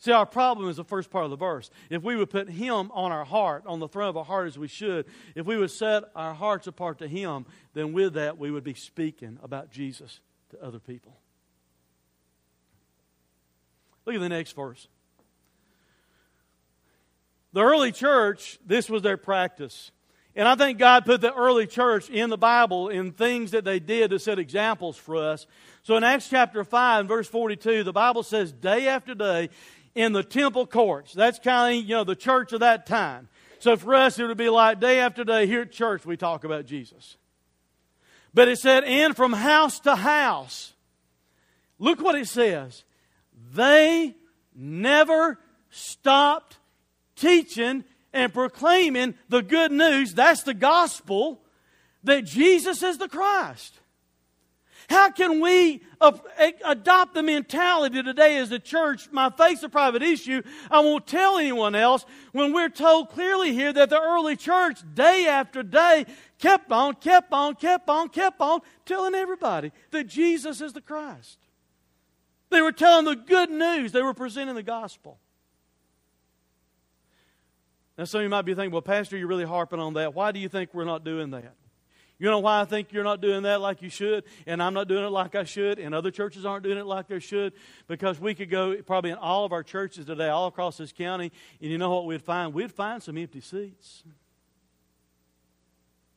See, 0.00 0.12
our 0.12 0.24
problem 0.24 0.70
is 0.70 0.76
the 0.76 0.84
first 0.84 1.10
part 1.10 1.24
of 1.24 1.30
the 1.30 1.36
verse. 1.36 1.70
If 1.90 2.02
we 2.02 2.16
would 2.16 2.30
put 2.30 2.48
Him 2.48 2.90
on 2.92 3.12
our 3.12 3.24
heart, 3.24 3.64
on 3.66 3.80
the 3.80 3.88
throne 3.88 4.08
of 4.08 4.16
our 4.16 4.24
heart 4.24 4.46
as 4.46 4.58
we 4.58 4.66
should, 4.66 5.04
if 5.34 5.44
we 5.44 5.58
would 5.58 5.70
set 5.70 6.04
our 6.16 6.32
hearts 6.32 6.66
apart 6.66 6.98
to 6.98 7.06
Him, 7.06 7.44
then 7.74 7.92
with 7.92 8.14
that 8.14 8.38
we 8.38 8.50
would 8.50 8.64
be 8.64 8.72
speaking 8.72 9.38
about 9.42 9.70
Jesus 9.70 10.20
to 10.50 10.64
other 10.64 10.78
people. 10.78 11.18
Look 14.06 14.14
at 14.14 14.22
the 14.22 14.30
next 14.30 14.52
verse. 14.56 14.88
The 17.52 17.60
early 17.60 17.92
church, 17.92 18.58
this 18.64 18.88
was 18.88 19.02
their 19.02 19.18
practice. 19.18 19.90
And 20.34 20.48
I 20.48 20.54
think 20.54 20.78
God 20.78 21.04
put 21.04 21.20
the 21.20 21.34
early 21.34 21.66
church 21.66 22.08
in 22.08 22.30
the 22.30 22.38
Bible 22.38 22.88
in 22.88 23.12
things 23.12 23.50
that 23.50 23.64
they 23.64 23.80
did 23.80 24.10
to 24.10 24.18
set 24.18 24.38
examples 24.38 24.96
for 24.96 25.16
us. 25.16 25.46
So 25.82 25.96
in 25.96 26.04
Acts 26.04 26.28
chapter 26.28 26.62
5, 26.62 27.06
verse 27.06 27.26
42, 27.26 27.82
the 27.82 27.92
Bible 27.92 28.22
says, 28.22 28.52
Day 28.52 28.86
after 28.86 29.14
day, 29.14 29.50
in 29.94 30.12
the 30.12 30.22
temple 30.22 30.66
courts. 30.66 31.12
That's 31.12 31.38
kind 31.38 31.78
of, 31.78 31.88
you 31.88 31.96
know, 31.96 32.04
the 32.04 32.16
church 32.16 32.52
of 32.52 32.60
that 32.60 32.86
time. 32.86 33.28
So 33.58 33.76
for 33.76 33.94
us, 33.94 34.18
it 34.18 34.26
would 34.26 34.38
be 34.38 34.48
like 34.48 34.80
day 34.80 35.00
after 35.00 35.24
day 35.24 35.46
here 35.46 35.62
at 35.62 35.72
church, 35.72 36.06
we 36.06 36.16
talk 36.16 36.44
about 36.44 36.66
Jesus. 36.66 37.16
But 38.32 38.48
it 38.48 38.58
said, 38.58 38.84
and 38.84 39.16
from 39.16 39.32
house 39.32 39.80
to 39.80 39.96
house. 39.96 40.72
Look 41.78 42.00
what 42.00 42.14
it 42.14 42.28
says. 42.28 42.84
They 43.52 44.14
never 44.54 45.38
stopped 45.70 46.58
teaching 47.16 47.84
and 48.12 48.32
proclaiming 48.32 49.14
the 49.28 49.42
good 49.42 49.72
news. 49.72 50.14
That's 50.14 50.42
the 50.42 50.54
gospel 50.54 51.40
that 52.04 52.24
Jesus 52.24 52.82
is 52.82 52.98
the 52.98 53.08
Christ. 53.08 53.79
How 54.90 55.08
can 55.08 55.40
we 55.40 55.82
adopt 56.00 57.14
the 57.14 57.22
mentality 57.22 58.02
today 58.02 58.38
as 58.38 58.50
a 58.50 58.58
church, 58.58 59.08
my 59.12 59.30
face 59.30 59.62
a 59.62 59.68
private 59.68 60.02
issue, 60.02 60.42
I 60.68 60.80
won't 60.80 61.06
tell 61.06 61.38
anyone 61.38 61.76
else, 61.76 62.04
when 62.32 62.52
we're 62.52 62.68
told 62.68 63.10
clearly 63.10 63.52
here 63.52 63.72
that 63.72 63.88
the 63.88 64.00
early 64.00 64.34
church, 64.34 64.80
day 64.94 65.28
after 65.28 65.62
day, 65.62 66.06
kept 66.40 66.72
on, 66.72 66.94
kept 66.96 67.32
on, 67.32 67.54
kept 67.54 67.88
on, 67.88 68.08
kept 68.08 68.40
on, 68.40 68.62
telling 68.84 69.14
everybody 69.14 69.70
that 69.92 70.08
Jesus 70.08 70.60
is 70.60 70.72
the 70.72 70.80
Christ. 70.80 71.38
They 72.50 72.60
were 72.60 72.72
telling 72.72 73.04
the 73.04 73.14
good 73.14 73.48
news, 73.48 73.92
they 73.92 74.02
were 74.02 74.12
presenting 74.12 74.56
the 74.56 74.62
gospel. 74.64 75.20
Now, 77.96 78.06
some 78.06 78.18
of 78.18 78.22
you 78.24 78.28
might 78.28 78.42
be 78.42 78.54
thinking, 78.54 78.72
well, 78.72 78.82
Pastor, 78.82 79.16
you're 79.16 79.28
really 79.28 79.44
harping 79.44 79.78
on 79.78 79.94
that. 79.94 80.14
Why 80.14 80.32
do 80.32 80.40
you 80.40 80.48
think 80.48 80.74
we're 80.74 80.84
not 80.84 81.04
doing 81.04 81.30
that? 81.30 81.54
You 82.20 82.26
know 82.26 82.38
why 82.38 82.60
I 82.60 82.66
think 82.66 82.92
you're 82.92 83.02
not 83.02 83.22
doing 83.22 83.44
that 83.44 83.62
like 83.62 83.80
you 83.80 83.88
should, 83.88 84.24
and 84.46 84.62
I'm 84.62 84.74
not 84.74 84.88
doing 84.88 85.04
it 85.04 85.08
like 85.08 85.34
I 85.34 85.44
should, 85.44 85.78
and 85.78 85.94
other 85.94 86.10
churches 86.10 86.44
aren't 86.44 86.64
doing 86.64 86.76
it 86.76 86.84
like 86.84 87.08
they 87.08 87.18
should? 87.18 87.54
Because 87.88 88.20
we 88.20 88.34
could 88.34 88.50
go 88.50 88.76
probably 88.82 89.10
in 89.10 89.16
all 89.16 89.46
of 89.46 89.52
our 89.52 89.62
churches 89.62 90.04
today, 90.04 90.28
all 90.28 90.46
across 90.46 90.76
this 90.76 90.92
county, 90.92 91.32
and 91.62 91.70
you 91.70 91.78
know 91.78 91.88
what 91.88 92.04
we'd 92.04 92.20
find? 92.20 92.52
We'd 92.52 92.72
find 92.72 93.02
some 93.02 93.16
empty 93.16 93.40
seats. 93.40 94.04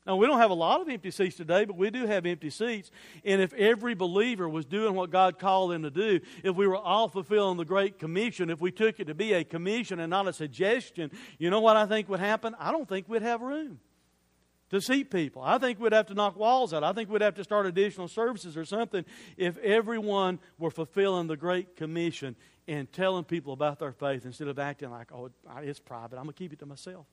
Now, 0.06 0.18
we 0.18 0.28
don't 0.28 0.39
have 0.39 0.51
a 0.51 0.56
lot 0.56 0.82
of 0.82 0.89
empty 0.89 1.10
seats 1.10 1.38
today, 1.38 1.64
but 1.64 1.78
we 1.78 1.89
do 1.89 2.06
have 2.06 2.26
empty 2.26 2.49
seats. 2.49 2.91
And 3.24 3.41
if 3.41 3.54
every 3.54 3.95
believer 3.95 4.49
was 4.49 4.66
doing 4.66 4.95
what 4.95 5.10
God 5.10 5.39
called 5.39 5.72
them 5.72 5.84
to 5.84 5.89
do, 5.89 6.20
if 6.43 6.54
we 6.54 6.68
were 6.68 6.76
all 6.76 7.08
fulfilling 7.08 7.56
the 7.56 7.64
Great 7.64 7.97
Commission, 7.97 8.49
if 8.49 8.60
we 8.60 8.72
took 8.74 8.99
it 8.99 9.06
to 9.06 9.14
be 9.14 9.32
a 9.32 9.45
commission 9.45 10.01
and 10.01 10.10
not 10.10 10.28
a 10.28 10.34
suggestion, 10.34 11.12
you 11.38 11.49
know 11.49 11.62
what 11.62 11.78
I 11.78 11.86
think 11.86 12.10
would 12.10 12.20
happen? 12.20 12.54
I 12.60 12.74
don't 12.74 12.89
think 12.89 13.08
we'd 13.08 13.22
have 13.22 13.41
room 13.41 13.80
to 14.74 14.82
seat 14.82 15.12
people. 15.12 15.42
I 15.44 15.60
think 15.60 15.80
we'd 15.80 15.94
have 15.94 16.08
to 16.08 16.16
knock 16.16 16.36
walls 16.36 16.74
out. 16.74 16.84
I 16.84 16.94
think 16.94 17.10
we'd 17.10 17.22
have 17.22 17.36
to 17.36 17.44
start 17.44 17.68
additional 17.68 18.08
services 18.08 18.58
or 18.58 18.66
something 18.66 19.06
if 19.38 19.58
everyone 19.60 20.40
were 20.58 20.72
fulfilling 20.72 21.28
the 21.28 21.38
Great 21.38 21.76
Commission 21.76 22.36
and 22.68 22.92
telling 22.92 23.24
people 23.24 23.54
about 23.54 23.78
their 23.78 23.92
faith 23.92 24.26
instead 24.26 24.48
of 24.48 24.58
acting 24.58 24.90
like, 24.90 25.12
oh, 25.12 25.30
it's 25.62 25.80
private. 25.80 26.18
I'm 26.18 26.24
going 26.24 26.34
to 26.34 26.40
keep 26.40 26.54
it 26.54 26.60
to 26.60 26.66
myself. 26.66 27.06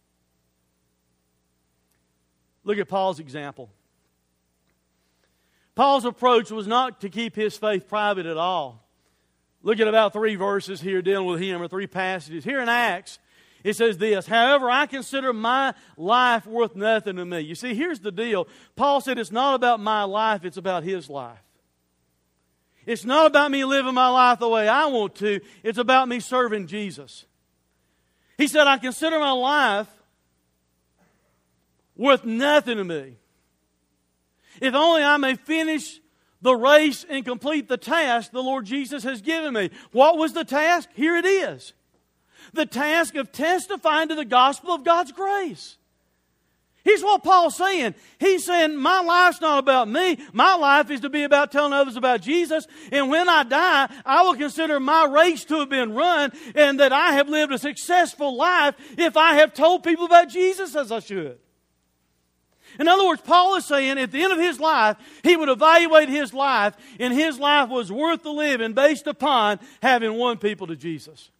Look 2.64 2.78
at 2.78 2.88
Paul's 2.88 3.20
example. 3.20 3.70
Paul's 5.74 6.06
approach 6.06 6.50
was 6.50 6.66
not 6.66 7.02
to 7.02 7.10
keep 7.10 7.36
his 7.36 7.58
faith 7.58 7.88
private 7.88 8.24
at 8.24 8.38
all. 8.38 8.88
Look 9.62 9.80
at 9.80 9.88
about 9.88 10.14
three 10.14 10.36
verses 10.36 10.80
here 10.80 11.02
dealing 11.02 11.26
with 11.26 11.40
him, 11.40 11.60
or 11.60 11.68
three 11.68 11.86
passages. 11.86 12.42
Here 12.42 12.60
in 12.60 12.70
Acts, 12.70 13.18
it 13.62 13.76
says 13.76 13.98
this 13.98 14.26
However, 14.26 14.70
I 14.70 14.86
consider 14.86 15.32
my 15.32 15.74
life 15.96 16.46
worth 16.46 16.76
nothing 16.76 17.16
to 17.16 17.24
me. 17.24 17.40
You 17.40 17.54
see, 17.54 17.74
here's 17.74 18.00
the 18.00 18.12
deal. 18.12 18.48
Paul 18.76 19.00
said 19.00 19.18
it's 19.18 19.30
not 19.30 19.54
about 19.54 19.80
my 19.80 20.04
life, 20.04 20.44
it's 20.44 20.56
about 20.56 20.82
his 20.82 21.08
life. 21.08 21.38
It's 22.86 23.04
not 23.04 23.26
about 23.26 23.50
me 23.50 23.64
living 23.64 23.94
my 23.94 24.08
life 24.08 24.38
the 24.38 24.48
way 24.48 24.66
I 24.66 24.86
want 24.86 25.16
to, 25.16 25.40
it's 25.62 25.78
about 25.78 26.08
me 26.08 26.20
serving 26.20 26.66
Jesus. 26.66 27.26
He 28.38 28.48
said, 28.48 28.66
I 28.66 28.78
consider 28.78 29.18
my 29.18 29.32
life 29.32 29.88
worth 31.94 32.24
nothing 32.24 32.78
to 32.78 32.84
me. 32.84 33.16
If 34.62 34.74
only 34.74 35.02
I 35.02 35.18
may 35.18 35.34
finish 35.34 36.00
the 36.40 36.54
race 36.54 37.04
and 37.08 37.22
complete 37.24 37.68
the 37.68 37.76
task 37.76 38.32
the 38.32 38.42
Lord 38.42 38.64
Jesus 38.64 39.02
has 39.04 39.20
given 39.20 39.52
me. 39.52 39.70
What 39.92 40.16
was 40.16 40.32
the 40.32 40.44
task? 40.44 40.88
Here 40.94 41.16
it 41.16 41.26
is 41.26 41.74
the 42.52 42.66
task 42.66 43.14
of 43.14 43.32
testifying 43.32 44.08
to 44.08 44.14
the 44.14 44.24
gospel 44.24 44.72
of 44.72 44.84
God's 44.84 45.12
grace. 45.12 45.76
Here's 46.82 47.02
what 47.02 47.22
Paul's 47.22 47.56
saying. 47.56 47.94
He's 48.18 48.44
saying, 48.46 48.76
My 48.76 49.00
life's 49.00 49.40
not 49.40 49.58
about 49.58 49.88
me. 49.88 50.18
My 50.32 50.54
life 50.54 50.90
is 50.90 51.00
to 51.00 51.10
be 51.10 51.24
about 51.24 51.52
telling 51.52 51.74
others 51.74 51.96
about 51.96 52.22
Jesus. 52.22 52.66
And 52.90 53.10
when 53.10 53.28
I 53.28 53.42
die, 53.42 53.88
I 54.06 54.22
will 54.22 54.34
consider 54.34 54.80
my 54.80 55.04
race 55.04 55.44
to 55.46 55.58
have 55.60 55.68
been 55.68 55.92
run 55.92 56.32
and 56.54 56.80
that 56.80 56.92
I 56.92 57.12
have 57.12 57.28
lived 57.28 57.52
a 57.52 57.58
successful 57.58 58.34
life 58.34 58.76
if 58.96 59.16
I 59.16 59.34
have 59.34 59.52
told 59.52 59.82
people 59.82 60.06
about 60.06 60.30
Jesus 60.30 60.74
as 60.74 60.90
I 60.90 61.00
should. 61.00 61.38
In 62.78 62.88
other 62.88 63.06
words, 63.06 63.20
Paul 63.20 63.56
is 63.56 63.66
saying 63.66 63.98
at 63.98 64.12
the 64.12 64.22
end 64.22 64.32
of 64.32 64.38
his 64.38 64.58
life, 64.60 64.96
he 65.22 65.36
would 65.36 65.48
evaluate 65.48 66.08
his 66.08 66.32
life, 66.32 66.76
and 67.00 67.12
his 67.12 67.38
life 67.38 67.68
was 67.68 67.90
worth 67.90 68.22
the 68.22 68.32
living 68.32 68.72
based 68.72 69.06
upon 69.06 69.58
having 69.82 70.14
won 70.14 70.38
people 70.38 70.68
to 70.68 70.76
Jesus. 70.76 71.30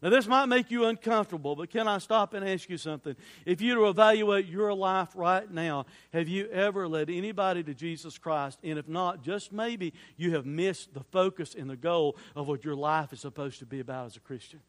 Now, 0.00 0.10
this 0.10 0.28
might 0.28 0.46
make 0.46 0.70
you 0.70 0.84
uncomfortable, 0.84 1.56
but 1.56 1.70
can 1.70 1.88
I 1.88 1.98
stop 1.98 2.32
and 2.32 2.48
ask 2.48 2.70
you 2.70 2.78
something? 2.78 3.16
If 3.44 3.60
you 3.60 3.74
to 3.74 3.88
evaluate 3.88 4.46
your 4.46 4.72
life 4.72 5.08
right 5.16 5.50
now, 5.50 5.86
have 6.12 6.28
you 6.28 6.48
ever 6.50 6.86
led 6.86 7.10
anybody 7.10 7.64
to 7.64 7.74
Jesus 7.74 8.16
Christ? 8.16 8.60
And 8.62 8.78
if 8.78 8.86
not, 8.86 9.24
just 9.24 9.52
maybe 9.52 9.92
you 10.16 10.34
have 10.36 10.46
missed 10.46 10.94
the 10.94 11.02
focus 11.02 11.56
and 11.56 11.68
the 11.68 11.76
goal 11.76 12.16
of 12.36 12.46
what 12.46 12.64
your 12.64 12.76
life 12.76 13.12
is 13.12 13.20
supposed 13.20 13.58
to 13.58 13.66
be 13.66 13.80
about 13.80 14.06
as 14.06 14.16
a 14.16 14.20
Christian. 14.20 14.60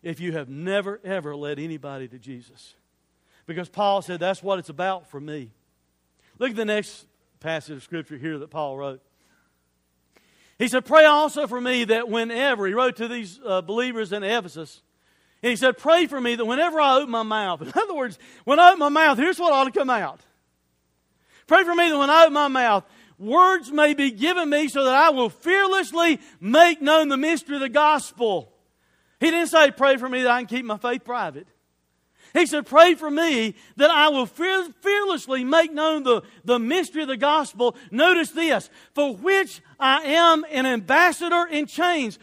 If 0.00 0.20
you 0.20 0.32
have 0.32 0.48
never, 0.48 1.00
ever 1.02 1.34
led 1.34 1.58
anybody 1.58 2.06
to 2.06 2.18
Jesus, 2.18 2.74
because 3.46 3.68
Paul 3.68 4.00
said 4.00 4.20
that's 4.20 4.44
what 4.44 4.60
it's 4.60 4.68
about 4.68 5.10
for 5.10 5.18
me. 5.18 5.50
Look 6.38 6.50
at 6.50 6.56
the 6.56 6.64
next 6.64 7.06
passage 7.40 7.76
of 7.76 7.82
Scripture 7.82 8.16
here 8.16 8.38
that 8.38 8.50
Paul 8.50 8.76
wrote. 8.76 9.02
He 10.58 10.68
said, 10.68 10.84
Pray 10.84 11.04
also 11.04 11.46
for 11.46 11.60
me 11.60 11.84
that 11.84 12.08
whenever, 12.08 12.66
he 12.66 12.74
wrote 12.74 12.96
to 12.96 13.08
these 13.08 13.40
uh, 13.44 13.60
believers 13.60 14.12
in 14.12 14.22
Ephesus, 14.22 14.82
and 15.42 15.50
he 15.50 15.56
said, 15.56 15.76
Pray 15.76 16.06
for 16.06 16.20
me 16.20 16.36
that 16.36 16.44
whenever 16.44 16.80
I 16.80 16.96
open 16.96 17.10
my 17.10 17.22
mouth, 17.22 17.62
in 17.62 17.72
other 17.74 17.94
words, 17.94 18.18
when 18.44 18.60
I 18.60 18.68
open 18.68 18.80
my 18.80 18.88
mouth, 18.88 19.18
here's 19.18 19.38
what 19.38 19.52
ought 19.52 19.64
to 19.64 19.72
come 19.72 19.90
out. 19.90 20.20
Pray 21.46 21.64
for 21.64 21.74
me 21.74 21.90
that 21.90 21.98
when 21.98 22.10
I 22.10 22.22
open 22.22 22.34
my 22.34 22.48
mouth, 22.48 22.84
words 23.18 23.70
may 23.70 23.94
be 23.94 24.10
given 24.10 24.48
me 24.48 24.68
so 24.68 24.84
that 24.84 24.94
I 24.94 25.10
will 25.10 25.28
fearlessly 25.28 26.20
make 26.40 26.80
known 26.80 27.08
the 27.08 27.16
mystery 27.16 27.56
of 27.56 27.60
the 27.60 27.68
gospel. 27.68 28.52
He 29.20 29.30
didn't 29.30 29.48
say, 29.48 29.70
Pray 29.70 29.96
for 29.96 30.08
me 30.08 30.22
that 30.22 30.30
I 30.30 30.40
can 30.40 30.46
keep 30.46 30.64
my 30.64 30.78
faith 30.78 31.04
private. 31.04 31.48
He 32.34 32.46
said, 32.46 32.66
Pray 32.66 32.94
for 32.94 33.10
me 33.10 33.54
that 33.76 33.92
I 33.92 34.08
will 34.08 34.26
fearlessly 34.26 35.44
make 35.44 35.72
known 35.72 36.02
the, 36.02 36.22
the 36.44 36.58
mystery 36.58 37.02
of 37.02 37.08
the 37.08 37.16
gospel. 37.16 37.76
Notice 37.92 38.30
this, 38.30 38.68
for 38.92 39.14
which 39.14 39.62
I 39.78 40.02
am 40.02 40.44
an 40.50 40.66
ambassador 40.66 41.46
in 41.46 41.66
chains. 41.66 42.18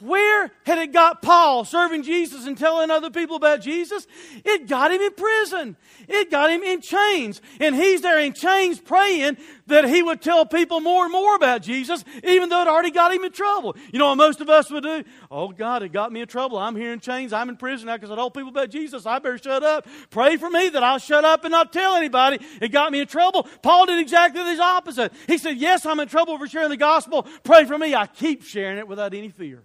Where 0.00 0.50
had 0.64 0.78
it 0.78 0.92
got 0.92 1.22
Paul 1.22 1.64
serving 1.64 2.02
Jesus 2.02 2.46
and 2.46 2.56
telling 2.56 2.90
other 2.90 3.10
people 3.10 3.36
about 3.36 3.62
Jesus? 3.62 4.06
It 4.44 4.68
got 4.68 4.92
him 4.92 5.00
in 5.00 5.12
prison. 5.14 5.76
It 6.06 6.30
got 6.30 6.50
him 6.50 6.62
in 6.62 6.82
chains. 6.82 7.40
And 7.60 7.74
he's 7.74 8.02
there 8.02 8.18
in 8.18 8.34
chains 8.34 8.78
praying 8.78 9.38
that 9.68 9.88
he 9.88 10.02
would 10.02 10.20
tell 10.20 10.44
people 10.44 10.80
more 10.80 11.04
and 11.04 11.12
more 11.12 11.34
about 11.34 11.62
Jesus, 11.62 12.04
even 12.22 12.48
though 12.50 12.60
it 12.60 12.68
already 12.68 12.90
got 12.90 13.12
him 13.12 13.24
in 13.24 13.32
trouble. 13.32 13.74
You 13.90 13.98
know 13.98 14.08
what 14.08 14.16
most 14.16 14.40
of 14.40 14.50
us 14.50 14.70
would 14.70 14.82
do? 14.82 15.02
Oh, 15.30 15.48
God, 15.48 15.82
it 15.82 15.92
got 15.92 16.12
me 16.12 16.20
in 16.20 16.28
trouble. 16.28 16.58
I'm 16.58 16.76
here 16.76 16.92
in 16.92 17.00
chains. 17.00 17.32
I'm 17.32 17.48
in 17.48 17.56
prison 17.56 17.86
now 17.86 17.96
because 17.96 18.10
I 18.10 18.16
told 18.16 18.34
people 18.34 18.50
about 18.50 18.70
Jesus. 18.70 19.06
I 19.06 19.18
better 19.18 19.38
shut 19.38 19.62
up. 19.62 19.86
Pray 20.10 20.36
for 20.36 20.50
me 20.50 20.68
that 20.68 20.82
I'll 20.82 20.98
shut 20.98 21.24
up 21.24 21.44
and 21.44 21.52
not 21.52 21.72
tell 21.72 21.94
anybody. 21.94 22.38
It 22.60 22.68
got 22.68 22.92
me 22.92 23.00
in 23.00 23.06
trouble. 23.06 23.44
Paul 23.62 23.86
did 23.86 23.98
exactly 23.98 24.42
the 24.42 24.62
opposite. 24.62 25.12
He 25.26 25.38
said, 25.38 25.56
Yes, 25.56 25.86
I'm 25.86 26.00
in 26.00 26.08
trouble 26.08 26.38
for 26.38 26.46
sharing 26.46 26.70
the 26.70 26.76
gospel. 26.76 27.26
Pray 27.44 27.64
for 27.64 27.78
me. 27.78 27.94
I 27.94 28.06
keep 28.06 28.42
sharing 28.42 28.78
it 28.78 28.86
without 28.86 29.14
any 29.14 29.30
fear. 29.30 29.64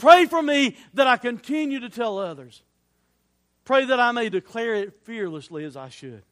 Pray 0.00 0.24
for 0.24 0.42
me 0.42 0.76
that 0.94 1.06
I 1.06 1.16
continue 1.16 1.80
to 1.80 1.90
tell 1.90 2.18
others. 2.18 2.62
Pray 3.64 3.84
that 3.84 4.00
I 4.00 4.10
may 4.12 4.30
declare 4.30 4.74
it 4.74 5.04
fearlessly 5.04 5.64
as 5.64 5.76
I 5.76 5.90
should. 5.90 6.22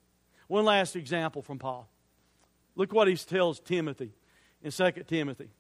One 0.49 0.64
last 0.64 0.97
example 0.97 1.43
from 1.43 1.59
Paul. 1.59 1.89
Look 2.75 2.93
what 2.93 3.07
he 3.07 3.16
tells 3.16 3.61
Timothy 3.61 4.12
in 4.62 4.73
2 4.73 4.91
Timothy. 5.07 5.51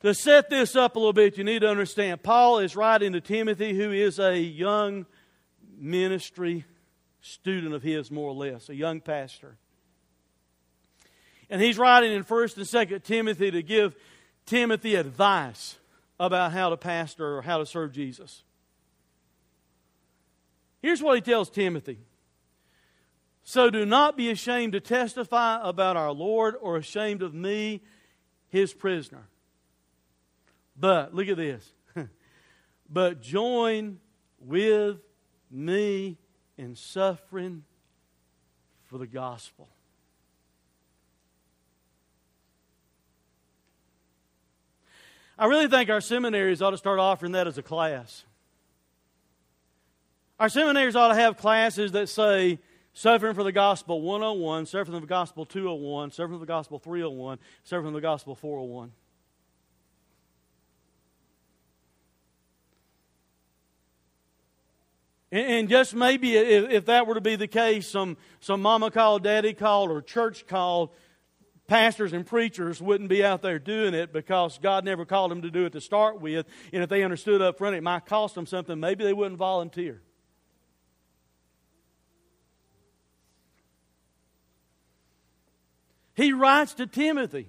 To 0.00 0.14
set 0.14 0.48
this 0.48 0.74
up 0.74 0.96
a 0.96 0.98
little 0.98 1.12
bit, 1.12 1.36
you 1.36 1.44
need 1.44 1.60
to 1.60 1.68
understand 1.68 2.22
Paul 2.22 2.60
is 2.60 2.74
writing 2.74 3.12
to 3.12 3.20
Timothy, 3.20 3.74
who 3.74 3.92
is 3.92 4.18
a 4.18 4.38
young 4.38 5.06
ministry 5.76 6.64
student 7.20 7.74
of 7.74 7.82
his, 7.82 8.10
more 8.10 8.30
or 8.30 8.34
less, 8.34 8.68
a 8.68 8.74
young 8.74 9.00
pastor. 9.00 9.56
And 11.50 11.60
he's 11.60 11.78
writing 11.78 12.12
in 12.12 12.24
1st 12.24 12.56
and 12.56 12.90
2nd 12.90 13.02
Timothy 13.02 13.50
to 13.50 13.62
give 13.62 13.96
Timothy 14.46 14.94
advice 14.94 15.76
about 16.20 16.52
how 16.52 16.70
to 16.70 16.76
pastor 16.76 17.38
or 17.38 17.42
how 17.42 17.58
to 17.58 17.66
serve 17.66 17.92
Jesus. 17.92 18.42
Here's 20.82 21.02
what 21.02 21.16
he 21.16 21.20
tells 21.20 21.50
Timothy. 21.50 21.98
So 23.44 23.70
do 23.70 23.86
not 23.86 24.16
be 24.16 24.30
ashamed 24.30 24.74
to 24.74 24.80
testify 24.80 25.60
about 25.62 25.96
our 25.96 26.12
Lord 26.12 26.54
or 26.60 26.76
ashamed 26.76 27.22
of 27.22 27.32
me, 27.34 27.82
his 28.48 28.74
prisoner. 28.74 29.26
But, 30.78 31.14
look 31.14 31.28
at 31.28 31.36
this. 31.36 31.72
but 32.90 33.20
join 33.20 33.98
with 34.38 34.98
me 35.50 36.18
in 36.56 36.74
suffering 36.74 37.64
for 38.84 38.98
the 38.98 39.06
gospel. 39.06 39.68
I 45.38 45.46
really 45.46 45.68
think 45.68 45.88
our 45.88 46.00
seminaries 46.00 46.60
ought 46.60 46.70
to 46.70 46.76
start 46.76 46.98
offering 46.98 47.32
that 47.32 47.46
as 47.46 47.58
a 47.58 47.62
class. 47.62 48.24
Our 50.40 50.48
seminaries 50.48 50.96
ought 50.96 51.08
to 51.08 51.14
have 51.14 51.36
classes 51.36 51.92
that 51.92 52.08
say 52.08 52.58
Suffering 52.92 53.34
for 53.34 53.44
the 53.44 53.52
Gospel 53.52 54.00
101, 54.02 54.66
Suffering 54.66 54.96
for 54.96 55.00
the 55.00 55.06
Gospel 55.06 55.46
201, 55.46 56.10
Suffering 56.10 56.40
for 56.40 56.40
the 56.40 56.46
Gospel 56.46 56.80
301, 56.80 57.38
Suffering 57.62 57.92
for 57.92 57.96
the 57.96 58.00
Gospel 58.00 58.34
401. 58.34 58.90
And, 65.30 65.68
just 65.68 65.94
maybe 65.94 66.36
if, 66.36 66.86
that 66.86 67.06
were 67.06 67.14
to 67.14 67.20
be 67.20 67.36
the 67.36 67.46
case, 67.46 67.86
some, 67.86 68.16
some 68.40 68.62
mama 68.62 68.90
called, 68.90 69.22
daddy 69.22 69.52
called, 69.52 69.90
or 69.90 70.00
church 70.00 70.46
called 70.46 70.90
pastors 71.68 72.14
and 72.14 72.26
preachers 72.26 72.82
wouldn't 72.82 73.10
be 73.10 73.22
out 73.22 73.42
there 73.42 73.58
doing 73.58 73.94
it 73.94 74.12
because 74.12 74.58
God 74.58 74.84
never 74.84 75.04
called 75.04 75.30
them 75.30 75.42
to 75.42 75.50
do 75.50 75.66
it 75.66 75.72
to 75.74 75.80
start 75.80 76.20
with. 76.20 76.46
And 76.72 76.82
if 76.82 76.88
they 76.88 77.04
understood 77.04 77.40
up 77.40 77.58
front 77.58 77.76
it 77.76 77.82
might 77.82 78.06
cost 78.06 78.34
them 78.34 78.46
something, 78.46 78.80
maybe 78.80 79.04
they 79.04 79.12
wouldn't 79.12 79.38
volunteer. 79.38 80.02
He 86.16 86.32
writes 86.32 86.74
to 86.74 86.86
Timothy, 86.88 87.48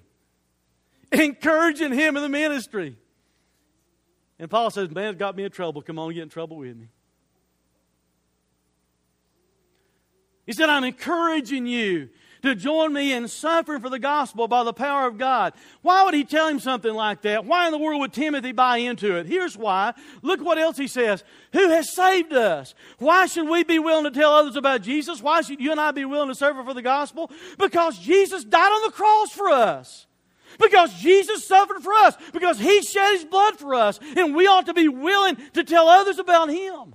encouraging 1.12 1.92
him 1.92 2.16
in 2.16 2.22
the 2.22 2.28
ministry. 2.28 2.96
And 4.38 4.48
Paul 4.48 4.70
says, 4.70 4.90
Man, 4.90 5.14
it 5.14 5.18
got 5.18 5.34
me 5.34 5.42
in 5.42 5.50
trouble. 5.50 5.82
Come 5.82 5.98
on, 5.98 6.14
get 6.14 6.22
in 6.22 6.28
trouble 6.28 6.58
with 6.58 6.76
me. 6.76 6.86
He 10.46 10.52
said, 10.52 10.68
I'm 10.68 10.84
encouraging 10.84 11.66
you 11.66 12.10
to 12.42 12.54
join 12.54 12.92
me 12.92 13.12
in 13.12 13.28
suffering 13.28 13.80
for 13.80 13.90
the 13.90 13.98
gospel 13.98 14.48
by 14.48 14.64
the 14.64 14.72
power 14.72 15.06
of 15.06 15.18
God. 15.18 15.52
Why 15.82 16.04
would 16.04 16.14
he 16.14 16.24
tell 16.24 16.48
him 16.48 16.60
something 16.60 16.94
like 16.94 17.22
that? 17.22 17.44
Why 17.44 17.66
in 17.66 17.72
the 17.72 17.78
world 17.78 18.00
would 18.00 18.12
Timothy 18.12 18.52
buy 18.52 18.78
into 18.78 19.16
it? 19.16 19.26
Here's 19.26 19.56
why. 19.56 19.94
Look 20.22 20.40
what 20.40 20.58
else 20.58 20.76
he 20.76 20.86
says. 20.86 21.24
Who 21.52 21.68
has 21.70 21.92
saved 21.92 22.32
us? 22.32 22.74
Why 22.98 23.26
should 23.26 23.48
we 23.48 23.64
be 23.64 23.78
willing 23.78 24.04
to 24.04 24.10
tell 24.10 24.32
others 24.32 24.56
about 24.56 24.82
Jesus? 24.82 25.22
Why 25.22 25.42
should 25.42 25.60
you 25.60 25.70
and 25.70 25.80
I 25.80 25.90
be 25.90 26.04
willing 26.04 26.28
to 26.28 26.34
suffer 26.34 26.62
for 26.64 26.74
the 26.74 26.82
gospel? 26.82 27.30
Because 27.58 27.98
Jesus 27.98 28.44
died 28.44 28.72
on 28.72 28.82
the 28.82 28.92
cross 28.92 29.30
for 29.30 29.50
us. 29.50 30.06
Because 30.58 30.92
Jesus 30.94 31.46
suffered 31.46 31.82
for 31.82 31.92
us. 31.94 32.16
Because 32.32 32.58
He 32.58 32.82
shed 32.82 33.12
His 33.12 33.24
blood 33.24 33.58
for 33.58 33.74
us. 33.74 34.00
And 34.16 34.34
we 34.34 34.46
ought 34.46 34.66
to 34.66 34.74
be 34.74 34.88
willing 34.88 35.36
to 35.54 35.64
tell 35.64 35.88
others 35.88 36.18
about 36.18 36.50
Him. 36.50 36.94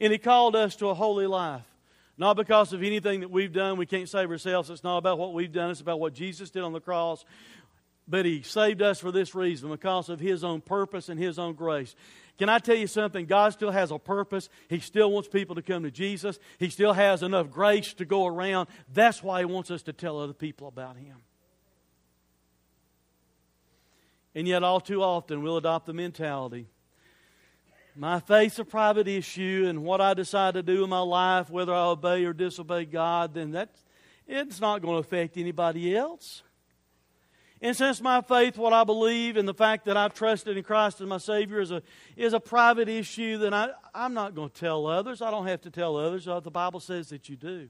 And 0.00 0.12
He 0.12 0.18
called 0.18 0.54
us 0.54 0.76
to 0.76 0.88
a 0.88 0.94
holy 0.94 1.26
life. 1.26 1.62
Not 2.18 2.36
because 2.36 2.72
of 2.72 2.82
anything 2.82 3.20
that 3.20 3.30
we've 3.30 3.52
done. 3.52 3.78
We 3.78 3.86
can't 3.86 4.08
save 4.08 4.30
ourselves. 4.30 4.70
It's 4.70 4.84
not 4.84 4.98
about 4.98 5.18
what 5.18 5.32
we've 5.32 5.52
done. 5.52 5.70
It's 5.70 5.80
about 5.80 6.00
what 6.00 6.14
Jesus 6.14 6.50
did 6.50 6.62
on 6.62 6.72
the 6.72 6.80
cross. 6.80 7.24
But 8.06 8.26
He 8.26 8.42
saved 8.42 8.82
us 8.82 9.00
for 9.00 9.10
this 9.10 9.34
reason 9.34 9.70
because 9.70 10.08
of 10.08 10.20
His 10.20 10.44
own 10.44 10.60
purpose 10.60 11.08
and 11.08 11.18
His 11.18 11.38
own 11.38 11.54
grace. 11.54 11.94
Can 12.38 12.48
I 12.48 12.58
tell 12.58 12.76
you 12.76 12.86
something? 12.86 13.26
God 13.26 13.52
still 13.52 13.70
has 13.70 13.90
a 13.90 13.98
purpose. 13.98 14.48
He 14.68 14.80
still 14.80 15.10
wants 15.10 15.28
people 15.28 15.54
to 15.54 15.62
come 15.62 15.84
to 15.84 15.90
Jesus. 15.90 16.38
He 16.58 16.70
still 16.70 16.92
has 16.92 17.22
enough 17.22 17.50
grace 17.50 17.94
to 17.94 18.04
go 18.04 18.26
around. 18.26 18.68
That's 18.92 19.22
why 19.22 19.40
He 19.40 19.44
wants 19.44 19.70
us 19.70 19.82
to 19.82 19.92
tell 19.92 20.18
other 20.18 20.32
people 20.32 20.68
about 20.68 20.96
Him. 20.96 21.16
And 24.34 24.48
yet, 24.48 24.62
all 24.62 24.80
too 24.80 25.02
often, 25.02 25.42
we'll 25.42 25.58
adopt 25.58 25.86
the 25.86 25.92
mentality 25.92 26.66
my 27.94 28.20
faith's 28.20 28.58
a 28.58 28.64
private 28.64 29.06
issue, 29.06 29.66
and 29.68 29.84
what 29.84 30.00
I 30.00 30.14
decide 30.14 30.54
to 30.54 30.62
do 30.62 30.84
in 30.84 30.90
my 30.90 31.00
life, 31.00 31.50
whether 31.50 31.74
I 31.74 31.84
obey 31.86 32.24
or 32.24 32.32
disobey 32.32 32.86
God, 32.86 33.34
then 33.34 33.50
that's, 33.50 33.84
it's 34.26 34.60
not 34.60 34.80
going 34.80 34.94
to 34.94 35.00
affect 35.00 35.36
anybody 35.36 35.94
else. 35.96 36.42
And 37.60 37.76
since 37.76 38.00
my 38.00 38.20
faith, 38.22 38.58
what 38.58 38.72
I 38.72 38.82
believe, 38.82 39.36
and 39.36 39.46
the 39.46 39.54
fact 39.54 39.84
that 39.84 39.96
I've 39.96 40.14
trusted 40.14 40.56
in 40.56 40.64
Christ 40.64 41.00
as 41.00 41.06
my 41.06 41.18
Savior 41.18 41.60
is 41.60 41.70
a, 41.70 41.82
is 42.16 42.32
a 42.32 42.40
private 42.40 42.88
issue, 42.88 43.38
then 43.38 43.54
I, 43.54 43.68
I'm 43.94 44.14
not 44.14 44.34
going 44.34 44.50
to 44.50 44.60
tell 44.60 44.86
others. 44.86 45.22
I 45.22 45.30
don't 45.30 45.46
have 45.46 45.60
to 45.60 45.70
tell 45.70 45.96
others. 45.96 46.26
Uh, 46.26 46.40
the 46.40 46.50
Bible 46.50 46.80
says 46.80 47.10
that 47.10 47.28
you 47.28 47.36
do. 47.36 47.68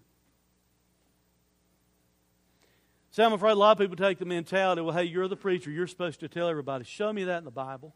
See, 3.11 3.23
I'm 3.23 3.35
afraid 3.35 3.53
a 3.53 3.57
lot 3.57 3.73
of 3.73 3.79
people 3.79 3.97
take 3.97 4.19
the 4.19 4.25
mentality, 4.25 4.81
well, 4.81 4.95
hey, 4.95 5.05
you're 5.05 5.29
the 5.29 5.37
preacher. 5.37 5.71
You're 5.71 5.87
supposed 5.87 6.21
to 6.21 6.29
tell 6.29 6.49
everybody. 6.49 6.85
Show 6.85 7.13
me 7.13 7.25
that 7.25 7.39
in 7.39 7.45
the 7.45 7.51
Bible. 7.51 7.95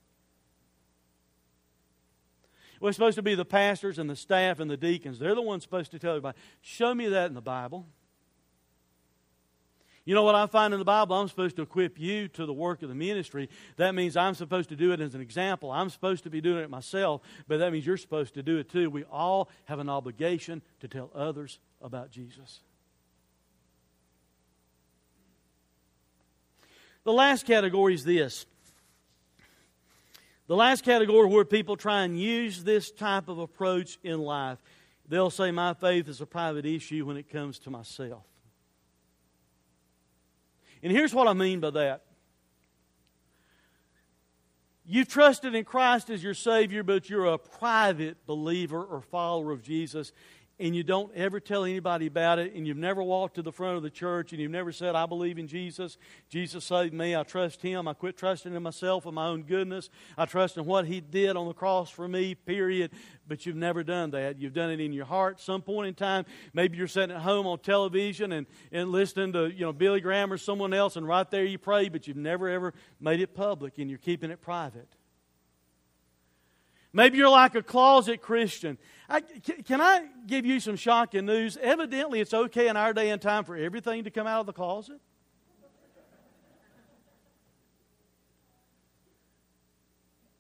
We're 2.81 2.93
supposed 2.93 3.17
to 3.17 3.23
be 3.23 3.35
the 3.35 3.45
pastors 3.45 3.99
and 3.99 4.09
the 4.09 4.17
staff 4.17 4.61
and 4.61 4.71
the 4.71 4.77
deacons. 4.77 5.19
They're 5.19 5.35
the 5.35 5.43
ones 5.43 5.63
supposed 5.63 5.91
to 5.93 5.99
tell 5.99 6.13
everybody. 6.13 6.39
Show 6.61 6.95
me 6.95 7.09
that 7.09 7.27
in 7.27 7.35
the 7.35 7.41
Bible. 7.41 7.87
You 10.07 10.15
know 10.15 10.23
what 10.23 10.37
I 10.37 10.47
find 10.47 10.73
in 10.73 10.79
the 10.79 10.85
Bible? 10.85 11.17
I'm 11.17 11.27
supposed 11.27 11.57
to 11.57 11.63
equip 11.63 11.99
you 11.99 12.29
to 12.29 12.47
the 12.47 12.53
work 12.53 12.83
of 12.83 12.89
the 12.89 12.95
ministry. 12.95 13.51
That 13.77 13.93
means 13.93 14.17
I'm 14.17 14.35
supposed 14.35 14.69
to 14.69 14.77
do 14.77 14.93
it 14.93 15.01
as 15.01 15.17
an 15.17 15.21
example. 15.21 15.73
I'm 15.73 15.91
supposed 15.91 16.23
to 16.25 16.31
be 16.31 16.41
doing 16.41 16.63
it 16.63 16.71
myself, 16.71 17.23
but 17.49 17.59
that 17.59 17.73
means 17.73 17.85
you're 17.85 17.97
supposed 17.97 18.35
to 18.35 18.43
do 18.43 18.59
it 18.59 18.71
too. 18.71 18.89
We 18.89 19.03
all 19.05 19.51
have 19.65 19.81
an 19.81 19.89
obligation 19.89 20.63
to 20.79 20.87
tell 20.87 21.11
others 21.13 21.59
about 21.83 22.13
Jesus. 22.13 22.61
The 27.03 27.13
last 27.13 27.45
category 27.45 27.95
is 27.95 28.05
this. 28.05 28.47
The 30.47 30.57
last 30.57 30.85
category 30.85 31.27
where 31.27 31.45
people 31.45 31.77
try 31.77 32.03
and 32.03 32.19
use 32.19 32.63
this 32.63 32.91
type 32.91 33.29
of 33.29 33.39
approach 33.39 33.99
in 34.05 34.21
life, 34.21 34.59
they'll 35.09 35.31
say, 35.31 35.51
My 35.51 35.75
faith 35.75 36.09
is 36.09 36.21
a 36.21 36.27
private 36.27 36.65
issue 36.65 37.05
when 37.05 37.17
it 37.17 37.29
comes 37.29 37.59
to 37.61 37.71
myself. 37.71 38.25
And 40.83 40.93
here's 40.93 41.15
what 41.15 41.27
I 41.27 41.33
mean 41.33 41.59
by 41.61 41.71
that. 41.71 42.03
You've 44.89 45.09
trusted 45.09 45.53
in 45.57 45.65
Christ 45.65 46.11
as 46.11 46.23
your 46.23 46.35
Savior, 46.35 46.85
but 46.85 47.11
you're 47.11 47.27
a 47.27 47.39
private 47.39 48.25
believer 48.25 48.85
or 48.85 49.01
follower 49.01 49.51
of 49.51 49.61
Jesus, 49.61 50.13
and 50.59 50.75
you 50.75 50.83
don't 50.83 51.15
ever 51.15 51.39
tell 51.39 51.65
anybody 51.65 52.07
about 52.07 52.39
it, 52.39 52.55
and 52.55 52.67
you've 52.67 52.79
never 52.79 53.03
walked 53.03 53.35
to 53.35 53.43
the 53.43 53.53
front 53.53 53.77
of 53.77 53.83
the 53.83 53.91
church, 53.91 54.33
and 54.33 54.41
you've 54.41 54.51
never 54.51 54.73
said, 54.73 54.95
I 54.95 55.05
believe 55.05 55.39
in 55.39 55.47
Jesus. 55.47 55.99
Jesus 56.31 56.65
saved 56.65 56.95
me. 56.95 57.15
I 57.15 57.25
trust 57.25 57.61
Him. 57.61 57.87
I 57.87 57.93
quit 57.93 58.17
trusting 58.17 58.55
in 58.55 58.63
myself 58.63 59.05
and 59.05 59.15
my 59.15 59.27
own 59.27 59.43
goodness. 59.43 59.91
I 60.17 60.25
trust 60.25 60.57
in 60.57 60.65
what 60.65 60.87
He 60.87 61.01
did 61.01 61.37
on 61.37 61.47
the 61.47 61.53
cross 61.53 61.91
for 61.91 62.09
me, 62.09 62.35
period. 62.35 62.93
But 63.29 63.45
you've 63.45 63.57
never 63.57 63.85
done 63.85 64.13
that. 64.13 64.39
You've 64.39 64.55
done 64.55 64.71
it 64.71 64.81
in 64.81 64.93
your 64.93 65.05
heart 65.05 65.41
some 65.41 65.61
point 65.61 65.89
in 65.89 65.95
time. 65.95 66.25
Maybe 66.55 66.79
you're 66.79 66.87
sitting 66.87 67.15
at 67.15 67.23
home 67.23 67.47
on 67.47 67.59
television 67.59 68.33
and, 68.33 68.47
and 68.73 68.91
listening 68.91 69.33
to 69.35 69.53
you 69.53 69.67
know 69.67 69.73
Billy 69.73 70.01
Graham 70.01 70.33
or 70.33 70.39
someone 70.39 70.73
else, 70.73 70.97
and 70.97 71.07
right 71.07 71.31
there 71.31 71.45
you 71.45 71.59
pray, 71.59 71.89
but 71.91 72.07
you've 72.07 72.17
never 72.17 72.49
ever 72.49 72.73
made 72.99 73.21
it 73.21 73.35
public, 73.35 73.79
and 73.79 73.91
you're 73.91 73.99
keeping 73.99 74.31
it 74.31 74.41
private. 74.41 74.96
Maybe 76.97 77.19
you're 77.19 77.29
like 77.29 77.55
a 77.55 77.63
closet 77.63 78.23
Christian. 78.23 78.79
I, 79.07 79.21
can 79.21 79.83
I 79.83 80.07
give 80.27 80.47
you 80.47 80.61
some 80.61 80.77
shocking 80.77 81.27
news? 81.27 81.59
Evidently, 81.61 82.21
it's 82.21 82.33
okay 82.33 82.69
in 82.69 82.77
our 82.79 82.95
day 82.95 83.11
and 83.11 83.21
time 83.21 83.45
for 83.45 83.55
everything 83.55 84.05
to 84.05 84.11
come 84.11 84.27
out 84.27 84.41
of 84.41 84.47
the 84.47 84.55
closet. 84.55 84.99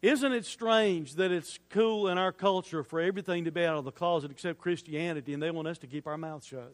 Isn't 0.01 0.33
it 0.33 0.47
strange 0.47 1.17
that 1.17 1.31
it's 1.31 1.59
cool 1.69 2.09
in 2.09 2.17
our 2.17 2.33
culture 2.33 2.83
for 2.83 3.01
everything 3.01 3.45
to 3.45 3.51
be 3.51 3.63
out 3.63 3.77
of 3.77 3.85
the 3.85 3.93
closet 3.93 4.31
except 4.31 4.59
Christianity, 4.59 5.35
and 5.35 5.43
they 5.43 5.51
want 5.51 5.69
us 5.69 5.77
to 5.81 5.87
keep 5.87 6.07
our 6.07 6.17
mouths 6.17 6.47
shut? 6.47 6.73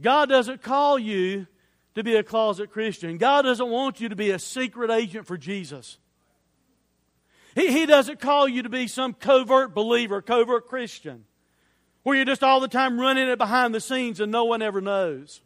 God 0.00 0.30
doesn't 0.30 0.62
call 0.62 0.98
you 0.98 1.46
to 1.94 2.02
be 2.02 2.16
a 2.16 2.22
closet 2.22 2.70
Christian. 2.70 3.18
God 3.18 3.42
doesn't 3.42 3.68
want 3.68 4.00
you 4.00 4.08
to 4.08 4.16
be 4.16 4.30
a 4.30 4.38
secret 4.38 4.90
agent 4.90 5.26
for 5.26 5.36
Jesus. 5.36 5.98
He, 7.54 7.70
he 7.70 7.86
doesn't 7.86 8.20
call 8.20 8.48
you 8.48 8.62
to 8.62 8.68
be 8.68 8.86
some 8.86 9.12
covert 9.12 9.74
believer, 9.74 10.22
covert 10.22 10.68
Christian, 10.68 11.24
where 12.02 12.16
you're 12.16 12.24
just 12.24 12.42
all 12.42 12.60
the 12.60 12.68
time 12.68 12.98
running 12.98 13.28
it 13.28 13.38
behind 13.38 13.74
the 13.74 13.80
scenes 13.80 14.20
and 14.20 14.32
no 14.32 14.44
one 14.44 14.62
ever 14.62 14.80
knows. 14.80 15.42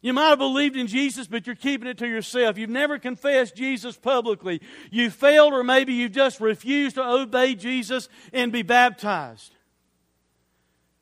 You 0.00 0.12
might 0.12 0.28
have 0.28 0.38
believed 0.38 0.76
in 0.76 0.86
Jesus, 0.86 1.26
but 1.26 1.48
you're 1.48 1.56
keeping 1.56 1.88
it 1.88 1.98
to 1.98 2.06
yourself. 2.06 2.56
You've 2.58 2.70
never 2.70 2.96
confessed 2.96 3.56
Jesus 3.56 3.96
publicly. 3.96 4.60
You 4.92 5.10
failed, 5.10 5.52
or 5.52 5.64
maybe 5.64 5.94
you've 5.94 6.12
just 6.12 6.40
refused 6.40 6.94
to 6.94 7.04
obey 7.04 7.56
Jesus 7.56 8.08
and 8.32 8.52
be 8.52 8.62
baptized. 8.62 9.55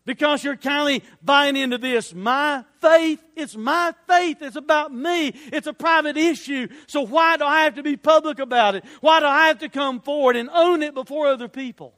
Because 0.07 0.45
you're 0.45 0.57
kindly 0.57 1.03
buying 1.23 1.57
into 1.57 1.79
this. 1.79 2.13
My 2.13 2.65
faith, 2.81 3.23
it's 3.37 3.57
my 3.57 3.95
faith. 4.07 4.43
It's 4.43 4.57
about 4.57 4.93
me. 4.93 5.29
It's 5.51 5.67
a 5.67 5.73
private 5.73 6.19
issue. 6.19 6.69
So 6.87 7.01
why 7.01 7.39
do 7.39 7.45
I 7.45 7.65
have 7.65 7.77
to 7.77 7.83
be 7.83 7.97
public 7.97 8.39
about 8.39 8.75
it? 8.75 8.85
Why 9.01 9.21
do 9.21 9.27
I 9.27 9.49
have 9.49 9.61
to 9.61 9.71
come 9.71 10.01
forward 10.01 10.37
and 10.37 10.51
own 10.53 10.83
it 10.83 10.95
before 10.95 11.29
other 11.29 11.49
people? 11.49 11.95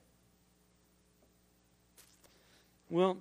Well, 2.89 3.19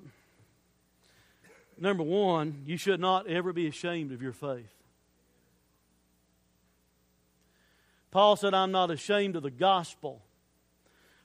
number 1.80 2.04
one, 2.04 2.62
you 2.68 2.78
should 2.78 3.00
not 3.00 3.28
ever 3.28 3.54
be 3.54 3.68
ashamed 3.68 4.12
of 4.12 4.22
your 4.22 4.34
faith. 4.34 4.70
Paul 8.12 8.36
said, 8.36 8.54
I'm 8.54 8.72
not 8.72 8.92
ashamed 8.92 9.36
of 9.36 9.42
the 9.42 9.50
gospel. 9.50 10.22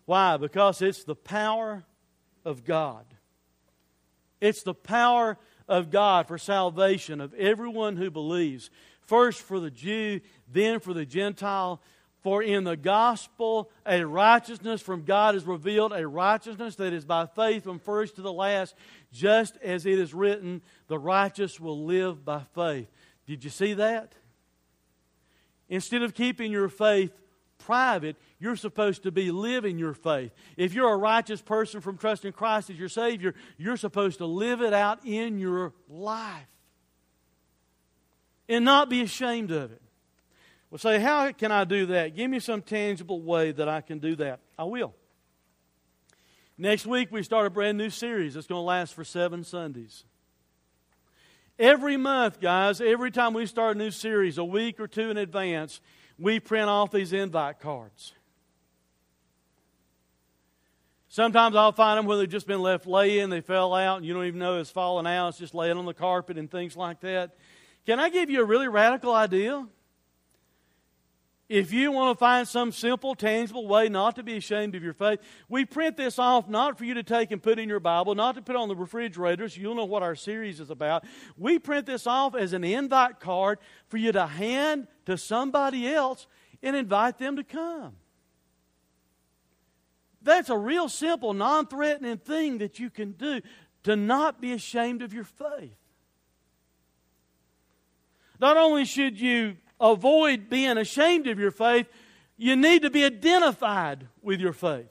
Why? 0.06 0.38
Because 0.38 0.80
it's 0.80 1.04
the 1.04 1.14
power 1.14 1.84
of 2.44 2.64
God. 2.64 3.04
It's 4.40 4.62
the 4.62 4.74
power 4.74 5.38
of 5.68 5.90
God 5.90 6.26
for 6.26 6.38
salvation 6.38 7.20
of 7.20 7.34
everyone 7.34 7.96
who 7.96 8.10
believes. 8.10 8.70
First 9.02 9.42
for 9.42 9.60
the 9.60 9.70
Jew, 9.70 10.20
then 10.52 10.80
for 10.80 10.94
the 10.94 11.06
Gentile. 11.06 11.80
For 12.22 12.42
in 12.42 12.64
the 12.64 12.76
gospel, 12.76 13.70
a 13.86 14.04
righteousness 14.04 14.82
from 14.82 15.04
God 15.04 15.34
is 15.34 15.44
revealed, 15.44 15.92
a 15.92 16.06
righteousness 16.06 16.76
that 16.76 16.92
is 16.92 17.04
by 17.04 17.26
faith 17.26 17.64
from 17.64 17.78
first 17.78 18.16
to 18.16 18.22
the 18.22 18.32
last, 18.32 18.74
just 19.10 19.56
as 19.62 19.86
it 19.86 19.98
is 19.98 20.12
written, 20.12 20.60
the 20.88 20.98
righteous 20.98 21.58
will 21.58 21.86
live 21.86 22.24
by 22.24 22.42
faith. 22.54 22.88
Did 23.26 23.42
you 23.42 23.48
see 23.48 23.72
that? 23.74 24.14
Instead 25.68 26.02
of 26.02 26.14
keeping 26.14 26.52
your 26.52 26.68
faith 26.68 27.12
private, 27.70 28.16
you're 28.40 28.56
supposed 28.56 29.04
to 29.04 29.12
be 29.12 29.30
living 29.30 29.78
your 29.78 29.94
faith. 29.94 30.32
If 30.56 30.74
you're 30.74 30.92
a 30.92 30.96
righteous 30.96 31.40
person 31.40 31.80
from 31.80 31.98
trusting 31.98 32.32
Christ 32.32 32.68
as 32.68 32.76
your 32.76 32.88
Savior, 32.88 33.32
you're 33.58 33.76
supposed 33.76 34.18
to 34.18 34.26
live 34.26 34.60
it 34.60 34.72
out 34.72 35.06
in 35.06 35.38
your 35.38 35.72
life 35.88 36.48
and 38.48 38.64
not 38.64 38.90
be 38.90 39.02
ashamed 39.02 39.52
of 39.52 39.70
it. 39.70 39.80
Well, 40.68 40.80
say, 40.80 40.98
how 40.98 41.30
can 41.30 41.52
I 41.52 41.62
do 41.62 41.86
that? 41.86 42.16
Give 42.16 42.28
me 42.28 42.40
some 42.40 42.60
tangible 42.60 43.22
way 43.22 43.52
that 43.52 43.68
I 43.68 43.82
can 43.82 44.00
do 44.00 44.16
that. 44.16 44.40
I 44.58 44.64
will. 44.64 44.92
Next 46.58 46.86
week, 46.86 47.12
we 47.12 47.22
start 47.22 47.46
a 47.46 47.50
brand 47.50 47.78
new 47.78 47.90
series 47.90 48.34
that's 48.34 48.48
going 48.48 48.58
to 48.58 48.66
last 48.66 48.94
for 48.94 49.04
seven 49.04 49.44
Sundays. 49.44 50.02
Every 51.56 51.96
month, 51.96 52.40
guys, 52.40 52.80
every 52.80 53.12
time 53.12 53.32
we 53.32 53.46
start 53.46 53.76
a 53.76 53.78
new 53.78 53.92
series, 53.92 54.38
a 54.38 54.44
week 54.44 54.80
or 54.80 54.88
two 54.88 55.08
in 55.10 55.16
advance, 55.16 55.80
we 56.20 56.38
print 56.38 56.68
off 56.68 56.90
these 56.90 57.12
invite 57.12 57.60
cards. 57.60 58.12
Sometimes 61.08 61.56
I'll 61.56 61.72
find 61.72 61.98
them 61.98 62.06
where 62.06 62.18
they've 62.18 62.28
just 62.28 62.46
been 62.46 62.62
left 62.62 62.86
laying, 62.86 63.30
they 63.30 63.40
fell 63.40 63.74
out, 63.74 63.96
and 63.96 64.06
you 64.06 64.14
don't 64.14 64.26
even 64.26 64.38
know 64.38 64.60
it's 64.60 64.70
fallen 64.70 65.08
out. 65.08 65.30
It's 65.30 65.38
just 65.38 65.54
laying 65.54 65.76
on 65.76 65.86
the 65.86 65.94
carpet 65.94 66.38
and 66.38 66.48
things 66.48 66.76
like 66.76 67.00
that. 67.00 67.34
Can 67.84 67.98
I 67.98 68.10
give 68.10 68.30
you 68.30 68.42
a 68.42 68.44
really 68.44 68.68
radical 68.68 69.12
idea? 69.12 69.66
If 71.48 71.72
you 71.72 71.90
want 71.90 72.16
to 72.16 72.18
find 72.18 72.46
some 72.46 72.70
simple, 72.70 73.16
tangible 73.16 73.66
way 73.66 73.88
not 73.88 74.14
to 74.14 74.22
be 74.22 74.36
ashamed 74.36 74.76
of 74.76 74.84
your 74.84 74.92
faith, 74.92 75.18
we 75.48 75.64
print 75.64 75.96
this 75.96 76.16
off 76.16 76.48
not 76.48 76.78
for 76.78 76.84
you 76.84 76.94
to 76.94 77.02
take 77.02 77.32
and 77.32 77.42
put 77.42 77.58
in 77.58 77.68
your 77.68 77.80
Bible, 77.80 78.14
not 78.14 78.36
to 78.36 78.42
put 78.42 78.54
on 78.54 78.68
the 78.68 78.76
refrigerator 78.76 79.48
so 79.48 79.60
you'll 79.60 79.74
know 79.74 79.84
what 79.84 80.04
our 80.04 80.14
series 80.14 80.60
is 80.60 80.70
about. 80.70 81.04
We 81.36 81.58
print 81.58 81.86
this 81.86 82.06
off 82.06 82.36
as 82.36 82.52
an 82.52 82.62
invite 82.62 83.18
card 83.18 83.58
for 83.88 83.96
you 83.96 84.12
to 84.12 84.28
hand 84.28 84.86
to 85.10 85.18
somebody 85.18 85.88
else 85.88 86.26
and 86.62 86.74
invite 86.74 87.18
them 87.18 87.36
to 87.36 87.44
come. 87.44 87.96
That's 90.22 90.50
a 90.50 90.56
real 90.56 90.88
simple, 90.88 91.32
non 91.32 91.66
threatening 91.66 92.18
thing 92.18 92.58
that 92.58 92.78
you 92.78 92.90
can 92.90 93.12
do 93.12 93.40
to 93.84 93.96
not 93.96 94.40
be 94.40 94.52
ashamed 94.52 95.02
of 95.02 95.12
your 95.12 95.24
faith. 95.24 95.76
Not 98.38 98.56
only 98.56 98.84
should 98.84 99.20
you 99.20 99.56
avoid 99.80 100.48
being 100.48 100.78
ashamed 100.78 101.26
of 101.26 101.38
your 101.38 101.50
faith, 101.50 101.86
you 102.36 102.56
need 102.56 102.82
to 102.82 102.90
be 102.90 103.04
identified 103.04 104.06
with 104.22 104.40
your 104.40 104.52
faith. 104.52 104.88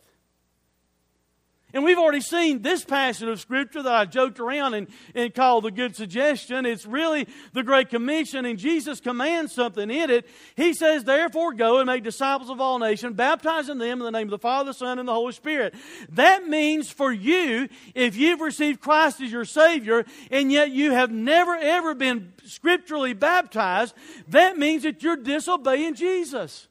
And 1.72 1.84
we've 1.84 2.00
already 2.00 2.22
seen 2.22 2.64
this 2.64 2.84
passage 2.84 3.28
of 3.28 3.40
Scripture 3.40 3.84
that 3.84 3.94
I 3.94 4.06
joked 4.06 4.40
around 4.40 4.74
and, 4.74 4.88
and 5.14 5.34
called 5.34 5.66
the 5.66 5.72
good 5.72 5.96
suggestion. 5.96 6.66
It's 6.66 6.86
really 6.86 7.28
the 7.54 7.62
Great 7.62 7.90
Commission, 7.90 8.46
and 8.46 8.58
Jesus 8.58 9.00
commands 9.00 9.54
something 9.54 9.92
in 9.92 10.10
it. 10.10 10.28
He 10.56 10.74
says, 10.74 11.04
Therefore, 11.04 11.54
go 11.54 11.78
and 11.78 11.86
make 11.86 12.04
disciples 12.04 12.50
of 12.50 12.60
all 12.60 12.80
nations, 12.80 13.16
baptizing 13.16 13.78
them 13.78 14.00
in 14.00 14.06
the 14.06 14.12
name 14.12 14.28
of 14.28 14.32
the 14.32 14.40
Father, 14.40 14.72
the 14.72 14.74
Son, 14.74 14.98
and 14.98 15.08
the 15.08 15.14
Holy 15.14 15.32
Spirit. 15.32 15.76
That 16.10 16.48
means 16.48 16.90
for 16.90 17.12
you, 17.12 17.70
if 17.94 18.16
you've 18.16 18.42
received 18.42 18.80
Christ 18.80 19.22
as 19.22 19.32
your 19.32 19.46
Savior, 19.46 20.06
and 20.32 20.52
yet 20.52 20.72
you 20.72 20.92
have 20.92 21.12
never 21.12 21.56
ever 21.56 21.94
been 21.94 22.34
scripturally 22.46 23.14
baptized, 23.14 23.94
that 24.30 24.58
means 24.58 24.84
that 24.84 25.04
you're 25.04 25.18
disobeying 25.18 25.94
Jesus. 25.94 26.68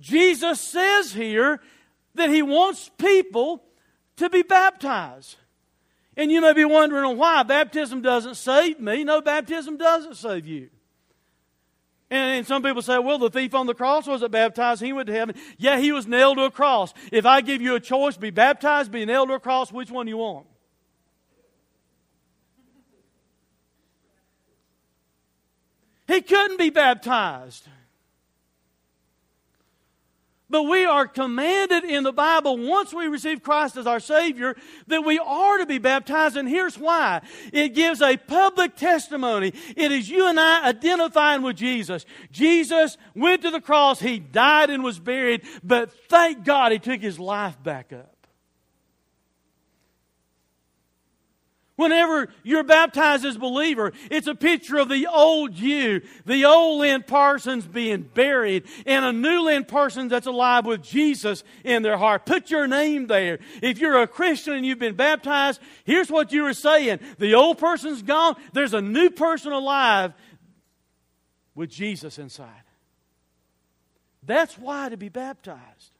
Jesus 0.00 0.60
says 0.60 1.12
here 1.12 1.60
that 2.16 2.30
He 2.30 2.42
wants 2.42 2.90
people 2.98 3.62
to 4.16 4.30
be 4.30 4.42
baptized. 4.42 5.36
And 6.16 6.30
you 6.30 6.40
may 6.40 6.52
be 6.52 6.64
wondering 6.64 7.16
why 7.16 7.42
baptism 7.42 8.00
doesn't 8.02 8.36
save 8.36 8.80
me. 8.80 9.04
No, 9.04 9.20
baptism 9.20 9.76
doesn't 9.76 10.14
save 10.14 10.46
you. 10.46 10.70
And, 12.10 12.38
and, 12.38 12.46
some 12.46 12.62
people 12.62 12.82
say, 12.82 12.98
well, 12.98 13.18
the 13.18 13.30
thief 13.30 13.54
on 13.54 13.66
the 13.66 13.74
cross 13.74 14.06
wasn't 14.06 14.30
baptized. 14.30 14.82
He 14.82 14.92
went 14.92 15.08
to 15.08 15.12
heaven. 15.12 15.34
Yeah, 15.58 15.78
he 15.78 15.90
was 15.90 16.06
nailed 16.06 16.36
to 16.36 16.44
a 16.44 16.50
cross. 16.50 16.94
If 17.10 17.26
I 17.26 17.40
give 17.40 17.60
you 17.60 17.74
a 17.74 17.80
choice, 17.80 18.16
be 18.16 18.30
baptized, 18.30 18.92
be 18.92 19.04
nailed 19.04 19.28
to 19.28 19.34
a 19.34 19.40
cross, 19.40 19.72
which 19.72 19.90
one 19.90 20.06
do 20.06 20.10
you 20.10 20.18
want? 20.18 20.46
He 26.06 26.20
couldn't 26.20 26.58
be 26.58 26.70
baptized. 26.70 27.66
But 30.50 30.64
we 30.64 30.84
are 30.84 31.06
commanded 31.06 31.84
in 31.84 32.04
the 32.04 32.12
Bible, 32.12 32.58
once 32.58 32.92
we 32.92 33.06
receive 33.06 33.42
Christ 33.42 33.78
as 33.78 33.86
our 33.86 33.98
Savior, 33.98 34.54
that 34.88 35.04
we 35.04 35.18
are 35.18 35.58
to 35.58 35.66
be 35.66 35.78
baptized. 35.78 36.36
And 36.36 36.48
here's 36.48 36.78
why 36.78 37.22
it 37.52 37.70
gives 37.70 38.02
a 38.02 38.16
public 38.18 38.76
testimony. 38.76 39.54
It 39.74 39.90
is 39.90 40.10
you 40.10 40.26
and 40.26 40.38
I 40.38 40.68
identifying 40.68 41.42
with 41.42 41.56
Jesus. 41.56 42.04
Jesus 42.30 42.98
went 43.14 43.42
to 43.42 43.50
the 43.50 43.60
cross, 43.60 44.00
He 44.00 44.18
died 44.18 44.68
and 44.68 44.84
was 44.84 44.98
buried, 44.98 45.42
but 45.62 45.90
thank 46.08 46.44
God 46.44 46.72
He 46.72 46.78
took 46.78 47.00
His 47.00 47.18
life 47.18 47.62
back 47.62 47.92
up. 47.92 48.13
Whenever 51.76 52.28
you're 52.44 52.62
baptized 52.62 53.24
as 53.24 53.34
a 53.34 53.38
believer, 53.40 53.92
it's 54.08 54.28
a 54.28 54.34
picture 54.34 54.78
of 54.78 54.88
the 54.88 55.08
old 55.08 55.58
you, 55.58 56.02
the 56.24 56.44
old 56.44 56.80
Lynn 56.80 57.02
Parsons 57.02 57.66
being 57.66 58.02
buried, 58.02 58.64
and 58.86 59.04
a 59.04 59.12
new 59.12 59.40
Lynn 59.42 59.64
Parsons 59.64 60.10
that's 60.10 60.28
alive 60.28 60.66
with 60.66 60.82
Jesus 60.82 61.42
in 61.64 61.82
their 61.82 61.96
heart. 61.96 62.26
Put 62.26 62.48
your 62.48 62.68
name 62.68 63.08
there. 63.08 63.40
If 63.60 63.78
you're 63.78 64.00
a 64.00 64.06
Christian 64.06 64.52
and 64.52 64.64
you've 64.64 64.78
been 64.78 64.94
baptized, 64.94 65.60
here's 65.84 66.10
what 66.10 66.32
you 66.32 66.44
were 66.44 66.54
saying. 66.54 67.00
The 67.18 67.34
old 67.34 67.58
person's 67.58 68.02
gone, 68.02 68.36
there's 68.52 68.74
a 68.74 68.80
new 68.80 69.10
person 69.10 69.50
alive 69.50 70.12
with 71.56 71.70
Jesus 71.70 72.20
inside. 72.20 72.50
That's 74.22 74.56
why 74.56 74.90
to 74.90 74.96
be 74.96 75.08
baptized. 75.08 75.93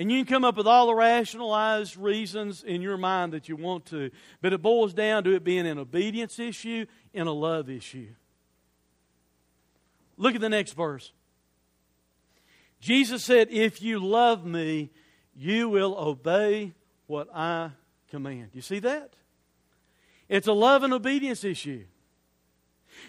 And 0.00 0.10
you 0.10 0.24
can 0.24 0.34
come 0.34 0.44
up 0.46 0.56
with 0.56 0.66
all 0.66 0.86
the 0.86 0.94
rationalized 0.94 1.94
reasons 1.98 2.62
in 2.62 2.80
your 2.80 2.96
mind 2.96 3.34
that 3.34 3.50
you 3.50 3.56
want 3.56 3.84
to, 3.86 4.10
but 4.40 4.54
it 4.54 4.62
boils 4.62 4.94
down 4.94 5.24
to 5.24 5.34
it 5.34 5.44
being 5.44 5.66
an 5.66 5.78
obedience 5.78 6.38
issue 6.38 6.86
and 7.12 7.28
a 7.28 7.32
love 7.32 7.68
issue. 7.68 8.08
Look 10.16 10.34
at 10.34 10.40
the 10.40 10.48
next 10.48 10.72
verse. 10.72 11.12
Jesus 12.80 13.22
said, 13.22 13.48
If 13.50 13.82
you 13.82 13.98
love 13.98 14.46
me, 14.46 14.88
you 15.36 15.68
will 15.68 15.94
obey 15.98 16.72
what 17.06 17.28
I 17.34 17.72
command. 18.10 18.52
You 18.54 18.62
see 18.62 18.78
that? 18.78 19.12
It's 20.30 20.48
a 20.48 20.54
love 20.54 20.82
and 20.82 20.94
obedience 20.94 21.44
issue. 21.44 21.84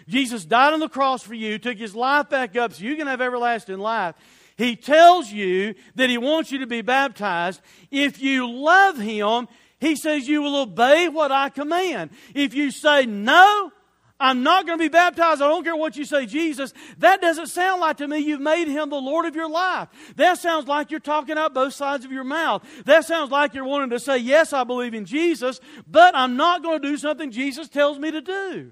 Jesus 0.06 0.44
died 0.44 0.74
on 0.74 0.80
the 0.80 0.90
cross 0.90 1.22
for 1.22 1.32
you, 1.32 1.58
took 1.58 1.78
his 1.78 1.94
life 1.94 2.28
back 2.28 2.54
up 2.54 2.74
so 2.74 2.84
you 2.84 2.96
can 2.96 3.06
have 3.06 3.22
everlasting 3.22 3.78
life. 3.78 4.14
He 4.62 4.76
tells 4.76 5.32
you 5.32 5.74
that 5.96 6.08
He 6.08 6.18
wants 6.18 6.52
you 6.52 6.58
to 6.58 6.66
be 6.68 6.82
baptized. 6.82 7.60
If 7.90 8.22
you 8.22 8.48
love 8.48 8.96
Him, 8.96 9.48
He 9.80 9.96
says 9.96 10.28
you 10.28 10.40
will 10.40 10.56
obey 10.56 11.08
what 11.08 11.32
I 11.32 11.48
command. 11.48 12.10
If 12.32 12.54
you 12.54 12.70
say, 12.70 13.04
no, 13.04 13.72
I'm 14.20 14.44
not 14.44 14.64
going 14.64 14.78
to 14.78 14.84
be 14.84 14.88
baptized. 14.88 15.42
I 15.42 15.48
don't 15.48 15.64
care 15.64 15.74
what 15.74 15.96
you 15.96 16.04
say, 16.04 16.26
Jesus. 16.26 16.72
That 16.98 17.20
doesn't 17.20 17.48
sound 17.48 17.80
like 17.80 17.96
to 17.96 18.06
me 18.06 18.18
you've 18.18 18.40
made 18.40 18.68
him 18.68 18.88
the 18.88 19.00
Lord 19.00 19.26
of 19.26 19.34
your 19.34 19.50
life. 19.50 19.88
That 20.14 20.38
sounds 20.38 20.68
like 20.68 20.92
you're 20.92 21.00
talking 21.00 21.36
out 21.36 21.54
both 21.54 21.74
sides 21.74 22.04
of 22.04 22.12
your 22.12 22.22
mouth. 22.22 22.62
That 22.84 23.04
sounds 23.04 23.32
like 23.32 23.54
you're 23.54 23.64
wanting 23.64 23.90
to 23.90 23.98
say, 23.98 24.18
yes, 24.18 24.52
I 24.52 24.62
believe 24.62 24.94
in 24.94 25.06
Jesus, 25.06 25.58
but 25.88 26.14
I'm 26.14 26.36
not 26.36 26.62
going 26.62 26.80
to 26.80 26.88
do 26.88 26.96
something 26.96 27.32
Jesus 27.32 27.68
tells 27.68 27.98
me 27.98 28.12
to 28.12 28.20
do. 28.20 28.70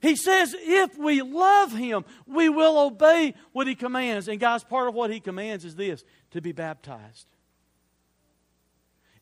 He 0.00 0.14
says 0.14 0.54
if 0.58 0.96
we 0.96 1.22
love 1.22 1.72
Him, 1.72 2.04
we 2.26 2.48
will 2.48 2.78
obey 2.78 3.34
what 3.52 3.66
He 3.66 3.74
commands. 3.74 4.28
And, 4.28 4.38
guys, 4.38 4.62
part 4.62 4.88
of 4.88 4.94
what 4.94 5.10
He 5.10 5.20
commands 5.20 5.64
is 5.64 5.74
this 5.74 6.04
to 6.30 6.40
be 6.40 6.52
baptized. 6.52 7.26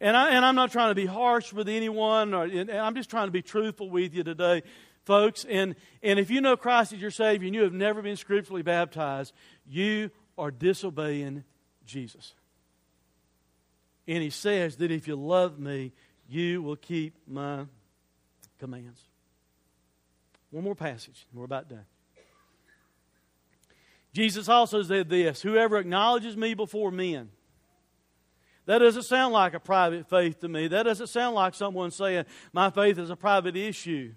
And, 0.00 0.16
I, 0.16 0.30
and 0.30 0.44
I'm 0.44 0.54
not 0.54 0.72
trying 0.72 0.90
to 0.90 0.94
be 0.94 1.06
harsh 1.06 1.52
with 1.52 1.68
anyone, 1.68 2.34
or, 2.34 2.44
I'm 2.44 2.94
just 2.94 3.08
trying 3.08 3.28
to 3.28 3.32
be 3.32 3.40
truthful 3.40 3.88
with 3.88 4.14
you 4.14 4.22
today, 4.22 4.62
folks. 5.04 5.46
And, 5.48 5.74
and 6.02 6.18
if 6.18 6.30
you 6.30 6.42
know 6.42 6.56
Christ 6.56 6.92
as 6.92 7.00
your 7.00 7.10
Savior 7.10 7.46
and 7.46 7.54
you 7.54 7.62
have 7.62 7.72
never 7.72 8.02
been 8.02 8.16
scripturally 8.16 8.62
baptized, 8.62 9.32
you 9.66 10.10
are 10.36 10.50
disobeying 10.50 11.44
Jesus. 11.86 12.34
And 14.06 14.22
He 14.22 14.30
says 14.30 14.76
that 14.76 14.90
if 14.90 15.08
you 15.08 15.16
love 15.16 15.58
me, 15.58 15.92
you 16.28 16.62
will 16.62 16.76
keep 16.76 17.14
my 17.26 17.64
commands. 18.58 19.00
One 20.56 20.64
more 20.64 20.74
passage, 20.74 21.26
and 21.30 21.38
we're 21.38 21.44
about 21.44 21.68
done. 21.68 21.84
Jesus 24.14 24.48
also 24.48 24.82
said 24.82 25.10
this 25.10 25.42
Whoever 25.42 25.76
acknowledges 25.76 26.34
me 26.34 26.54
before 26.54 26.90
men, 26.90 27.28
that 28.64 28.78
doesn't 28.78 29.02
sound 29.02 29.34
like 29.34 29.52
a 29.52 29.60
private 29.60 30.08
faith 30.08 30.40
to 30.40 30.48
me. 30.48 30.66
That 30.68 30.84
doesn't 30.84 31.08
sound 31.08 31.34
like 31.34 31.52
someone 31.52 31.90
saying, 31.90 32.24
My 32.54 32.70
faith 32.70 32.98
is 32.98 33.10
a 33.10 33.16
private 33.16 33.54
issue. 33.54 34.14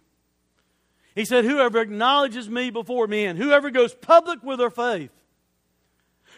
He 1.14 1.26
said, 1.26 1.44
Whoever 1.44 1.82
acknowledges 1.82 2.48
me 2.48 2.70
before 2.70 3.06
men, 3.08 3.36
whoever 3.36 3.70
goes 3.70 3.94
public 3.94 4.42
with 4.42 4.60
their 4.60 4.70
faith, 4.70 5.12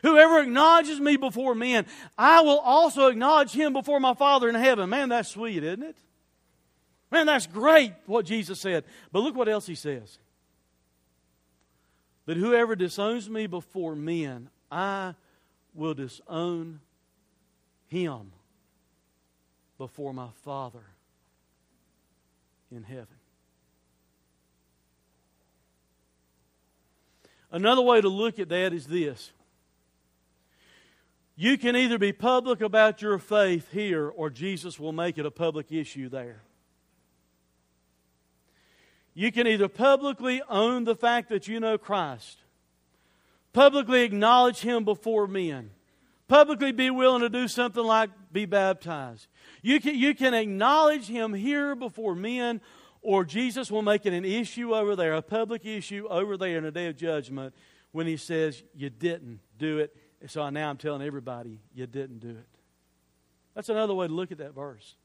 whoever 0.01 0.39
acknowledges 0.39 0.99
me 0.99 1.15
before 1.15 1.53
men, 1.53 1.85
I 2.17 2.41
will 2.41 2.57
also 2.57 3.05
acknowledge 3.05 3.51
him 3.51 3.71
before 3.71 3.99
my 3.99 4.15
Father 4.15 4.49
in 4.49 4.55
heaven. 4.55 4.89
Man, 4.89 5.09
that's 5.09 5.29
sweet, 5.29 5.63
isn't 5.63 5.83
it? 5.83 5.97
Man, 7.11 7.25
that's 7.25 7.45
great 7.45 7.93
what 8.05 8.25
Jesus 8.25 8.59
said. 8.59 8.85
But 9.11 9.19
look 9.19 9.35
what 9.35 9.49
else 9.49 9.67
he 9.67 9.75
says. 9.75 10.17
But 12.25 12.37
whoever 12.37 12.75
disowns 12.75 13.29
me 13.29 13.47
before 13.47 13.95
men, 13.95 14.49
I 14.71 15.15
will 15.73 15.93
disown 15.93 16.79
him 17.87 18.31
before 19.77 20.13
my 20.13 20.29
Father 20.43 20.83
in 22.71 22.83
heaven. 22.83 23.07
Another 27.51 27.81
way 27.81 27.99
to 27.99 28.07
look 28.07 28.39
at 28.39 28.47
that 28.49 28.71
is 28.71 28.87
this. 28.87 29.31
You 31.35 31.57
can 31.57 31.75
either 31.75 31.97
be 31.97 32.13
public 32.13 32.61
about 32.61 33.01
your 33.01 33.17
faith 33.17 33.71
here, 33.71 34.07
or 34.07 34.29
Jesus 34.29 34.79
will 34.79 34.93
make 34.93 35.17
it 35.17 35.25
a 35.25 35.31
public 35.31 35.71
issue 35.71 36.07
there. 36.07 36.43
You 39.13 39.31
can 39.31 39.47
either 39.47 39.67
publicly 39.67 40.41
own 40.49 40.85
the 40.85 40.95
fact 40.95 41.29
that 41.29 41.47
you 41.47 41.59
know 41.59 41.77
Christ, 41.77 42.39
publicly 43.53 44.03
acknowledge 44.03 44.61
Him 44.61 44.85
before 44.85 45.27
men, 45.27 45.71
publicly 46.27 46.71
be 46.71 46.89
willing 46.89 47.21
to 47.21 47.29
do 47.29 47.47
something 47.47 47.83
like 47.83 48.09
be 48.31 48.45
baptized. 48.45 49.27
You 49.61 49.81
can, 49.81 49.95
you 49.95 50.15
can 50.15 50.33
acknowledge 50.33 51.07
Him 51.07 51.33
here 51.33 51.75
before 51.75 52.15
men, 52.15 52.61
or 53.01 53.25
Jesus 53.25 53.69
will 53.69 53.81
make 53.81 54.05
it 54.05 54.13
an 54.13 54.23
issue 54.23 54.73
over 54.73 54.95
there, 54.95 55.13
a 55.13 55.21
public 55.21 55.65
issue 55.65 56.07
over 56.09 56.37
there 56.37 56.57
in 56.57 56.63
the 56.63 56.71
day 56.71 56.87
of 56.87 56.95
judgment 56.95 57.53
when 57.91 58.07
He 58.07 58.15
says, 58.15 58.63
You 58.73 58.89
didn't 58.89 59.41
do 59.57 59.79
it. 59.79 59.95
So 60.27 60.47
now 60.49 60.69
I'm 60.69 60.77
telling 60.77 61.01
everybody, 61.01 61.59
You 61.73 61.85
didn't 61.85 62.19
do 62.19 62.29
it. 62.29 62.47
That's 63.55 63.67
another 63.67 63.93
way 63.93 64.07
to 64.07 64.13
look 64.13 64.31
at 64.31 64.37
that 64.37 64.55
verse. 64.55 64.95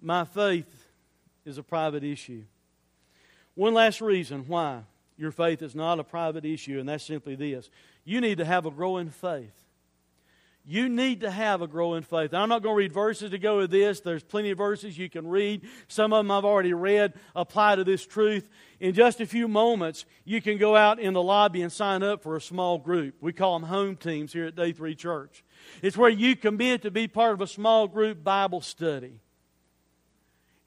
My 0.00 0.24
faith 0.24 0.86
is 1.44 1.58
a 1.58 1.62
private 1.62 2.04
issue. 2.04 2.44
One 3.54 3.74
last 3.74 4.00
reason 4.00 4.44
why 4.46 4.82
your 5.16 5.32
faith 5.32 5.62
is 5.62 5.74
not 5.74 5.98
a 5.98 6.04
private 6.04 6.44
issue, 6.44 6.78
and 6.78 6.88
that's 6.88 7.04
simply 7.04 7.34
this 7.34 7.70
you 8.04 8.20
need 8.20 8.38
to 8.38 8.44
have 8.44 8.64
a 8.66 8.70
growing 8.70 9.10
faith. 9.10 9.64
You 10.64 10.90
need 10.90 11.22
to 11.22 11.30
have 11.30 11.62
a 11.62 11.66
growing 11.66 12.02
faith. 12.02 12.34
I'm 12.34 12.50
not 12.50 12.62
going 12.62 12.74
to 12.74 12.78
read 12.78 12.92
verses 12.92 13.30
to 13.30 13.38
go 13.38 13.56
with 13.56 13.70
this. 13.70 14.00
There's 14.00 14.22
plenty 14.22 14.50
of 14.50 14.58
verses 14.58 14.98
you 14.98 15.08
can 15.08 15.26
read. 15.26 15.66
Some 15.88 16.12
of 16.12 16.18
them 16.18 16.30
I've 16.30 16.44
already 16.44 16.74
read 16.74 17.14
apply 17.34 17.76
to 17.76 17.84
this 17.84 18.06
truth. 18.06 18.46
In 18.78 18.92
just 18.92 19.22
a 19.22 19.26
few 19.26 19.48
moments, 19.48 20.04
you 20.26 20.42
can 20.42 20.58
go 20.58 20.76
out 20.76 21.00
in 21.00 21.14
the 21.14 21.22
lobby 21.22 21.62
and 21.62 21.72
sign 21.72 22.02
up 22.02 22.22
for 22.22 22.36
a 22.36 22.40
small 22.40 22.76
group. 22.76 23.14
We 23.22 23.32
call 23.32 23.58
them 23.58 23.68
home 23.68 23.96
teams 23.96 24.34
here 24.34 24.44
at 24.44 24.56
Day 24.56 24.72
3 24.72 24.94
Church. 24.94 25.42
It's 25.80 25.96
where 25.96 26.10
you 26.10 26.36
commit 26.36 26.82
to 26.82 26.90
be 26.90 27.08
part 27.08 27.32
of 27.32 27.40
a 27.40 27.46
small 27.46 27.88
group 27.88 28.22
Bible 28.22 28.60
study. 28.60 29.20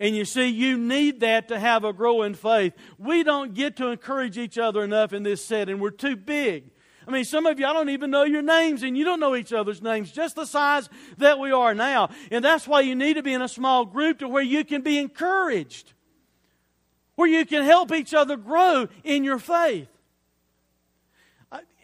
And 0.01 0.15
you 0.15 0.25
see, 0.25 0.47
you 0.47 0.79
need 0.79 1.19
that 1.19 1.49
to 1.49 1.59
have 1.59 1.83
a 1.83 1.93
growing 1.93 2.33
faith. 2.33 2.73
We 2.97 3.21
don't 3.21 3.53
get 3.53 3.75
to 3.75 3.89
encourage 3.89 4.35
each 4.35 4.57
other 4.57 4.83
enough 4.83 5.13
in 5.13 5.21
this 5.21 5.45
setting. 5.45 5.79
We're 5.79 5.91
too 5.91 6.15
big. 6.15 6.71
I 7.07 7.11
mean, 7.11 7.23
some 7.23 7.45
of 7.45 7.55
I 7.59 7.71
don't 7.71 7.89
even 7.89 8.09
know 8.09 8.23
your 8.23 8.41
names, 8.41 8.81
and 8.81 8.97
you 8.97 9.05
don't 9.05 9.19
know 9.19 9.35
each 9.35 9.53
other's 9.53 9.79
names, 9.79 10.11
just 10.11 10.35
the 10.35 10.45
size 10.45 10.89
that 11.19 11.37
we 11.37 11.51
are 11.51 11.75
now. 11.75 12.09
And 12.31 12.43
that's 12.43 12.67
why 12.67 12.81
you 12.81 12.95
need 12.95 13.13
to 13.13 13.21
be 13.21 13.31
in 13.31 13.43
a 13.43 13.47
small 13.47 13.85
group 13.85 14.19
to 14.19 14.27
where 14.27 14.41
you 14.41 14.65
can 14.65 14.81
be 14.81 14.97
encouraged, 14.97 15.93
where 17.13 17.29
you 17.29 17.45
can 17.45 17.63
help 17.63 17.91
each 17.91 18.15
other 18.15 18.37
grow 18.37 18.87
in 19.03 19.23
your 19.23 19.37
faith. 19.37 19.87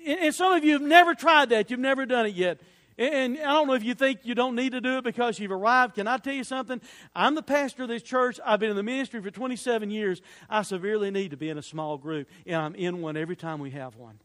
And 0.07 0.34
some 0.34 0.53
of 0.53 0.63
you 0.63 0.74
have 0.74 0.82
never 0.82 1.13
tried 1.13 1.49
that, 1.49 1.70
you've 1.70 1.80
never 1.80 2.07
done 2.07 2.26
it 2.26 2.34
yet. 2.34 2.61
And 2.98 3.38
I 3.38 3.54
don't 3.54 3.68
know 3.68 3.74
if 3.74 3.84
you 3.84 3.93
think 3.93 4.22
you 4.24 4.34
don't 4.34 4.56
need 4.56 4.72
to 4.72 4.82
do 4.82 4.98
it 4.98 5.04
because 5.04 5.39
you've 5.39 5.52
arrived. 5.52 5.95
Can 5.95 6.08
I 6.08 6.18
tell 6.18 6.34
you 6.34 6.43
something? 6.43 6.82
I'm 7.16 7.36
the 7.36 7.43
pastor 7.43 7.84
of 7.84 7.89
this 7.89 8.02
church. 8.02 8.39
I've 8.43 8.60
been 8.60 8.72
in 8.72 8.76
the 8.76 8.84
ministry 8.84 9.22
for 9.22 9.30
27 9.30 9.91
years. 9.91 10.22
I 10.50 10.64
severely 10.64 11.12
need 11.12 11.32
to 11.32 11.38
be 11.38 11.50
in 11.50 11.58
a 11.60 11.64
small 11.64 11.98
group, 11.98 12.28
and 12.45 12.56
I'm 12.56 12.76
in 12.76 13.02
one 13.02 13.16
every 13.16 13.36
time 13.36 13.60
we 13.60 13.72
have 13.72 13.95
one 13.95 14.20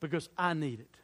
because 0.00 0.30
I 0.38 0.54
need 0.54 0.80
it. 0.80 0.96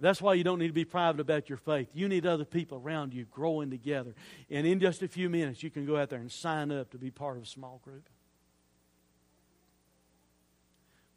That's 0.00 0.22
why 0.22 0.34
you 0.34 0.44
don't 0.44 0.60
need 0.60 0.68
to 0.68 0.72
be 0.72 0.84
private 0.84 1.20
about 1.20 1.48
your 1.48 1.58
faith. 1.58 1.88
You 1.92 2.08
need 2.08 2.24
other 2.24 2.44
people 2.44 2.78
around 2.78 3.12
you 3.12 3.24
growing 3.24 3.70
together. 3.70 4.14
And 4.48 4.64
in 4.64 4.78
just 4.78 5.02
a 5.02 5.08
few 5.08 5.28
minutes, 5.28 5.64
you 5.64 5.70
can 5.70 5.86
go 5.86 5.96
out 5.96 6.10
there 6.10 6.20
and 6.20 6.30
sign 6.30 6.70
up 6.70 6.90
to 6.90 6.98
be 6.98 7.10
part 7.10 7.36
of 7.36 7.42
a 7.42 7.46
small 7.46 7.80
group. 7.82 8.08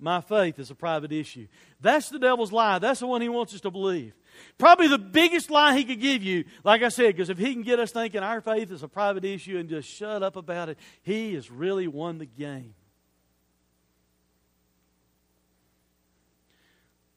My 0.01 0.19
faith 0.19 0.57
is 0.57 0.71
a 0.71 0.75
private 0.75 1.11
issue. 1.11 1.47
That's 1.79 2.09
the 2.09 2.17
devil's 2.17 2.51
lie. 2.51 2.79
That's 2.79 3.01
the 3.01 3.07
one 3.07 3.21
he 3.21 3.29
wants 3.29 3.53
us 3.53 3.61
to 3.61 3.69
believe. 3.69 4.13
Probably 4.57 4.87
the 4.87 4.97
biggest 4.97 5.51
lie 5.51 5.77
he 5.77 5.83
could 5.83 6.01
give 6.01 6.23
you, 6.23 6.45
like 6.63 6.81
I 6.81 6.89
said, 6.89 7.15
because 7.15 7.29
if 7.29 7.37
he 7.37 7.53
can 7.53 7.61
get 7.61 7.79
us 7.79 7.91
thinking 7.91 8.21
our 8.23 8.41
faith 8.41 8.71
is 8.71 8.81
a 8.81 8.87
private 8.87 9.23
issue 9.23 9.59
and 9.59 9.69
just 9.69 9.87
shut 9.87 10.23
up 10.23 10.35
about 10.35 10.69
it, 10.69 10.79
he 11.03 11.35
has 11.35 11.51
really 11.51 11.87
won 11.87 12.17
the 12.17 12.25
game. 12.25 12.73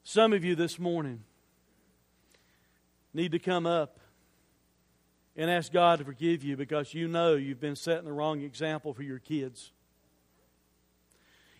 Some 0.02 0.34
of 0.34 0.44
you 0.44 0.54
this 0.54 0.78
morning 0.78 1.24
need 3.14 3.32
to 3.32 3.38
come 3.38 3.64
up 3.64 3.98
and 5.36 5.50
ask 5.50 5.72
God 5.72 6.00
to 6.00 6.04
forgive 6.04 6.44
you 6.44 6.58
because 6.58 6.92
you 6.92 7.08
know 7.08 7.34
you've 7.34 7.60
been 7.60 7.76
setting 7.76 8.04
the 8.04 8.12
wrong 8.12 8.42
example 8.42 8.92
for 8.92 9.02
your 9.02 9.18
kids. 9.18 9.72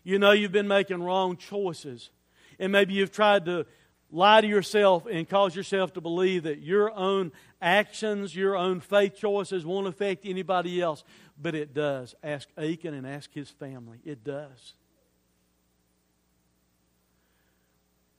You 0.04 0.18
know 0.18 0.32
you've 0.32 0.52
been 0.52 0.68
making 0.68 1.02
wrong 1.02 1.36
choices. 1.36 2.10
And 2.58 2.70
maybe 2.70 2.94
you've 2.94 3.10
tried 3.10 3.46
to 3.46 3.66
lie 4.10 4.40
to 4.40 4.46
yourself 4.46 5.06
and 5.10 5.28
cause 5.28 5.56
yourself 5.56 5.94
to 5.94 6.00
believe 6.00 6.44
that 6.44 6.60
your 6.60 6.92
own 6.92 7.32
actions, 7.60 8.36
your 8.36 8.54
own 8.54 8.80
faith 8.80 9.16
choices 9.16 9.66
won't 9.66 9.88
affect 9.88 10.24
anybody 10.26 10.80
else. 10.80 11.02
But 11.40 11.54
it 11.54 11.74
does. 11.74 12.14
Ask 12.22 12.48
Achan 12.56 12.94
and 12.94 13.06
ask 13.06 13.32
his 13.32 13.48
family. 13.48 13.98
It 14.04 14.22
does. 14.22 14.74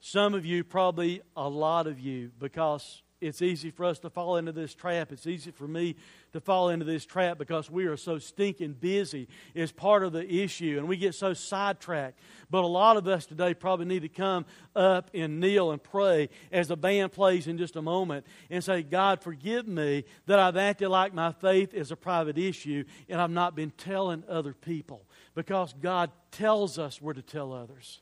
Some 0.01 0.33
of 0.33 0.45
you, 0.45 0.63
probably 0.63 1.21
a 1.35 1.47
lot 1.47 1.87
of 1.87 1.99
you, 1.99 2.31
because 2.39 3.01
it's 3.25 3.41
easy 3.41 3.71
for 3.71 3.85
us 3.85 3.99
to 3.99 4.09
fall 4.09 4.37
into 4.37 4.51
this 4.51 4.73
trap. 4.73 5.11
It's 5.11 5.27
easy 5.27 5.51
for 5.51 5.67
me 5.67 5.95
to 6.33 6.39
fall 6.39 6.69
into 6.69 6.85
this 6.85 7.05
trap 7.05 7.37
because 7.37 7.69
we 7.69 7.85
are 7.85 7.97
so 7.97 8.19
stinking 8.19 8.73
busy 8.73 9.27
is 9.53 9.71
part 9.71 10.03
of 10.03 10.13
the 10.13 10.29
issue 10.29 10.75
and 10.77 10.87
we 10.87 10.97
get 10.97 11.15
so 11.15 11.33
sidetracked. 11.33 12.19
But 12.49 12.63
a 12.63 12.67
lot 12.67 12.97
of 12.97 13.07
us 13.07 13.25
today 13.25 13.53
probably 13.53 13.85
need 13.85 14.03
to 14.03 14.09
come 14.09 14.45
up 14.75 15.09
and 15.13 15.39
kneel 15.39 15.71
and 15.71 15.81
pray 15.81 16.29
as 16.51 16.67
the 16.67 16.77
band 16.77 17.11
plays 17.11 17.47
in 17.47 17.57
just 17.57 17.75
a 17.75 17.81
moment 17.81 18.25
and 18.49 18.63
say, 18.63 18.83
God, 18.83 19.21
forgive 19.21 19.67
me 19.67 20.05
that 20.27 20.39
I've 20.39 20.57
acted 20.57 20.89
like 20.89 21.13
my 21.13 21.31
faith 21.31 21.73
is 21.73 21.91
a 21.91 21.95
private 21.95 22.37
issue 22.37 22.83
and 23.09 23.19
I've 23.19 23.31
not 23.31 23.55
been 23.55 23.71
telling 23.71 24.23
other 24.29 24.53
people 24.53 25.05
because 25.33 25.73
God 25.73 26.11
tells 26.31 26.77
us 26.77 27.01
where 27.01 27.13
to 27.13 27.21
tell 27.21 27.53
others. 27.53 28.01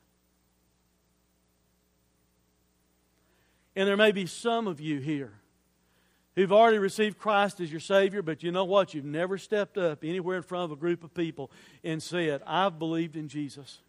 And 3.76 3.88
there 3.88 3.98
may 3.98 4.12
be 4.12 4.26
some 4.26 4.68
of 4.68 4.80
you 4.80 5.00
here 5.00 5.34
who've 6.36 6.52
already 6.52 6.78
received 6.78 7.18
Christ 7.18 7.60
as 7.60 7.72
your 7.72 7.80
Savior, 7.80 8.22
but 8.22 8.44
you 8.44 8.52
know 8.52 8.66
what? 8.66 8.94
You've 8.94 9.06
never 9.06 9.38
stepped 9.38 9.78
up 9.78 10.04
anywhere 10.04 10.38
in 10.38 10.44
front 10.44 10.66
of 10.66 10.72
a 10.72 10.76
group 10.76 11.04
of 11.04 11.14
people 11.14 11.52
and 11.84 12.02
said, 12.02 12.42
I've 12.46 12.80
believed 12.80 13.16
in 13.16 13.28
Jesus. 13.28 13.80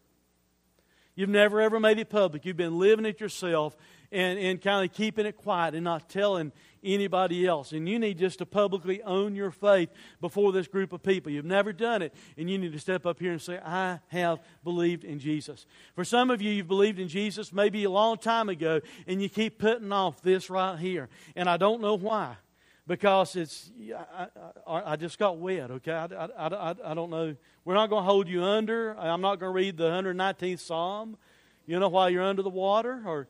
You've 1.15 1.29
never 1.29 1.61
ever 1.61 1.79
made 1.79 1.97
it 1.97 2.09
public. 2.09 2.45
You've 2.45 2.57
been 2.57 2.77
living 2.77 3.05
it 3.05 3.19
yourself 3.21 3.75
and, 4.11 4.39
and 4.39 4.61
kind 4.61 4.89
of 4.89 4.95
keeping 4.95 5.25
it 5.25 5.37
quiet 5.37 5.75
and 5.75 5.83
not 5.83 6.09
telling 6.09 6.51
anybody 6.85 7.45
else. 7.45 7.71
And 7.71 7.89
you 7.89 7.99
need 7.99 8.17
just 8.17 8.39
to 8.39 8.45
publicly 8.45 9.01
own 9.03 9.35
your 9.35 9.51
faith 9.51 9.89
before 10.21 10.51
this 10.51 10.67
group 10.67 10.93
of 10.93 11.01
people. 11.01 11.31
You've 11.31 11.45
never 11.45 11.73
done 11.73 12.01
it, 12.01 12.13
and 12.37 12.49
you 12.49 12.57
need 12.57 12.73
to 12.73 12.79
step 12.79 13.05
up 13.05 13.19
here 13.19 13.31
and 13.31 13.41
say, 13.41 13.59
I 13.63 13.99
have 14.07 14.39
believed 14.63 15.03
in 15.03 15.19
Jesus. 15.19 15.65
For 15.95 16.05
some 16.05 16.29
of 16.29 16.41
you, 16.41 16.51
you've 16.51 16.67
believed 16.67 16.99
in 16.99 17.07
Jesus 17.07 17.51
maybe 17.51 17.83
a 17.83 17.89
long 17.89 18.17
time 18.17 18.49
ago, 18.49 18.81
and 19.07 19.21
you 19.21 19.29
keep 19.29 19.57
putting 19.57 19.91
off 19.91 20.21
this 20.21 20.49
right 20.49 20.77
here. 20.77 21.09
And 21.35 21.49
I 21.49 21.57
don't 21.57 21.81
know 21.81 21.95
why 21.95 22.35
because 22.87 23.35
it's 23.35 23.71
I, 24.15 24.27
I, 24.67 24.91
I, 24.91 24.95
just 24.95 25.17
got 25.17 25.39
wet 25.39 25.71
okay 25.71 25.91
I, 25.91 26.05
I, 26.05 26.75
I, 26.85 26.93
don't 26.93 27.09
know 27.09 27.35
we're 27.63 27.73
not 27.73 27.89
going 27.89 28.03
to 28.03 28.05
hold 28.05 28.27
you 28.27 28.43
under 28.43 28.95
i'm 28.99 29.21
not 29.21 29.39
going 29.39 29.51
to 29.51 29.55
read 29.55 29.77
the 29.77 29.85
119th 29.85 30.59
psalm 30.59 31.17
you 31.65 31.79
know 31.79 31.89
while 31.89 32.09
you're 32.11 32.23
under 32.23 32.43
the 32.43 32.49
water 32.49 33.01
or 33.05 33.27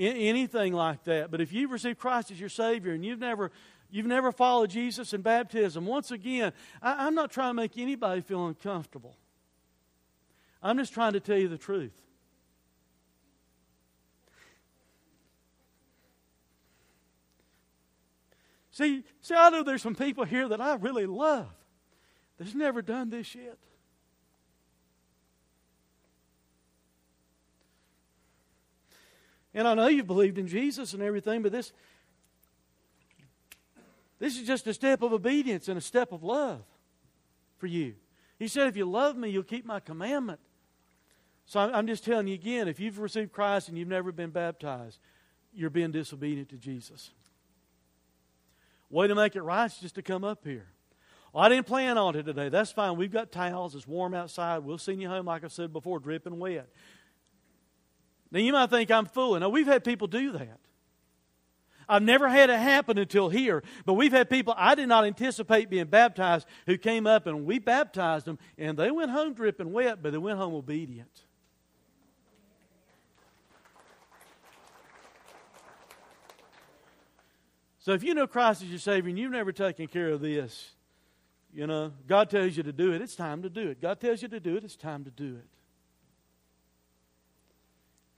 anything 0.00 0.72
like 0.72 1.04
that. 1.04 1.30
But 1.30 1.40
if 1.40 1.52
you've 1.52 1.70
received 1.70 1.98
christ 1.98 2.30
as 2.30 2.40
your 2.40 2.48
savior 2.48 2.92
and 2.92 3.04
you've 3.04 3.18
never 3.18 3.50
you've 3.90 4.06
never 4.06 4.32
followed 4.32 4.70
jesus 4.70 5.12
in 5.12 5.20
baptism 5.20 5.84
once 5.84 6.12
again 6.12 6.52
I, 6.80 7.06
i'm 7.06 7.14
not 7.14 7.30
trying 7.30 7.50
to 7.50 7.54
make 7.54 7.76
anybody 7.76 8.20
feel 8.20 8.46
uncomfortable. 8.46 9.16
I'm 10.62 10.76
just 10.76 10.92
trying 10.92 11.14
to 11.14 11.20
tell 11.20 11.38
you 11.38 11.48
the 11.48 11.58
truth. 11.58 11.98
See, 18.72 19.04
see, 19.20 19.34
I 19.34 19.50
know 19.50 19.62
there's 19.62 19.82
some 19.82 19.94
people 19.94 20.24
here 20.24 20.48
that 20.48 20.60
I 20.60 20.74
really 20.74 21.06
love 21.06 21.48
that's 22.38 22.54
never 22.54 22.82
done 22.82 23.10
this 23.10 23.34
yet. 23.34 23.58
And 29.52 29.66
I 29.66 29.74
know 29.74 29.88
you've 29.88 30.06
believed 30.06 30.38
in 30.38 30.46
Jesus 30.46 30.94
and 30.94 31.02
everything, 31.02 31.42
but 31.42 31.52
this 31.52 31.72
this 34.20 34.38
is 34.38 34.46
just 34.46 34.66
a 34.66 34.74
step 34.74 35.02
of 35.02 35.12
obedience 35.12 35.68
and 35.68 35.78
a 35.78 35.80
step 35.80 36.12
of 36.12 36.22
love 36.22 36.60
for 37.56 37.66
you. 37.66 37.94
He 38.38 38.48
said, 38.48 38.68
If 38.68 38.76
you 38.76 38.84
love 38.84 39.16
me, 39.16 39.30
you'll 39.30 39.42
keep 39.42 39.64
my 39.64 39.80
commandment. 39.80 40.40
So 41.46 41.58
I'm 41.58 41.86
just 41.88 42.04
telling 42.04 42.28
you 42.28 42.34
again 42.34 42.68
if 42.68 42.78
you've 42.78 43.00
received 43.00 43.32
Christ 43.32 43.68
and 43.68 43.76
you've 43.76 43.88
never 43.88 44.12
been 44.12 44.30
baptized, 44.30 44.98
you're 45.52 45.70
being 45.70 45.90
disobedient 45.90 46.50
to 46.50 46.56
Jesus. 46.56 47.10
Way 48.88 49.08
to 49.08 49.14
make 49.14 49.34
it 49.36 49.42
right 49.42 49.66
is 49.66 49.78
just 49.78 49.94
to 49.96 50.02
come 50.02 50.22
up 50.22 50.44
here. 50.44 50.66
Well, 51.32 51.44
I 51.44 51.48
didn't 51.48 51.66
plan 51.66 51.96
on 51.96 52.14
it 52.16 52.24
today. 52.24 52.50
That's 52.50 52.72
fine. 52.72 52.96
We've 52.96 53.10
got 53.10 53.32
towels. 53.32 53.74
It's 53.74 53.86
warm 53.86 54.14
outside. 54.14 54.58
We'll 54.58 54.78
send 54.78 55.00
you 55.00 55.08
home, 55.08 55.26
like 55.26 55.44
I 55.44 55.48
said 55.48 55.72
before, 55.72 55.98
dripping 55.98 56.38
wet. 56.38 56.68
Now, 58.30 58.38
you 58.40 58.52
might 58.52 58.70
think 58.70 58.90
I'm 58.90 59.06
fooling. 59.06 59.40
Now, 59.40 59.48
we've 59.48 59.66
had 59.66 59.84
people 59.84 60.06
do 60.06 60.32
that. 60.32 60.58
I've 61.88 62.02
never 62.02 62.28
had 62.28 62.50
it 62.50 62.58
happen 62.58 62.98
until 62.98 63.28
here. 63.28 63.64
But 63.84 63.94
we've 63.94 64.12
had 64.12 64.30
people 64.30 64.54
I 64.56 64.76
did 64.76 64.88
not 64.88 65.04
anticipate 65.04 65.68
being 65.68 65.86
baptized 65.86 66.46
who 66.66 66.78
came 66.78 67.06
up 67.06 67.26
and 67.26 67.44
we 67.44 67.58
baptized 67.58 68.26
them, 68.26 68.38
and 68.56 68.78
they 68.78 68.92
went 68.92 69.10
home 69.10 69.34
dripping 69.34 69.72
wet, 69.72 70.00
but 70.00 70.12
they 70.12 70.18
went 70.18 70.38
home 70.38 70.54
obedient. 70.54 71.10
So 77.80 77.92
if 77.92 78.04
you 78.04 78.14
know 78.14 78.26
Christ 78.26 78.62
as 78.62 78.68
your 78.68 78.78
Savior 78.78 79.08
and 79.08 79.18
you've 79.18 79.32
never 79.32 79.52
taken 79.52 79.88
care 79.88 80.10
of 80.10 80.20
this, 80.20 80.72
you 81.52 81.66
know, 81.66 81.92
God 82.06 82.30
tells 82.30 82.56
you 82.56 82.62
to 82.62 82.72
do 82.72 82.92
it, 82.92 83.02
it's 83.02 83.16
time 83.16 83.42
to 83.42 83.50
do 83.50 83.68
it. 83.68 83.80
God 83.80 83.98
tells 83.98 84.22
you 84.22 84.28
to 84.28 84.38
do 84.38 84.56
it, 84.56 84.62
it's 84.62 84.76
time 84.76 85.02
to 85.04 85.10
do 85.10 85.36
it. 85.36 85.48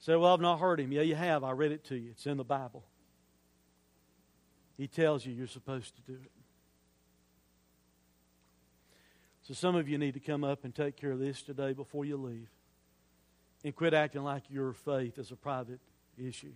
Say, 0.03 0.17
well, 0.17 0.33
I've 0.33 0.41
not 0.41 0.59
heard 0.59 0.81
him. 0.81 0.91
Yeah, 0.91 1.03
you 1.03 1.15
have. 1.15 1.45
I 1.45 1.51
read 1.51 1.71
it 1.71 1.85
to 1.85 1.95
you. 1.95 2.09
It's 2.11 2.25
in 2.25 2.35
the 2.35 2.43
Bible. 2.43 2.83
He 4.75 4.85
tells 4.85 5.25
you 5.25 5.31
you're 5.31 5.47
supposed 5.47 5.95
to 5.95 6.01
do 6.01 6.17
it. 6.21 6.31
So 9.43 9.53
some 9.53 9.77
of 9.77 9.87
you 9.87 9.97
need 9.97 10.15
to 10.15 10.19
come 10.19 10.43
up 10.43 10.65
and 10.65 10.75
take 10.75 10.97
care 10.97 11.11
of 11.11 11.19
this 11.19 11.41
today 11.41 11.71
before 11.71 12.03
you 12.03 12.17
leave. 12.17 12.49
And 13.63 13.73
quit 13.73 13.93
acting 13.93 14.25
like 14.25 14.43
your 14.49 14.73
faith 14.73 15.17
is 15.17 15.31
a 15.31 15.37
private 15.37 15.79
issue. 16.17 16.51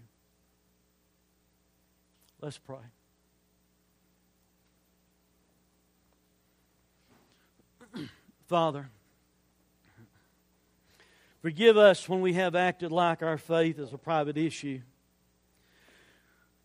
Let's 2.42 2.58
pray. 2.58 2.76
Father, 8.48 8.90
forgive 11.48 11.78
us 11.78 12.10
when 12.10 12.20
we 12.20 12.34
have 12.34 12.56
acted 12.56 12.92
like 12.92 13.24
our 13.24 13.38
faith 13.38 13.80
is 13.80 13.94
a 13.94 13.98
private 13.98 14.36
issue. 14.38 14.82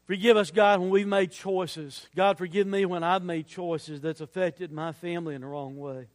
Forgive 0.07 0.37
us, 0.37 0.51
God, 0.51 0.81
when 0.81 0.91
we've 0.91 1.07
made 1.07 1.31
choices. 1.31 2.09
God, 2.17 2.37
forgive 2.37 2.67
me 2.67 2.85
when 2.85 3.05
I've 3.05 3.23
made 3.23 3.47
choices 3.47 4.01
that's 4.01 4.21
affected 4.21 4.73
my 4.73 4.91
family 4.91 5.37
in 5.37 5.43
the 5.43 5.47
wrong 5.47 5.77
way. 5.77 6.09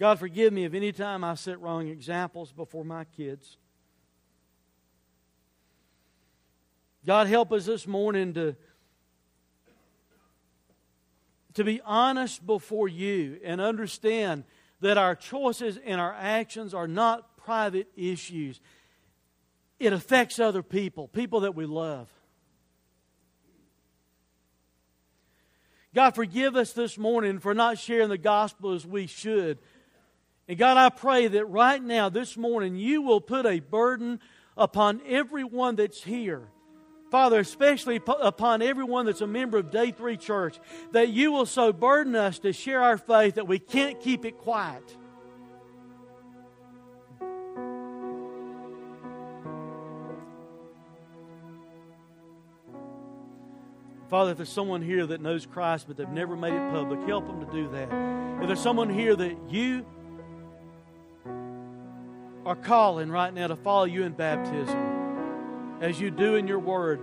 God, 0.00 0.18
forgive 0.18 0.52
me 0.52 0.64
if 0.64 0.74
any 0.74 0.90
time 0.90 1.22
I 1.22 1.36
set 1.36 1.60
wrong 1.60 1.86
examples 1.86 2.50
before 2.50 2.84
my 2.84 3.04
kids. 3.04 3.56
God, 7.06 7.28
help 7.28 7.52
us 7.52 7.66
this 7.66 7.86
morning 7.86 8.34
to, 8.34 8.56
to 11.54 11.62
be 11.62 11.80
honest 11.84 12.44
before 12.44 12.88
you 12.88 13.38
and 13.44 13.60
understand 13.60 14.42
that 14.80 14.96
our 14.96 15.14
choices 15.14 15.78
and 15.84 16.00
our 16.00 16.14
actions 16.14 16.74
are 16.74 16.88
not 16.88 17.29
private 17.50 17.88
issues. 17.96 18.60
It 19.80 19.92
affects 19.92 20.38
other 20.38 20.62
people, 20.62 21.08
people 21.08 21.40
that 21.40 21.56
we 21.56 21.66
love. 21.66 22.08
God, 25.92 26.14
forgive 26.14 26.54
us 26.54 26.72
this 26.74 26.96
morning 26.96 27.40
for 27.40 27.52
not 27.52 27.76
sharing 27.76 28.08
the 28.08 28.18
gospel 28.18 28.72
as 28.72 28.86
we 28.86 29.08
should. 29.08 29.58
And 30.46 30.56
God, 30.60 30.76
I 30.76 30.90
pray 30.90 31.26
that 31.26 31.44
right 31.46 31.82
now, 31.82 32.08
this 32.08 32.36
morning, 32.36 32.76
you 32.76 33.02
will 33.02 33.20
put 33.20 33.46
a 33.46 33.58
burden 33.58 34.20
upon 34.56 35.00
everyone 35.04 35.74
that's 35.74 36.04
here 36.04 36.46
Father, 37.10 37.40
especially 37.40 38.00
upon 38.06 38.62
everyone 38.62 39.06
that's 39.06 39.20
a 39.20 39.26
member 39.26 39.58
of 39.58 39.72
Day 39.72 39.90
3 39.90 40.16
Church, 40.16 40.60
that 40.92 41.08
you 41.08 41.32
will 41.32 41.46
so 41.46 41.72
burden 41.72 42.14
us 42.14 42.38
to 42.38 42.52
share 42.52 42.80
our 42.80 42.98
faith 42.98 43.34
that 43.34 43.48
we 43.48 43.58
can't 43.58 44.00
keep 44.00 44.24
it 44.24 44.38
quiet. 44.38 44.96
Father, 54.10 54.32
if 54.32 54.38
there's 54.38 54.48
someone 54.48 54.82
here 54.82 55.06
that 55.06 55.20
knows 55.20 55.46
Christ 55.46 55.86
but 55.86 55.96
they've 55.96 56.08
never 56.08 56.36
made 56.36 56.52
it 56.52 56.72
public, 56.72 57.00
help 57.08 57.26
them 57.26 57.40
to 57.46 57.52
do 57.52 57.68
that. 57.70 57.88
If 58.42 58.48
there's 58.48 58.60
someone 58.60 58.90
here 58.90 59.14
that 59.14 59.36
you 59.48 59.86
are 62.44 62.56
calling 62.56 63.10
right 63.10 63.32
now 63.32 63.46
to 63.46 63.56
follow 63.56 63.84
you 63.84 64.02
in 64.02 64.12
baptism, 64.12 65.00
as 65.80 65.98
you 65.98 66.10
do 66.10 66.36
in 66.36 66.46
your 66.46 66.58
word. 66.58 67.00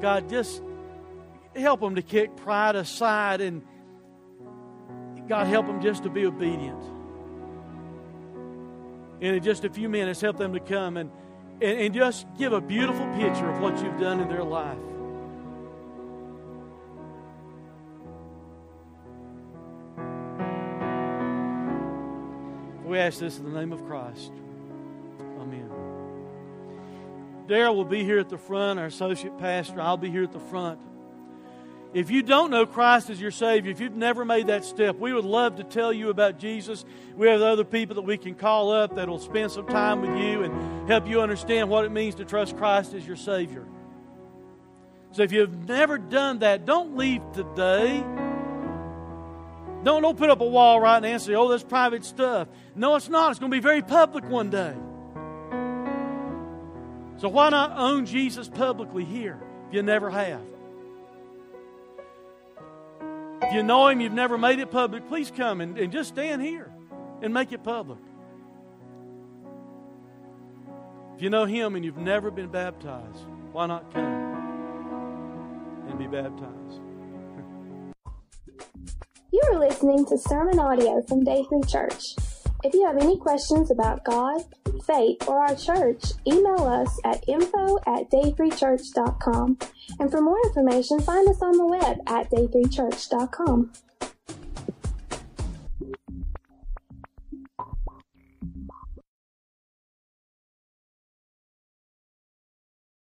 God, 0.00 0.28
just 0.28 0.62
help 1.54 1.80
them 1.80 1.94
to 1.94 2.02
kick 2.02 2.34
pride 2.36 2.74
aside 2.74 3.40
and 3.40 3.62
God, 5.28 5.46
help 5.46 5.66
them 5.66 5.80
just 5.80 6.02
to 6.02 6.10
be 6.10 6.26
obedient. 6.26 6.82
And 9.20 9.36
in 9.36 9.42
just 9.42 9.64
a 9.64 9.70
few 9.70 9.88
minutes, 9.88 10.20
help 10.20 10.36
them 10.36 10.52
to 10.52 10.60
come 10.60 10.96
and, 10.96 11.10
and, 11.62 11.80
and 11.80 11.94
just 11.94 12.26
give 12.36 12.52
a 12.52 12.60
beautiful 12.60 13.06
picture 13.14 13.48
of 13.48 13.60
what 13.60 13.82
you've 13.82 13.98
done 13.98 14.20
in 14.20 14.28
their 14.28 14.44
life. 14.44 14.78
We 22.94 23.00
ask 23.00 23.18
this 23.18 23.38
in 23.38 23.52
the 23.52 23.58
name 23.58 23.72
of 23.72 23.84
Christ. 23.86 24.30
Amen. 25.40 25.68
Daryl 27.48 27.74
will 27.74 27.84
be 27.84 28.04
here 28.04 28.20
at 28.20 28.28
the 28.28 28.38
front, 28.38 28.78
our 28.78 28.86
associate 28.86 29.36
pastor. 29.36 29.80
I'll 29.80 29.96
be 29.96 30.12
here 30.12 30.22
at 30.22 30.30
the 30.30 30.38
front. 30.38 30.78
If 31.92 32.12
you 32.12 32.22
don't 32.22 32.52
know 32.52 32.66
Christ 32.66 33.10
as 33.10 33.20
your 33.20 33.32
Savior, 33.32 33.72
if 33.72 33.80
you've 33.80 33.96
never 33.96 34.24
made 34.24 34.46
that 34.46 34.64
step, 34.64 34.96
we 34.96 35.12
would 35.12 35.24
love 35.24 35.56
to 35.56 35.64
tell 35.64 35.92
you 35.92 36.08
about 36.08 36.38
Jesus. 36.38 36.84
We 37.16 37.26
have 37.26 37.42
other 37.42 37.64
people 37.64 37.96
that 37.96 38.02
we 38.02 38.16
can 38.16 38.36
call 38.36 38.70
up 38.70 38.94
that 38.94 39.08
will 39.08 39.18
spend 39.18 39.50
some 39.50 39.66
time 39.66 40.00
with 40.00 40.16
you 40.16 40.44
and 40.44 40.88
help 40.88 41.08
you 41.08 41.20
understand 41.20 41.68
what 41.68 41.84
it 41.84 41.90
means 41.90 42.14
to 42.14 42.24
trust 42.24 42.56
Christ 42.56 42.94
as 42.94 43.04
your 43.04 43.16
Savior. 43.16 43.66
So 45.10 45.24
if 45.24 45.32
you've 45.32 45.66
never 45.66 45.98
done 45.98 46.38
that, 46.38 46.64
don't 46.64 46.96
leave 46.96 47.22
today. 47.32 48.04
Don't, 49.84 50.02
don't 50.02 50.16
put 50.16 50.30
up 50.30 50.40
a 50.40 50.46
wall 50.46 50.80
right 50.80 51.00
now 51.00 51.08
and 51.08 51.20
say, 51.20 51.34
oh, 51.34 51.48
that's 51.48 51.62
private 51.62 52.04
stuff. 52.06 52.48
No, 52.74 52.96
it's 52.96 53.10
not. 53.10 53.30
It's 53.30 53.38
going 53.38 53.52
to 53.52 53.56
be 53.56 53.60
very 53.60 53.82
public 53.82 54.24
one 54.24 54.48
day. 54.48 54.74
So 57.18 57.28
why 57.28 57.50
not 57.50 57.72
own 57.76 58.06
Jesus 58.06 58.48
publicly 58.48 59.04
here 59.04 59.38
if 59.68 59.74
you 59.74 59.82
never 59.82 60.10
have? 60.10 60.40
If 63.42 63.52
you 63.52 63.62
know 63.62 63.88
Him, 63.88 64.00
you've 64.00 64.12
never 64.12 64.38
made 64.38 64.58
it 64.58 64.70
public, 64.70 65.06
please 65.06 65.30
come 65.30 65.60
and, 65.60 65.78
and 65.78 65.92
just 65.92 66.08
stand 66.08 66.40
here 66.40 66.72
and 67.20 67.34
make 67.34 67.52
it 67.52 67.62
public. 67.62 67.98
If 71.16 71.22
you 71.22 71.28
know 71.28 71.44
Him 71.44 71.76
and 71.76 71.84
you've 71.84 71.98
never 71.98 72.30
been 72.30 72.48
baptized, 72.48 73.20
why 73.52 73.66
not 73.66 73.92
come 73.92 74.04
and 75.88 75.98
be 75.98 76.06
baptized? 76.06 76.83
You 79.34 79.42
are 79.50 79.58
listening 79.58 80.06
to 80.06 80.16
sermon 80.16 80.60
audio 80.60 81.02
from 81.08 81.24
Day 81.24 81.44
3 81.48 81.62
Church. 81.62 82.14
If 82.62 82.72
you 82.72 82.86
have 82.86 82.98
any 82.98 83.18
questions 83.18 83.72
about 83.72 84.04
God, 84.04 84.44
faith, 84.86 85.26
or 85.26 85.40
our 85.40 85.56
church, 85.56 86.04
email 86.24 86.62
us 86.62 87.00
at 87.04 87.28
info 87.28 87.78
at 87.78 88.08
day3church.com. 88.12 89.58
And 89.98 90.08
for 90.08 90.20
more 90.20 90.38
information, 90.44 91.00
find 91.00 91.28
us 91.28 91.42
on 91.42 91.58
the 91.58 91.66
web 91.66 91.96
at 92.06 92.30
day3church.com. 92.30 93.72